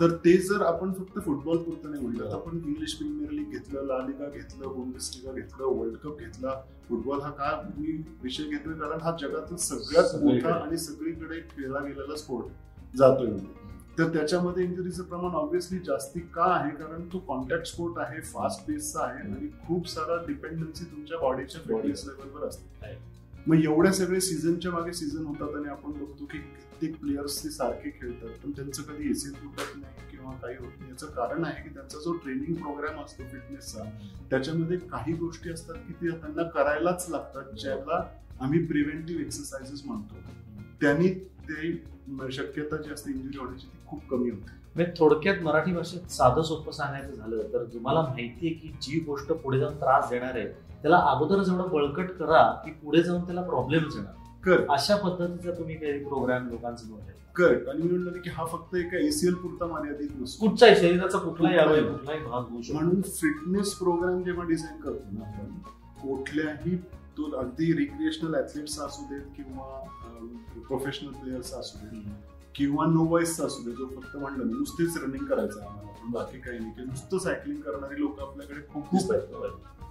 तर 0.00 0.14
ते 0.16 0.36
जर 0.38 0.62
आपण 0.62 0.92
फक्त 0.92 1.18
फुटबॉल 1.24 1.56
पुरतं 1.56 1.90
नाही 1.90 2.02
म्हणलं 2.02 2.24
तर 2.24 2.34
आपण 2.34 2.56
इंग्लिश 2.56 2.94
प्रीमियर 2.94 3.30
लीग 3.30 3.50
घेतलं 3.50 3.82
ला 3.82 3.98
लिगा 3.98 4.28
घेतलं 4.28 4.68
बुंडेसलिगा 4.68 5.32
घेतलं 5.32 5.64
वर्ल्ड 5.64 5.96
कप 5.96 6.18
घेतला 6.18 6.54
फुटबॉल 6.88 7.20
हा 7.20 7.30
का 7.30 7.50
मी 7.76 7.92
विषय 8.22 8.44
घेतोय 8.44 8.74
कारण 8.74 9.00
हा 9.00 9.16
जगातला 9.20 9.56
सगळ्यात. 9.56 10.14
मोठा 10.22 10.54
आणि 10.54 10.78
सगळीकडे 10.78 11.40
खेळला 11.50 11.78
गेलेला 11.78 12.16
स्पोर्ट 12.16 12.96
जातोय. 12.96 13.30
तर 13.98 14.08
त्याच्यामध्ये 14.08 14.64
इंजुरीचं 14.64 15.02
प्रमाण 15.02 15.34
ऑब्व्हियसली 15.34 15.78
जास्ती 15.78 16.20
का 16.20 16.44
आहे? 16.44 16.70
कारण 16.70 17.08
तो 17.12 17.18
कॉन्टॅक्ट 17.18 17.66
स्पोर्ट 17.66 17.98
आहे 17.98 18.20
फास्ट 18.20 18.66
पेसचा 18.66 19.02
आहे 19.02 19.20
आणि 19.20 19.48
खूप 19.66 19.88
सारा 19.88 20.16
डिपेंडन्सी 20.26 20.84
तुमच्या 20.84 21.18
बॉडीच्या 21.18 21.60
फिटनेस 21.60 22.04
लेवलवर 22.06 22.46
असते. 22.48 22.94
मग 23.46 23.64
एवढ्या 23.64 23.92
सगळे 23.92 24.20
सीझनच्या 24.20 24.70
मागे 24.72 24.92
सीझन 24.92 25.24
होतात 25.24 25.54
आणि 25.56 25.68
आपण 25.68 25.92
बघतो 25.92 26.24
की 26.24 26.38
कित्येक 26.38 26.96
प्लेयर्स 27.00 27.42
ते 27.44 27.50
सारखे 27.50 27.90
खेळतात. 27.90 28.30
पण 28.44 28.50
त्यांचं 28.50 28.82
कधी 28.82 29.10
एसी 29.10 29.30
तुटत 29.32 29.76
नाही 29.76 30.10
किंवा 30.10 30.32
काही 30.42 30.56
होत 30.56 30.72
नाही. 30.78 30.90
याचं 30.90 31.06
कारण 31.06 31.44
आहे 31.44 31.62
की 31.62 31.74
त्यांचा 31.74 31.98
जो 31.98 32.12
ट्रेनिंग 32.14 32.54
प्रोग्राम 32.54 33.00
असतो 33.04 33.22
फिटनेसचा 33.22 33.84
त्याच्यामध्ये 34.30 34.78
काही 34.90 35.12
गोष्टी 35.12 35.50
असतात 35.50 35.74
की 35.86 35.92
ते 35.92 36.10
त्यांना 36.10 36.42
करायलाच 36.50 37.06
लागतात 37.10 37.54
ज्याला 37.60 38.02
आम्ही 38.40 38.64
प्रिव्हेंटिव्ह 38.66 39.22
एक्सरसाइजेस 39.22 39.82
म्हणतो. 39.86 40.14
त्यांनी 40.80 41.08
ते 41.48 41.72
शक्यता 42.32 42.76
जी 42.76 42.92
असते 42.92 43.10
इंजुरी 43.10 43.38
होण्याची 43.38 43.66
ती 43.66 43.86
खूप 43.86 44.08
कमी 44.10 44.30
होते. 44.30 44.54
म्हणजे 44.74 44.92
थोडक्यात 44.98 45.42
मराठी 45.42 45.72
भाषेत 45.72 46.10
साधं 46.12 46.42
सोपं 46.42 46.72
सांगायचं 46.72 47.12
झालं 47.12 47.52
तर 47.52 47.64
तुम्हाला 47.64 48.00
माहिती 48.00 48.46
आहे 48.46 48.54
की 48.54 48.72
जी 48.82 48.98
गोष्ट 49.00 49.32
पुढे 49.32 49.58
जाऊन 49.58 49.76
त्रास 49.76 50.08
देणार 50.10 50.34
आहे 50.34 50.46
त्याला 50.86 50.98
अगोदरच 51.06 51.48
एवढं 51.48 51.68
बळकट 51.68 52.10
करा 52.10 52.62
की 52.64 52.70
पुढे 52.70 53.02
जाऊन 53.02 53.24
त्याला 53.24 53.42
प्रॉब्लेमच 53.42 53.96
येणार. 53.96 54.12
कर 54.44 54.72
अशा 54.72 54.96
पद्धतीचा 54.96 55.50
तुम्ही 55.50 55.76
काही 55.76 56.04
प्रोग्राम 56.04 56.48
लोकांसमोर 56.48 56.98
ठेवता. 56.98 57.32
करेक्ट 57.32 57.68
आणि 57.68 57.82
मी 57.82 57.98
म्हणलं 57.98 58.20
की 58.20 58.30
हा 58.30 58.44
फक्त 58.44 58.74
एका 58.74 58.98
एसीएल 58.98 59.34
पुरता 59.34 59.66
मर्यादित 59.66 60.08
नसतो. 60.16 60.48
कुठचाही 60.48 60.76
शरीराचा 60.76 61.18
कुठलाही 61.18 61.58
अवयव 61.58 61.92
कुठलाही 61.92 62.20
भाग 62.20 62.44
होऊ 62.44 62.62
शकतो. 62.62 62.78
म्हणून 62.78 63.02
फिटनेस 63.02 63.74
प्रोग्राम 63.74 64.22
जेव्हा 64.22 64.44
डिझाईन 64.44 64.80
करतो 64.80 65.18
ना 65.18 65.26
आपण 65.26 65.58
कुठल्याही 66.02 66.76
तो 67.16 67.30
अगदी 67.36 67.76
रिक्रिएशनल 67.76 68.34
ऍथलीट्स 68.34 68.80
असू 68.80 69.02
देत 69.02 69.22
किंवा 69.36 69.88
प्रोफेशनल 70.68 71.10
प्लेयर्स 71.10 71.54
असू 71.54 71.78
देत 71.82 72.12
किंवा 72.54 72.86
नो 72.86 73.04
वॉइस 73.04 73.40
असू 73.40 73.62
दे 73.62 73.70
जो 73.70 73.86
फक्त 73.86 74.16
म्हणलं 74.16 74.46
नुसतीच 74.46 74.96
रनिंग 74.96 75.24
करायचं 75.24 75.60
आम्हाला. 75.60 75.88
पण 75.88 76.10
बाकी 76.10 76.38
काही 76.38 76.58
नाही. 76.58 76.70
किंवा 76.70 76.90
नुसतं 76.90 77.18
सायकलिंग 77.18 77.60
करणारी 77.60 78.00
लोक 78.00 78.20
आपल्याकडे 78.20 78.72
खूप 78.72 78.90
खूप 78.90 79.12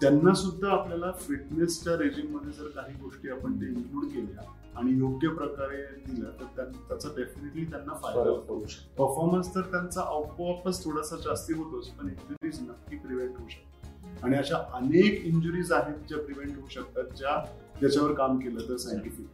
त्यांना 0.01 0.33
सुद्धा 0.33 0.71
आपल्याला 0.71 1.11
फिटनेसच्या 1.11 1.93
रेजिममध्ये 1.97 2.51
जर 2.51 2.67
काही 2.67 2.93
गोष्टी 3.03 3.29
आपण 3.29 3.61
ते 3.61 3.65
इन्क्लूड 3.65 4.05
केल्या 4.05 4.51
आणि 4.75 4.91
योग्य 4.91 5.27
प्रकारे 5.27 5.77
दिल्या 5.77 6.29
तर 6.39 6.45
त्या- 6.55 6.87
त्याचा 6.87 7.09
डेफिनेटली 7.17 7.65
त्यांना 7.65 7.93
फायदा 7.93 8.29
होतो. 8.29 8.59
परफॉर्मन्स 8.97 9.55
तर 9.55 9.61
त्यांचा 9.61 10.01
आपोआपच 10.01 10.83
थोडासा 10.83 11.15
जास्ती 11.15 11.53
होतोच 11.53 11.87
पण 11.87 12.07
इंजुरीज 12.07 12.61
नक्की 12.61 12.97
प्रिव्हेंट 12.97 13.35
होऊ 13.37 13.47
शकतात. 13.47 14.23
आणि 14.23 14.37
अशा 14.37 14.57
अनेक 14.73 15.25
इंजुरीज 15.25 15.71
आहेत 15.71 16.07
ज्या 16.07 16.17
प्रिव्हेंट 16.17 16.57
होऊ 16.57 16.67
शकतात 16.69 17.03
ज्या 17.17 17.45
ज्याच्यावर 17.79 18.13
काम 18.13 18.37
केलं 18.39 18.59
तर 18.69 18.77
सायंटिफिक 18.77 19.27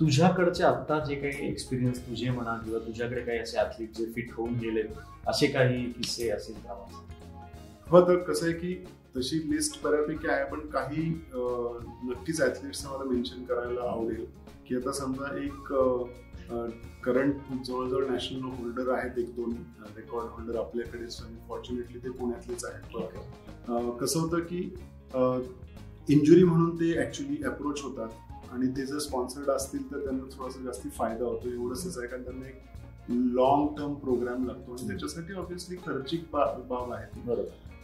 तुझ्याकडचे 0.00 0.64
आता 0.64 0.98
जे 0.98 1.14
काही 1.14 1.48
एक्सपिरियन्स 1.48 2.00
तुझे 2.08 2.30
म्हणा 2.30 2.56
किंवा 2.64 2.78
तुझ्याकडे 2.78 3.20
काही 3.20 3.38
असे 3.38 3.58
ऍथलीट 3.58 3.96
जे 3.96 4.06
फिट 4.06 4.30
होऊन 4.32 4.54
गेले 4.54 4.82
असे 5.26 5.46
काही 5.46 5.92
किस्से 5.92 6.30
असेल 6.30 6.54
का? 6.56 6.86
हो 7.88 8.08
तर 8.08 8.16
कसं 8.18 8.44
आहे 8.44 8.54
की 8.54 8.84
तशी 9.16 9.38
लिस्ट 9.50 9.82
बऱ्यापैकी 9.84 10.28
आहे 10.28 10.44
पण 10.50 10.66
काही 10.70 11.08
नक्कीच 11.34 12.40
ऍथलीट्स 12.42 12.86
मला 12.86 13.04
मेन्शन 13.10 13.44
करायला 13.44 13.90
आवडेल. 13.90 14.24
की 14.66 14.76
आता 14.76 14.92
समजा 14.92 15.36
एक 15.44 15.72
करंट 17.04 17.34
जवळजवळ 17.66 18.06
नॅशनल 18.06 18.42
होल्डर 18.58 18.90
आहेत 18.92 19.18
एक 19.18 19.34
दोन 19.36 19.52
रेकॉर्ड 19.96 20.28
होल्डर 20.30 20.58
आपल्याकडे. 20.60 21.06
फॉर्च्युनेटली 21.48 21.98
ते 21.98 22.10
पुण्यातलेच 22.10 22.64
आहेत. 22.64 23.96
कसं 24.00 24.20
होतं 24.20 24.38
की 24.50 24.58
इंजुरी 26.14 26.44
म्हणून 26.44 26.74
ते 26.76 26.98
ऍक्च्युली 27.02 27.42
अप्रोच 27.44 27.82
होतात. 27.82 28.08
आणि 28.52 28.66
ते 28.76 28.84
जर 28.86 28.98
स्पॉन्सर्ड 28.98 29.48
असतील 29.50 29.90
तर 29.92 30.04
त्यांना 30.04 30.24
थोडासा 30.32 30.62
जास्ती 30.64 30.88
फायदा 30.88 31.24
होतो. 31.24 31.48
एवढंच 31.48 31.98
आहे 31.98 32.06
कारण 32.08 32.24
त्यांना 32.24 32.46
एक 32.48 32.62
लॉंग 33.36 33.66
टर्म 33.76 33.94
प्रोग्राम 33.94 34.46
लागतो. 34.46 34.72
आणि 34.72 34.88
त्याच्यासाठी 34.88 35.34
ऑब्व्हियसली 35.34 35.76
खर्चिक 35.86 36.24
बाब 36.32 36.92
आहे. 36.92 37.34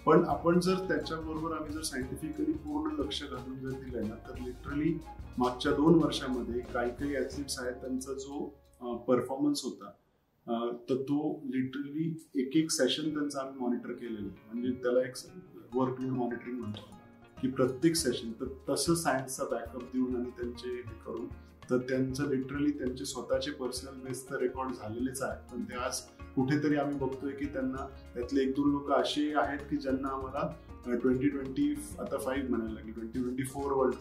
पण 0.07 0.25
आपण 0.25 0.59
जर 0.61 0.79
त्याच्याबरोबर 0.89 1.53
आम्ही 1.57 1.73
जर 1.73 1.83
सायंटिफिकली 1.83 2.53
पूर्ण 2.65 2.95
लक्ष 3.01 3.23
घालून 3.23 3.59
जर 3.59 3.79
दिलं 3.81 4.09
ना 4.09 4.15
तर 4.29 4.39
लिटरली 4.39 4.95
मागच्या 5.39 5.73
दोन 5.73 5.95
वर्षामध्ये 5.95 6.61
काही 6.73 6.91
काही 6.91 7.17
ऍथलीट्स 7.17 7.59
आहेत 7.59 7.75
त्यांचा 7.75 8.13
जो 8.15 8.47
परफॉर्मन्स 9.07 9.65
होता 9.65 9.91
तर 10.89 11.03
तो 11.03 11.19
लिटरली 11.45 12.09
एक 12.35 12.57
एक 12.57 12.71
सेशन 12.71 13.15
त्यांचा 13.15 13.41
आम्ही 13.41 13.61
मॉनिटर 13.61 13.93
केलेलं 13.93 14.29
म्हणजे 14.53 14.71
त्याला 14.83 15.01
एक 15.01 15.15
वर्कलोड 15.75 16.11
मॉनिटरिंग 16.11 16.59
म्हणतो. 16.59 16.89
की 17.37 17.49
प्रत्येक 17.49 17.97
सेशन 17.97 18.33
तर 18.41 18.49
तसं 18.69 18.95
सायन्सचा 18.95 19.45
बॅकअप 19.51 19.83
देऊन 19.93 20.17
आणि 20.17 20.31
त्यांचे 20.31 20.69
हे 20.69 20.83
करून 21.07 21.27
तर 21.71 21.79
त्यांचं 21.79 22.29
लिटरली 22.29 22.71
त्यांचे 22.71 23.05
स्वतःचे 23.05 23.51
पर्सनल 23.51 24.01
बेस 24.01 24.29
तर 24.31 24.37
रेकॉर्ड 24.41 24.73
झालेलेच 24.75 25.23
आहेत. 25.23 25.51
पण 25.53 25.65
ते 25.65 25.75
आज 25.77 26.01
कुठेतरी 26.37 26.77
आम्ही 26.77 26.97
बघतोय 26.97 27.33
की 27.33 27.45
त्यांना 27.45 27.87
त्यातले 28.15 28.43
एक 28.43 28.51
दोन 28.51 28.71
लोक 28.71 28.91
असे 28.93 29.33
आहेत 29.37 29.59
की 29.71 29.77
ज्यांना 29.77 30.09
आम्हाला 30.09 30.55
ट्वेंटी 30.97 31.29
ट्वेंटी 31.29 31.75
आता 31.99 32.19
फाईव्ह 32.19 32.49
म्हणायला 32.51 32.75
लागेल. 32.75 32.93
ट्वेंटी 32.93 33.21
ट्वेंटी 33.21 33.45
फोर 33.45 33.73
वर्ल्ड 33.73 33.95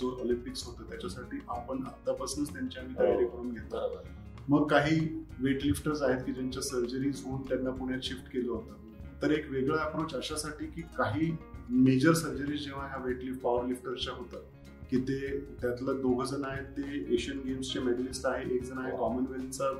जो 0.00 0.18
ऑलिम्पिक्स 0.20 0.64
होतं 0.64 0.88
त्याच्यासाठी 0.88 1.38
आपण 1.48 1.82
आतापासूनच 1.86 2.52
त्यांची 2.52 2.78
आम्ही 2.78 2.98
तयारी 2.98 3.24
हो, 3.24 3.30
करून 3.30 3.52
घेतो 3.52 4.02
मग 4.48 4.66
काही 4.66 5.24
वेट 5.38 5.64
लिफ्टर्स 5.64 6.02
आहेत 6.02 6.24
की 6.24 6.32
ज्यांच्या 6.32 6.62
सर्जरीज 6.62 7.22
होऊन 7.24 7.42
त्यांना 7.42 7.70
पुण्यात 7.70 8.00
शिफ्ट 8.02 8.32
केलं 8.32 8.52
होतं. 8.52 8.74
तर 9.22 9.30
एक 9.30 9.50
वेगळा 9.50 9.82
अप्रोच 9.82 10.14
अशासाठी 10.14 10.66
की 10.66 10.82
काही 10.82 11.36
मेजर 11.70 12.12
सर्जरीज 12.12 12.64
जेव्हा 12.64 12.86
ह्या 12.86 13.04
वेट 13.04 13.24
लिफ्ट 13.24 13.40
पॉवर 13.40 13.64
लिफ्टर्सच्या 13.66 14.14
होतात 14.14 14.57
की 14.90 14.96
ते 14.96 15.38
त्यातलं 15.60 16.00
दोघ 16.00 16.24
जण 16.24 16.44
आहेत 16.44 16.64
ते 16.76 17.14
एशियन 17.14 17.38
गेम्सचे 17.38 17.80
मेडलिस्ट 17.80 18.26
आहे 18.26 18.54
एक 18.54 18.62
जण 18.62 18.78
आहे 18.78 18.96
कॉमनवेल्थचा 18.96 19.70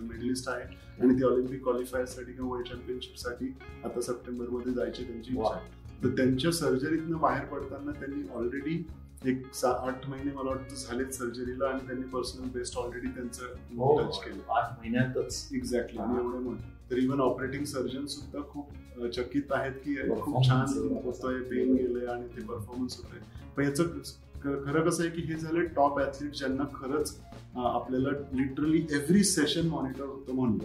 मेडलिस्ट 0.00 0.48
आहे 0.48 0.64
आणि 1.00 1.20
ते 1.20 1.24
ऑलिम्पिक 1.24 1.62
क्वालिफायरसाठी 1.62 2.32
किंवा 2.32 2.50
वर्ल्ड 2.50 2.68
चॅम्पियनशिपसाठी 2.68 3.52
आता 3.84 4.00
सप्टेंबरमध्ये 4.00 4.72
जायची 4.72 5.04
त्यांची 5.04 5.32
इच्छा. 5.32 5.58
तर 6.04 6.08
त्यांच्या 6.08 6.52
सर्जरीतनं 6.52 7.18
बाहेर 7.18 7.44
पडताना 7.44 7.90
त्यांनी 7.90 8.28
ऑलरेडी 8.34 8.84
एक 9.26 9.64
आठ 9.64 10.08
महिने 10.08 10.30
मला 10.30 10.50
वाटतं 10.50 10.74
झालेत 10.74 11.10
सर्जरीला 11.10 11.68
आणि 11.68 11.86
त्यांनी 11.86 12.06
पर्सनल 12.06 12.48
बेस्ट 12.48 12.76
ऑलरेडी 12.78 13.06
त्यांचं 13.06 13.46
टच 13.46 13.78
हो, 13.78 13.96
केलं. 13.96 14.52
आठ 14.52 14.78
महिन्यातच. 14.78 15.48
एक्झॅक्टली 15.54 15.98
आणि 15.98 16.18
एवढं 16.18 16.40
म्हणतो. 16.40 16.73
तर 16.90 16.98
इव्हन 16.98 17.20
ऑपरेटिंग 17.20 17.64
सर्जन 17.64 18.06
सुद्धा 18.06 18.40
खूप 18.50 19.06
चकित 19.14 19.52
आहेत 19.52 19.72
की 19.84 19.94
खूप 20.20 20.46
छान 20.46 20.78
होतोय 21.04 21.40
पेन 21.40 21.74
गेलंय 21.74 22.06
आणि 22.06 22.26
ते 22.26 22.42
परफॉर्मन्स 22.42 22.96
होतोय. 22.96 23.20
पण 23.56 23.64
याचं 23.64 23.98
खरं 24.44 24.88
कसं 24.88 25.02
आहे 25.02 25.10
की 25.10 25.22
हे 25.22 25.38
झालं 25.38 25.64
टॉप 25.76 25.98
ऍथलीट 26.00 26.34
ज्यांना 26.36 26.64
खरंच 26.74 27.16
आपल्याला 27.56 28.10
लिटरली 28.32 28.86
एव्हरी 28.92 29.22
सेशन 29.24 29.68
मॉनिटर 29.68 30.04
होतं 30.04 30.34
म्हणून. 30.34 30.58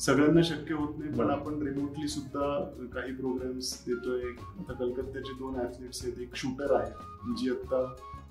सगळ्यांना 0.00 0.42
शक्य 0.42 0.74
होत 0.74 0.98
नाही 0.98 1.12
पण 1.18 1.30
आपण 1.30 1.60
रिमोटली 1.62 2.08
सुद्धा 2.08 2.46
काही 2.94 3.12
प्रोग्राम्स 3.14 3.72
देतोय. 3.86 4.22
आता 4.58 4.72
कलकत्त्याचे 4.72 5.32
दोन 5.38 5.60
ऍथलीट्स 5.60 6.04
आहेत 6.04 6.18
एक 6.20 6.36
शूटर 6.36 6.74
आहे 6.80 7.34
जी 7.36 7.50
आता 7.50 7.84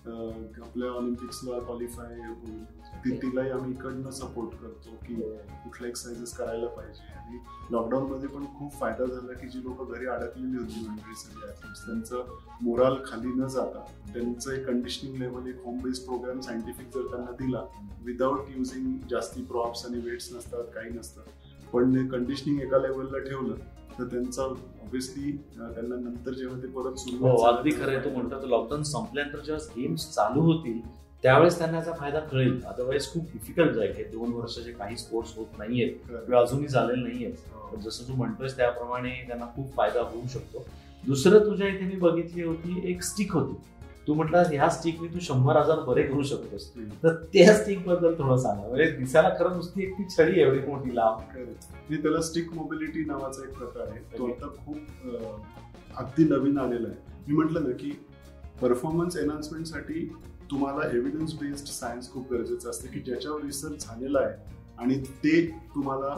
आपल्या 0.08 0.90
ऑलिम्पिक्सला 0.92 1.60
क्वालिफाय 1.60 2.16
होईल 2.30 3.22
तिलाही 3.22 3.50
आम्ही 3.52 3.72
इकडनं 3.72 4.12
सपोर्ट 4.12 4.56
करतो 4.62 4.96
की 5.06 5.16
कुठल्या 5.16 5.90
एक्सरसाइजेस 5.90 6.34
करायला 6.38 6.68
पाहिजे. 6.68 7.14
आणि 7.14 7.38
लॉकडाऊन 7.72 8.12
मध्ये 8.12 8.30
पण 8.30 8.46
खूप 8.58 8.74
फायदा 8.80 9.06
झाला 9.06 9.34
की 9.34 9.48
जी 9.50 9.60
लोक 9.64 9.92
घरी 9.92 10.06
अडकलेली 10.06 10.58
होती 10.58 10.86
मंडळी 10.88 11.16
सगळे 11.16 11.48
ऍथलीट्स 11.48 11.86
त्यांचं 11.86 12.36
मोराल 12.62 12.96
खाली 13.06 13.34
न 13.36 13.48
जाता 13.48 13.86
त्यांचं 14.14 14.52
एक 14.52 14.66
कंडिशनिंग 14.68 15.16
लेवल 15.16 15.48
एक 15.48 15.64
होम 15.66 15.80
बेस्ड 15.84 16.06
प्रोग्राम 16.06 16.40
सायंटिफिक 16.40 16.88
जर 16.96 17.10
त्यांना 17.10 17.32
दिला 17.42 17.64
विदाऊट 18.06 18.50
युझिंग 18.58 18.98
जास्ती 19.10 19.44
प्रॉप्स 19.44 19.86
आणि 19.86 20.00
वेट्स 20.00 20.34
नसतात 20.34 20.64
काही 20.76 20.90
नसतात. 20.90 21.24
पण 21.74 22.08
कंडिशनिंग 22.08 22.60
एका 22.62 22.78
लेवलला 22.78 23.20
ठेवलं 23.20 23.56
तर 24.00 24.04
त्यांचा 24.04 24.44
ऑब्विसली 24.44 25.32
त्यांना 25.58 25.96
नंतर 25.96 26.34
जेव्हा 26.34 26.62
ते 26.62 26.68
परत 26.68 26.96
सुरू 26.96 27.28
हो, 27.28 27.38
अगदी 27.38 27.72
खरं 27.72 28.00
तू 28.00 28.10
म्हणतो 28.10 28.48
लॉकडाऊन 28.48 28.84
संपल्यानंतर 28.84 29.40
जेव्हा 29.40 29.82
गेम्स 29.82 30.12
चालू 30.12 30.42
होतील 30.42 30.80
त्यावेळेस 31.24 31.58
त्यांना 31.58 31.78
याचा 31.78 31.92
फायदा 31.94 32.20
कळेल. 32.20 32.64
अदरवाईज 32.64 33.12
खूप 33.12 33.24
डिफिकल्ट 33.24 33.72
जाईल. 33.72 33.92
हे 33.92 34.04
दोन 34.04 34.34
वर्षाचे 34.34 34.72
काही 34.72 34.98
स्पोर्ट्स 34.98 35.38
होत 35.38 35.58
नाहीयेत. 35.58 35.94
किंवा 36.10 36.42
अजूनही 36.42 36.68
झालेले 36.68 37.02
नाहीयेत. 37.02 37.34
जसं 37.80 38.08
तू 38.08 38.14
म्हणतोयस 38.14 38.58
त्याप्रमाणे 38.58 39.10
त्यांना 39.28 39.46
खूप 39.46 39.76
फायदा 39.76 40.02
होऊ 40.02 40.28
शकतो. 40.28 40.66
दुसरं 41.06 41.40
तुझ्या 41.40 41.68
इथे 41.68 41.86
मी 41.86 41.96
बघितली 41.96 42.44
होती 42.44 42.82
एक 42.92 43.04
स्टिक 43.04 43.34
होती. 43.34 43.83
तू 44.08 44.14
म्हटलं 44.14 44.44
ह्या 44.50 44.70
स्टिकने 44.70 45.08
तू 45.14 45.20
शंभर 45.22 45.58
हजार 45.58 45.80
बरे 45.88 46.04
करू 46.04 46.24
शकतोस. 46.24 46.70
तर 47.04 47.14
त्या 47.34 47.54
स्टिकबद्दल 47.58 48.14
थोडं 48.18 48.38
सांगा. 48.38 48.68
म्हणजे 48.68 48.90
दिसायला 48.92 49.30
खरं 49.40 49.56
नुसती 49.56 49.84
एक 49.84 49.94
ती 49.98 50.04
छडी 50.10 50.40
एवढी 50.42 50.60
मोठी 50.68 50.96
लाभ 50.96 51.22
त्याला 51.92 52.22
स्टिक 52.22 52.54
मोबिलिटी 52.54 53.06
नावाचा 53.06 53.44
एक 53.44 53.58
प्रकार 53.58 53.88
आहे. 53.88 54.00
तो 54.18 54.28
आता 54.28 54.48
खूप 54.66 54.78
अगदी 55.98 56.24
नवीन 56.30 56.58
आलेला 56.58 56.88
आहे. 56.88 56.98
मी 57.28 57.36
म्हटलं 57.36 57.64
ना 57.64 57.76
की 57.80 57.92
परफॉर्मन्स 58.62 59.18
एनहान्समेंटसाठी 59.18 60.08
तुम्हाला 60.52 60.88
एव्हिडन्स 60.96 61.34
बेस्ड 61.40 61.68
सायन्स 61.68 62.12
खूप 62.12 62.32
गरजेचं 62.34 62.70
असतं 62.70 62.92
की 62.94 63.00
ज्याच्यावर 63.00 63.42
रिसर्च 63.44 63.86
झालेला 63.86 64.20
आहे 64.20 64.52
आणि 64.84 64.98
ते 65.24 65.42
तुम्हाला 65.76 66.16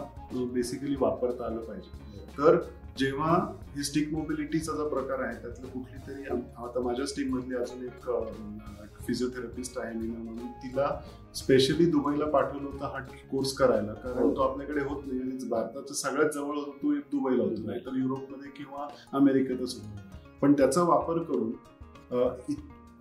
बेसिकली 0.54 0.96
वापरता 1.00 1.46
आलं 1.46 1.60
पाहिजे. 1.60 2.26
तर 2.38 2.56
जेव्हा 2.98 3.32
हे 3.76 3.84
स्टिक 3.84 4.12
मोबिलिटीचा 4.14 4.74
जो 4.74 4.88
प्रकार 4.90 5.20
आहे 5.24 5.42
त्यातलं 5.42 5.68
कुठली 5.68 5.98
तरी 6.08 6.24
आता 6.58 6.82
माझ्या 6.84 7.06
स्टिक 7.06 7.30
मधली 7.32 7.56
अजून 7.56 7.84
एक 7.86 8.10
फिजिओथेरपिस्ट 9.08 9.78
आहे 9.78 9.94
मीना 9.94 10.20
म्हणून. 10.20 10.48
तिला 10.64 10.88
स्पेशली 11.36 11.86
दुबईला 11.86 12.26
पाठवलं 12.26 12.68
होतं 12.68 12.86
हा 12.86 13.00
कोर्स 13.32 13.54
करायला. 13.54 13.94
कारण. 13.94 14.36
तो 14.36 14.42
आपल्याकडे 14.42 14.84
होत 14.84 15.04
नाही 15.06 15.22
आणि 15.22 15.48
भारताचा 15.50 15.94
सगळ्यात 15.94 16.30
जवळ 16.34 16.60
तो 16.84 16.94
दुबईला 17.12 17.44
होतो. 17.44 17.66
नाही 17.66 17.80
तर 17.86 17.98
युरोपमध्ये 17.98 18.52
किंवा 18.58 18.88
अमेरिकेतच 19.14 19.76
होतो. 19.76 20.00
पण 20.42 20.54
त्याचा 20.54 20.84
वापर 20.84 21.22
करून 21.24 21.52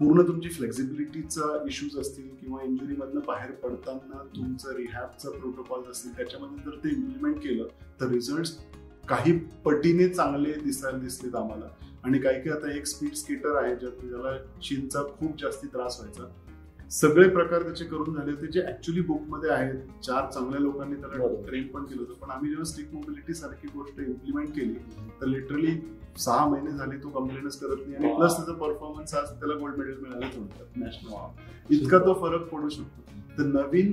पूर्ण 0.01 0.23
तुमची 0.27 0.49
फ्लेक्झिबिलिटीचा 0.49 1.65
इश्यूज 1.69 1.99
असतील 1.99 2.29
किंवा 2.37 2.63
इंजुरीमधनं 2.63 3.21
बाहेर 3.27 3.51
पडताना 3.51 4.23
तुमचं 4.37 4.75
रिहॅबचं 4.77 5.39
प्रोटोकॉल 5.39 5.91
असतील 5.91 6.17
त्याच्यामध्ये 6.17 6.65
जर 6.65 6.77
ते 6.85 6.89
इम्प्लिमेंट 6.89 7.37
केलं 7.37 7.67
तर 8.01 8.09
रिझल्ट 8.09 8.61
काही 9.09 9.39
पटीने 9.65 10.09
चांगले 10.09 10.53
दिसायला 10.53 10.99
दिसलेत 10.99 11.35
आम्हाला. 11.35 11.67
आणि 12.05 12.19
काही 12.19 12.41
काही 12.43 12.51
आता 12.51 12.77
एक 12.77 12.87
स्पीड 12.87 13.13
स्केटर 13.15 13.63
आहे 13.63 13.77
ज्याला 13.77 14.37
चीनचा 14.63 15.03
खूप 15.19 15.41
जास्ती 15.41 15.67
त्रास 15.67 16.01
व्हायचा. 16.01 16.89
सगळे 16.91 17.29
प्रकार 17.29 17.63
त्याचे 17.63 17.85
करून 17.85 18.15
झाले 18.15 18.31
होते 18.31 18.47
जे 18.47 18.63
ऍक्च्युली 18.69 19.01
बुकमध्ये 19.01 19.51
आहेत. 19.51 19.75
चार 20.05 20.31
चांगल्या 20.31 20.61
लोकांनी 20.61 20.95
त्याला 20.95 21.27
ट्रेन 21.47 21.67
पण 21.67 21.85
केलं 21.85 22.03
होतं. 22.03 22.15
पण 22.15 22.31
आम्ही 22.31 22.49
जेव्हा 22.49 22.65
स्टिक 22.65 22.93
मोबिलिटी 22.95 23.35
सारखी 23.35 23.69
गोष्ट 23.69 24.01
इम्प्लिमेंट 24.01 24.49
केली 24.49 24.75
तर 25.21 25.27
लिटरली 25.27 25.75
सहा 26.19 26.47
महिने 26.49 26.71
झाले 26.71 27.03
तो 27.03 27.09
कंप्लेंटच 27.11 27.59
करत 27.59 27.87
नाही. 27.87 27.95
आणि 27.95 28.15
प्लस 28.17 28.37
त्याचा 28.37 28.53
परफॉर्मन्स 28.53 29.15
आज 29.15 29.31
त्याला 29.31 29.55
गोल्ड 29.55 29.77
मेडल 29.77 29.99
मिळालं 30.01 30.27
थोडक्यात 30.37 30.77
नॅशनल 30.77 31.75
इतका 31.75 31.99
तो 31.99 32.15
फरक 32.21 32.49
पडू 32.49 32.69
शकतो. 32.69 33.03
तर 33.39 33.45
नवीन 33.45 33.93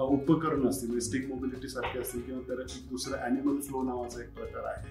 उपकरण 0.00 0.66
असतील 0.68 0.98
स्टिक 1.00 1.28
मोबिलिटी 1.28 1.68
सारखे 1.68 1.98
असतील 1.98 2.20
किंवा 2.20 2.40
त्याला 2.46 2.62
दुसरं 2.90 3.16
अॅनिमल 3.16 3.60
फ्लो 3.60 3.82
नावाचा 3.82 4.22
एक 4.22 4.34
प्रकार 4.34 4.64
आहे. 4.64 4.86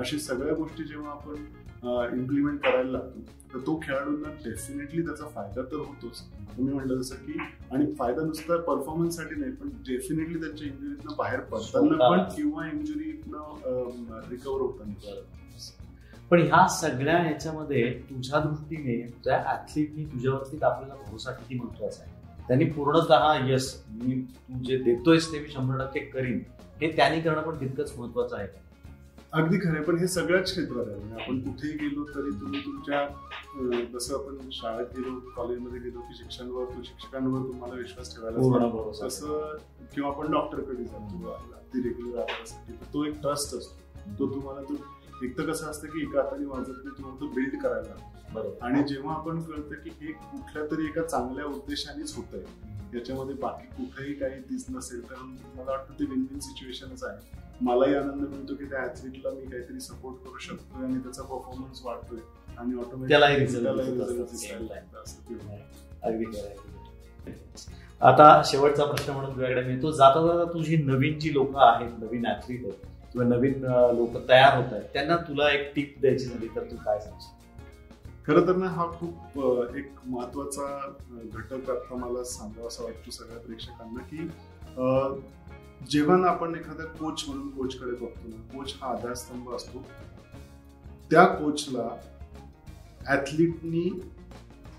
अशी 0.00 0.18
सगळ्या 0.18 0.54
गोष्टी 0.54 0.84
जेव्हा 0.84 1.10
आपण 1.10 2.18
इम्प्लिमेंट 2.18 2.60
करायला 2.60 2.90
लागतो 2.90 3.20
तर 3.54 3.58
तो 3.58 3.78
खेळाडूंना 3.82 4.28
डेफिनेटली 4.44 5.02
त्याचा 5.02 5.26
फायदा 5.26 5.62
तर 5.62 5.76
होतोच. 5.76 6.22
तुम्ही 6.56 6.74
म्हटलं 6.74 7.00
जसं 7.00 7.14
की 7.14 7.38
आणि 7.72 7.92
फायदा 7.98 8.22
नुसता 8.22 8.56
परफॉर्मन्ससाठी 8.56 9.34
नाही 9.34 9.52
पण 9.52 9.68
डेफिनेटली 9.88 10.40
त्यांच्या 10.40 10.66
इंजुरीतनं 10.66 11.14
बाहेर 11.18 11.40
पडताना 11.40 12.08
पण 12.10 12.22
किंवा 12.36 12.66
इंजुरीतनं 12.66 14.20
रिकवर 14.30 14.60
होताना. 14.60 15.20
पण 16.30 16.42
ह्या 16.42 16.66
सगळ्या 16.68 17.16
ह्याच्यामध्ये 17.16 18.02
तुझ्या 18.10 18.40
दृष्टीने 18.40 19.00
तुझ्या 19.10 19.42
ऍथलीटनी 19.52 20.04
तुझ्यावरती 20.04 20.58
आपल्याला 20.62 20.94
भरोसा 20.94 21.32
किती 21.32 21.60
महत्त्वाचा 21.60 22.02
आहे? 22.02 22.17
त्यांनी 22.48 22.64
पूर्णतः 22.64 23.50
यस 23.50 23.74
मी 23.88 24.20
तू 24.22 24.62
जे 24.64 24.76
देतोयस 24.82 25.32
ते 25.32 25.40
मी 25.40 25.48
शंभर 25.48 25.84
टक्के 25.84 26.00
करीन. 26.00 26.40
हे 26.80 26.90
त्यांनी 26.96 27.20
करणं 27.20 27.42
पण 27.42 27.60
तितकंच 27.60 27.92
महत्वाचं 27.98 28.36
आहे. 28.36 28.48
अगदी 29.32 29.56
खरं 29.58 29.82
पण 29.82 29.98
हे 29.98 30.06
सगळ्याच 30.08 30.44
क्षेत्रात 30.44 30.86
आहे. 30.88 30.96
म्हणजे 30.96 31.22
आपण 31.22 31.40
कुठेही 31.40 31.72
गेलो 31.78 32.04
तरी 32.14 32.30
तुम्ही 32.40 32.60
तुमच्या 32.64 33.06
जसं 33.94 34.14
आपण 34.14 34.48
शाळेत 34.52 34.96
गेलो 34.96 35.18
कॉलेजमध्ये 35.36 35.80
गेलो 35.80 36.00
की 36.00 36.14
शिक्षणावर 36.16 36.82
शिक्षकांवर 36.84 37.46
तुम्हाला 37.48 37.74
विश्वास 37.74 38.14
ठेवायला 38.14 38.66
भरोसा 38.66 39.06
तसं 39.06 39.56
किंवा 39.94 40.10
आपण 40.10 40.30
डॉक्टरकडे 40.32 40.84
जातो 40.84 41.30
अगदी 41.30 41.82
रेग्युलर 41.88 42.18
आजारासाठी 42.18 42.72
तर 42.72 42.92
तो 42.94 43.04
एक 43.04 43.20
ट्रस्ट 43.20 43.54
असतो. 43.54 44.16
तो 44.18 44.34
तुम्हाला 44.34 44.62
तो 44.68 45.24
एक 45.24 45.38
तर 45.38 45.50
कसं 45.50 45.66
असतं 45.66 45.88
की 45.88 46.02
एका 46.02 46.22
हाताने 46.22 46.46
वाजत 46.46 46.86
तुम्हाला 46.86 47.20
तो 47.20 47.26
बिल्ड 47.26 47.60
करायला 47.62 47.88
लागतो. 47.88 48.17
बरोबर. 48.34 48.64
आणि 48.66 48.82
जेव्हा 48.82 49.14
आपण 49.14 49.40
कळतं 49.42 49.74
की 49.74 49.90
हे 50.00 50.12
कुठल्या 50.12 50.64
तरी 50.70 50.84
एका 50.84 51.02
चांगल्या 51.02 51.44
उद्देशानेच 51.44 52.14
होत 52.16 52.34
आहे 52.34 52.98
याच्यामध्ये 52.98 53.34
बाकी 53.34 53.66
कुठेही 53.76 54.14
काही 54.14 54.34
दिस 54.50 54.64
नसेल 54.70 55.02
तर 55.10 55.14
मला 55.14 55.70
वाटतं 55.70 55.98
ते 56.00 56.04
विन 56.04 56.26
विन 56.30 56.38
सिच्युएशनच 56.38 57.04
आहे. 57.04 57.36
मलाही 57.60 57.94
आनंद 57.94 58.28
मिळतो 58.28 58.54
की 58.54 58.64
त्या 58.64 58.82
ऍथलीटला 58.84 59.30
मी 59.30 59.46
काहीतरी 59.46 59.80
सपोर्ट 59.80 60.16
करू 60.24 60.38
शकतोय 60.38 60.84
आणि 60.84 60.98
त्याचा 60.98 61.22
परफॉर्मन्स 61.22 61.80
वाढतोय 61.84 62.18
आणि 62.58 62.78
ऑटोमॅटिक. 62.78 63.08
आता 68.00 68.42
शेवटचा 68.44 68.84
प्रश्न 68.84 69.12
म्हणून 69.12 69.34
तुझ्याकडे 69.34 69.62
मी 69.62 69.82
तो 69.82 69.90
जाता 69.90 70.26
जाता 70.26 70.52
तुझी 70.52 70.76
नवीन 70.76 71.18
जी 71.18 71.32
लोक 71.34 71.56
आहेत 71.56 71.98
नवीन 71.98 72.26
ऍथलीट 72.26 72.64
आहेत 72.64 72.86
किंवा 73.12 73.26
नवीन 73.28 73.64
लोक 73.96 74.16
तयार 74.28 74.56
होत 74.56 74.72
आहेत 74.72 74.84
त्यांना 74.92 75.16
तुला 75.16 75.50
एक 75.52 75.72
टिप 75.74 75.94
द्यायची 76.00 76.24
झाली 76.24 76.48
तर 76.56 76.70
तू 76.70 76.76
काय 76.76 77.00
सांगशील? 77.00 77.36
खरं 78.28 78.46
तर 78.46 78.56
ना 78.56 78.68
हा 78.68 78.84
खूप 78.86 79.38
एक 79.76 79.92
महत्त्वाचा 80.06 80.64
घटक 81.34 81.70
आता 81.70 81.96
मला 81.96 82.24
सांगावा 82.24 82.66
असा 82.66 82.84
वाटतो 82.84 83.10
सगळ्या 83.10 83.38
प्रेक्षकांना 83.38 84.02
की 84.02 84.26
जेव्हा 85.90 86.16
ना 86.16 86.28
आपण 86.28 86.54
एखाद्या 86.54 86.86
कोच 86.86 87.24
म्हणून 87.28 87.48
कोचकडे 87.50 87.90
बघतो 87.90 88.28
ना 88.28 88.42
कोच 88.52 88.74
हा 88.80 88.88
आधारस्तंभ 88.88 89.50
असतो. 89.54 89.82
त्या 91.10 91.24
कोचला 91.24 91.88
ऍथलीटनी 93.12 93.88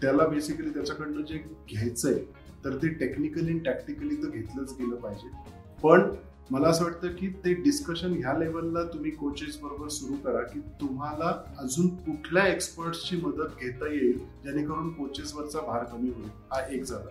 त्याला 0.01 0.27
बेसिकली 0.27 0.69
त्याच्याकडनं 0.69 1.21
जे 1.21 1.37
घ्यायचंय 1.69 2.19
तर 2.65 2.77
ते 2.77 2.87
टेक्निकली 2.87 3.59
टॅक्टिकली 3.59 4.15
तर 4.15 4.29
घेतलंच 4.29 4.75
गेलं 4.79 4.95
पाहिजे. 4.95 5.29
पण 5.83 6.09
मला 6.51 6.67
असं 6.67 6.83
वाटतं 6.83 7.07
की 7.07 7.27
ते 7.29 7.53
डिस्कशन 7.53 8.13
ह्या 8.13 8.37
लेवलला 8.37 8.83
तुम्ही 8.83 9.11
कोचेस 9.11 9.59
बरोबर 9.59 9.87
सुरू 9.87 10.13
करा 10.13 10.41
की 10.41 10.59
तुम्हाला 10.59 11.55
अजून 11.59 11.95
कुठल्या 11.95 12.47
एक्सपर्ट्सची 12.47 13.17
मदत 13.17 13.59
घेता 13.61 13.87
येईल 13.87 14.17
जेणेकरून 14.17 14.93
कोचेसवरचा 14.93 15.59
भार 15.59 15.83
कमी 15.83 16.09
होईल. 16.09 16.25
हा 16.25 16.67
एक 16.71 16.83
झाला. 16.83 17.09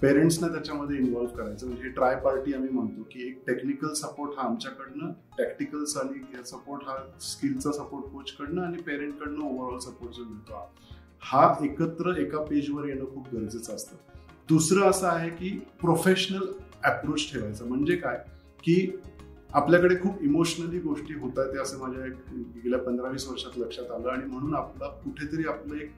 पेरेंट्सना 0.00 0.48
त्याच्यामध्ये 0.48 0.96
इन्व्हॉल्व्ह 0.96 1.36
करायचं. 1.36 1.66
म्हणजे 1.66 1.88
ट्राय 1.88 2.16
पार्टी 2.16 2.54
आम्ही 2.54 2.70
म्हणतो 2.70 3.02
की 3.02 3.26
एक 3.26 3.42
टेक्निकल 3.46 3.92
सपोर्ट 3.92 4.32
हा 4.38 4.42
आमच्याकडनं 4.42 5.12
टॅक्टिकल्स 5.38 5.96
आणि 5.96 6.44
सपोर्ट 6.44 6.82
हा 6.84 6.96
स्किलचा 7.20 7.72
सपोर्ट 7.72 8.04
कोचकडनं 8.04 8.62
आणि 8.62 8.82
पेरेंटकडनं 8.82 9.44
ओव्हरऑल 9.44 9.78
सपोर्ट 9.78 10.12
जो 10.12 10.22
मिळतो 10.24 10.70
हा. 11.20 11.54
एकत्र 11.64 12.16
एका 12.16 12.38
पेजवर 12.38 12.84
येणं 12.84 13.04
खूप 13.04 13.34
गरजेचं 13.34 13.74
असतं. 13.74 13.96
दुसरं 14.48 14.90
असं 14.90 15.08
आहे 15.08 15.30
की 15.30 15.58
प्रोफेशनल 15.80 16.46
अप्रोच 16.84 17.32
ठेवायचा. 17.32 17.64
म्हणजे 17.64 17.96
काय? 17.96 18.24
की 18.64 19.00
आपल्याकडे 19.54 19.94
खूप 19.94 20.22
इमोशनली 20.22 20.78
गोष्टी 20.80 21.14
होतात 21.14 21.46
ते 21.46 21.58
असं 21.58 21.78
माझ्या 21.78 22.06
एक 22.06 22.14
गेल्या 22.54 22.78
पंधरा 22.78 23.08
वीस 23.08 23.28
वर्षात 23.28 23.58
लक्षात 23.58 23.90
आलं 23.90 24.08
आणि 24.08 24.24
म्हणून 24.26 24.54
आपला 24.54 24.88
कुठेतरी 25.04 25.44
आपलं 25.48 25.74
एक 25.74 25.90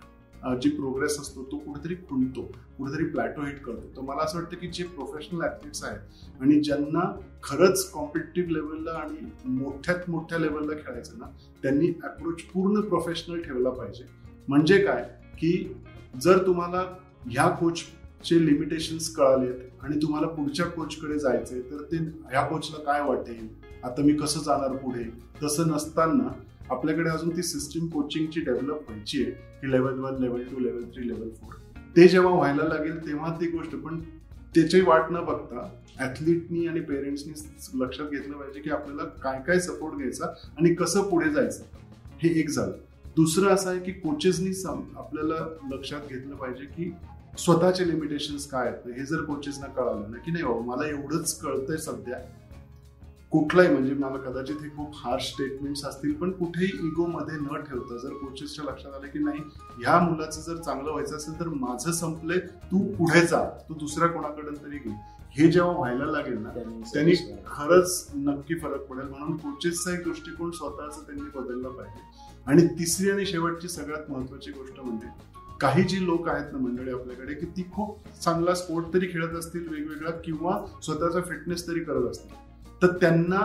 जी 0.63 0.71
प्रोग्रेस 0.71 1.19
असतो 1.21 1.43
तो 1.43 1.57
कुठेतरी 1.57 1.95
खुंटतो 2.09 2.43
कुठेतरी 2.79 3.05
प्लॅटो 3.05 3.43
हिट 3.43 3.61
करतो. 3.65 3.87
तर 3.97 4.03
मला 4.03 4.23
असं 4.23 4.39
वाटतं 4.39 4.57
की 4.57 4.69
जे 4.69 4.85
प्रोफेशनल 4.85 5.43
ॲथलीट्स 5.43 5.83
आहेत 5.85 6.43
आणि 6.43 6.61
ज्यांना 6.61 7.05
खरंच 7.43 7.91
कॉम्पिटेटिव्ह 7.91 8.53
लेवलला 8.53 8.93
आणि 8.93 9.31
मोठ्यात 9.45 10.11
मोठ्या 10.11 10.39
लेवलला 10.39 10.75
खेळायचं 10.77 11.19
ना 11.19 11.27
त्यांनी 11.63 11.89
अप्रोच 12.05 12.43
पूर्ण 12.53 12.81
प्रोफेशनल 12.81 13.41
ठेवला 13.41 13.71
पाहिजे. 13.71 14.05
म्हणजे 14.49 14.79
काय? 14.79 15.03
की 15.39 15.75
जर 16.23 16.47
तुम्हाला 16.47 16.83
ह्या 17.31 17.49
कोचचे 17.51 18.45
लिमिटेशन्स 18.47 19.15
कळालेत 19.15 19.74
आणि 19.85 19.97
तुम्हाला 20.03 20.27
पुढच्या 20.27 20.67
कोचकडे 20.67 21.19
जायचंय 21.19 21.61
तर 21.61 21.83
ते 21.83 21.97
ह्या 21.97 22.43
कोचला 22.43 22.83
काय 22.85 23.03
वाटेल? 23.03 23.49
आता 23.85 24.03
मी 24.03 24.13
कसं 24.13 24.41
जाणार 24.41 24.77
पुढे? 24.77 25.05
तसं 25.43 25.69
नसताना 25.69 26.29
आपल्याकडे 26.71 27.11
अजून 27.11 27.37
ती 27.37 27.43
सिस्टीम 27.43 27.87
कोचिंगची 27.87 28.41
डेव्हलप 28.41 28.91
व्हायची 28.91 29.23
आहे 29.23 29.31
की 29.31 29.73
level 29.73 29.99
one 29.99 30.23
level 30.23 30.43
two 30.43 30.61
level 30.61 30.83
three 30.83 31.09
level 31.09 31.29
four 31.29 31.55
ते 31.97 32.09
जेव्हा 32.09 32.35
व्हायला 32.35 32.63
लागेल 32.63 33.07
तेव्हा 33.07 33.37
ती 33.41 33.47
गोष्ट 33.47 33.77
पण 33.77 34.01
त्याची 34.55 34.81
वाट 34.81 35.11
न 35.11 35.25
बघता 35.25 35.69
ऍथलीटनी 36.01 36.67
आणि 36.67 36.81
पेरेंट्सनी 36.81 37.33
लक्षात 37.81 38.07
घेतलं 38.07 38.37
पाहिजे 38.37 38.61
की 38.61 38.71
आपल्याला 38.71 39.05
काय 39.05 39.41
काय 39.47 39.61
सपोर्ट 39.61 39.95
घ्यायचा 39.95 40.27
आणि 40.59 40.75
कसं 40.75 41.03
पुढे 41.03 41.31
जायचं. 41.31 41.63
हे 42.23 42.41
एक 42.41 42.51
झालं. 42.51 42.73
दुसरं 43.17 43.49
असं 43.49 43.71
आहे 43.71 43.81
की 43.81 43.93
कोचेसनी 43.93 44.51
आपल्याला 44.97 45.49
लक्षात 45.73 46.01
घेतलं 46.11 46.35
पाहिजे 46.35 46.65
की 46.65 46.95
स्वतःचे 47.39 47.87
लिमिटेशन्स 47.89 48.47
काय 48.47 48.69
आहेत? 48.69 48.87
हे 48.97 49.05
जर 49.07 49.23
कोचेसना 49.25 49.67
कळालं 49.67 50.11
ना 50.11 50.19
की 50.19 50.33
नाही 50.33 50.45
बाबा 50.45 50.61
मला 50.67 50.89
एवढंच 50.89 51.39
कळतंय 51.41 51.77
सध्या. 51.77 52.19
कुठलाही 53.33 53.69
म्हणजे 53.69 53.95
मला 53.95 54.17
कदाचित 54.21 54.57
हे 54.63 54.69
खूप 54.69 54.91
हार्श 54.95 55.31
स्टेटमेंट्स 55.31 55.85
असतील 55.85 56.13
पण 56.15 56.31
कुठेही 56.31 56.67
इगो 56.87 57.07
मध्ये 57.07 57.37
न 57.37 57.57
ठेवता 57.61 57.97
जर 57.99 58.13
कोचेसच्या 58.15 58.65
लक्षात 58.65 58.95
आलं 58.95 59.07
की 59.07 59.19
नाही 59.19 59.41
ह्या 59.79 59.99
मुलाचं 60.01 60.41
जर 60.41 60.61
चांगलं 60.63 60.91
व्हायचं 60.91 61.17
असेल 61.17 61.39
तर 61.41 61.49
माझं 61.49 61.93
संपलंय 61.93 62.39
तू 62.71 62.85
पुढे 62.97 63.27
जा 63.27 63.43
तू 63.69 63.75
दुसऱ्या 63.75 64.09
कोणाकडून 64.09 64.55
तरी 64.55 64.79
घे. 64.79 64.95
हे 65.37 65.51
जेव्हा 65.51 65.73
व्हायला 65.73 66.05
लागेल 66.05 66.39
ना 66.39 66.51
त्यांनी 66.93 67.15
खरंच 67.47 68.11
नक्की 68.15 68.59
फरक 68.59 68.87
पडेल. 68.87 69.09
म्हणून 69.09 69.37
कोचेसचा 69.37 69.93
एक 69.93 70.05
दृष्टिकोन 70.05 70.51
स्वतःचा 70.51 71.01
त्यांनी 71.07 71.31
बदलला 71.35 71.69
पाहिजे. 71.69 72.03
आणि 72.47 72.67
तिसरी 72.79 73.11
आणि 73.11 73.27
शेवटची 73.27 73.69
सगळ्यात 73.69 74.11
महत्वाची 74.11 74.51
गोष्ट 74.51 74.81
म्हणजे 74.81 75.07
काही 75.61 75.83
जी 75.83 76.05
लोक 76.05 76.29
आहेत 76.29 76.53
ना 76.53 76.59
मंडळी 76.59 76.93
आपल्याकडे 76.93 77.35
की 77.35 77.47
ती 77.47 77.63
खूप 77.73 78.09
चांगला 78.23 78.55
स्पोर्ट 78.55 78.93
तरी 78.95 79.07
खेळत 79.07 79.35
असतील 79.39 79.69
वेगवेगळा 79.69 80.11
किंवा 80.25 80.59
स्वतःचा 80.83 81.21
फिटनेस 81.21 81.67
तरी 81.69 81.81
करत 81.85 82.11
असतील. 82.11 82.35
तर 82.83 82.97
त्यांना 83.01 83.41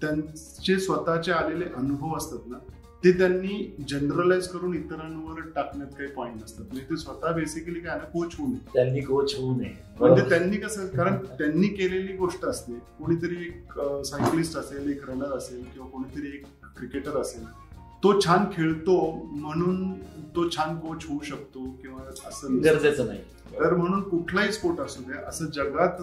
त्यांचे 0.00 0.78
स्वतःचे 0.80 1.32
आलेले 1.32 1.64
अनुभव 1.76 2.16
असतात 2.16 2.48
ना 2.48 2.58
ते 3.02 3.10
त्यांनी 3.18 3.76
जनरलाइज 3.88 4.46
करून 4.48 4.74
इतरांवर 4.74 5.40
टाकण्यात 5.54 5.90
काही 5.98 6.08
पॉईंट 6.08 6.36
नसतात. 6.36 6.64
म्हणजे 6.64 6.84
ते 6.90 6.96
स्वतः 6.96 7.32
बेसिकली 7.32 7.80
काय 7.80 7.96
ना 7.98 8.04
कोच 8.04 8.34
होऊ 8.38 8.46
नये. 8.48 8.60
त्यांनी 8.74 9.00
कोच 9.00 9.34
होऊ 9.34 9.54
नये. 9.56 9.74
म्हणजे 10.00 10.28
त्यांनी 10.28 10.56
कसं 10.56 10.86
कारण 10.86 11.16
त्यांनी 11.38 11.68
केलेली 11.68 12.16
गोष्ट 12.16 12.44
असते 12.44 12.78
कोणीतरी 12.98 13.44
एक 13.46 13.78
सायकलिस्ट 14.06 14.56
असेल 14.56 14.90
एक 14.90 15.08
रनर 15.10 15.36
असेल 15.36 15.62
किंवा 15.64 15.88
कोणीतरी 15.88 16.26
एक 16.28 16.46
क्रिकेटर 16.76 17.20
असेल 17.20 17.44
तो 18.02 18.20
छान 18.20 18.44
खेळतो 18.52 18.96
म्हणून 19.32 19.92
तो 20.36 20.48
छान 20.50 20.76
कोच 20.78 21.04
होऊ 21.08 21.20
शकतो 21.22 21.64
किंवा 21.82 22.02
असं. 22.28 22.58
गरजेचं 22.64 23.06
नाही 23.06 23.20
तर 23.60 23.74
म्हणून 23.74 24.02
कुठलाही 24.02 24.52
स्पोर्ट 24.52 24.80
असू 24.80 25.02
द्या 25.02 25.20
असं 25.28 25.46
जगात 25.46 26.00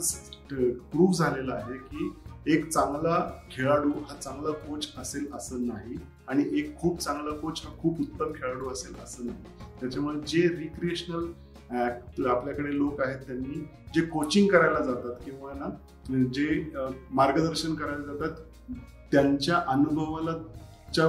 प्रूव्ह 0.53 1.13
झालेलं 1.13 1.53
आहे 1.53 1.77
की 1.77 2.11
एक 2.53 2.67
चांगला 2.69 3.17
खेळाडू 3.51 3.89
हा 3.89 4.15
चांगला 4.15 4.51
कोच 4.51 4.87
असेल 4.97 5.25
असं 5.33 5.67
नाही 5.67 5.95
आणि 6.27 6.43
एक 6.59 6.75
खूप 6.77 6.99
चांगला 6.99 7.35
कोच 7.35 7.61
हा 7.65 7.71
खूप 7.81 7.99
उत्तम 8.01 8.31
खेळाडू 8.31 8.69
असेल 8.69 8.95
असं 9.03 9.25
नाही 9.25 9.69
त्याच्यामुळे 9.81 10.19
जे 10.27 10.47
रिक्रिएशनल 10.47 12.25
आपल्याकडे 12.27 12.77
लोक 12.77 13.01
आहेत 13.01 13.19
त्यांनी 13.19 13.63
जे 13.95 14.01
कोचिंग 14.01 14.47
करायला 14.47 14.79
जातात 14.79 15.23
किंवा 15.25 15.53
ना 15.53 15.69
जे 16.33 16.71
मार्गदर्शन 17.11 17.73
करायला 17.75 18.13
जातात 18.13 18.41
त्यांच्या 19.11 19.61
अनुभवाला 19.67 20.31
च्या 20.95 21.07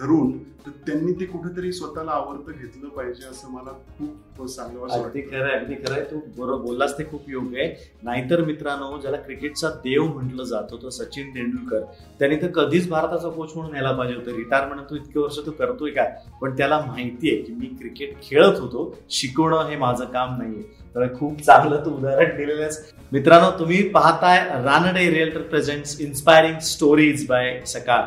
धरून 0.00 0.38
तर 0.66 0.70
त्यांनी 0.86 1.12
ते 1.12 1.24
कुठेतरी 1.24 1.72
स्वतःला 1.72 2.10
आवडतं 2.10 2.52
घेतलं 2.52 2.88
पाहिजे 2.88 3.28
असं 3.28 3.50
मला 3.50 3.70
खूप 3.98 4.48
सांगावं 4.48 4.88
अगदी 4.88 5.20
खरं 5.20 5.44
आहे 5.44 5.58
अगदी 5.58 5.74
आहे. 5.90 6.00
तू 6.00 6.18
बरोबर 6.38 6.62
बोललास 6.62 6.98
ते 6.98 7.04
खूप 7.04 7.28
योग्य 7.28 7.60
आहे. 7.60 7.74
नाहीतर 8.02 8.44
मित्रांनो 8.44 8.98
ज्याला 9.00 9.16
क्रिकेटचा 9.16 9.68
देव 9.68 10.04
म्हटलं 10.04 10.44
जातो 10.44 10.76
तो 10.76 10.90
सचिन 10.90 11.30
तेंडुलकर. 11.34 11.80
त्याने 12.18 12.36
तर 12.36 12.46
कधीच 12.46 12.88
भारताचा 12.88 13.28
कोच 13.28 13.52
म्हणून 13.56 13.74
यायला 13.74 13.92
पाहिजे 13.92 14.16
होतं. 14.16 14.36
रिटायरमेंट 14.36 14.90
तू 14.90 14.96
इतके 14.96 15.18
वर्ष 15.18 15.38
तू 15.46 15.50
करतोय 15.50 15.90
काय? 15.90 16.14
पण 16.42 16.56
त्याला 16.56 16.80
माहिती 16.80 17.34
आहे 17.34 17.42
की 17.42 17.52
मी 17.52 17.66
क्रिकेट 17.66 18.22
खेळत 18.22 18.58
होतो. 18.58 18.98
शिकवणं 19.10 19.68
हे 19.68 19.76
माझं 19.76 20.04
काम 20.04 20.36
नाहीये. 20.38 20.62
तर 20.94 21.14
खूप 21.18 21.40
चांगलं 21.42 21.84
तू 21.84 21.90
उदाहरण 21.90 22.36
दिलेलं 22.36 22.62
आहेस. 22.62 22.92
मित्रांनो 23.12 23.50
तुम्ही 23.58 23.88
पाहताय 23.88 24.38
Ranade 24.64 25.10
realtor 25.10 25.42
presents 25.42 26.00
inspiring 26.00 26.58
stories 26.58 27.26
by 27.28 27.60
Sakal. 27.66 28.04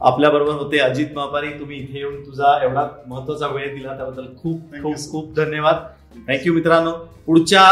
आपल्या 0.00 0.30
बरोबर 0.30 0.52
होते 0.52 0.78
अजित 0.78 1.06
मापारी. 1.14 1.48
तुम्ही 1.48 1.76
इथे 1.76 1.98
येऊन 1.98 2.20
तुझा 2.26 2.58
एवढा 2.64 2.86
महत्त्वाचा 3.06 3.46
वेळ 3.46 3.74
दिला 3.74 3.96
त्याबद्दल 3.96 4.26
खूप 4.42 4.60
खूप. 4.82 5.10
खूप 5.10 5.34
धन्यवाद. 5.36 5.76
थँक्यू 6.28 6.54
मित्रांनो. 6.54 6.92
पुढच्या 7.26 7.62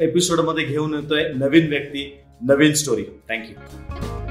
एपिसोडमध्ये 0.00 0.64
घेऊन 0.64 0.94
येतोय 0.94 1.24
नवीन 1.34 1.68
व्यक्ती 1.68 2.20
नवीन 2.42 2.74
स्टोरी 2.74 3.04
थँक्यू 3.28 4.29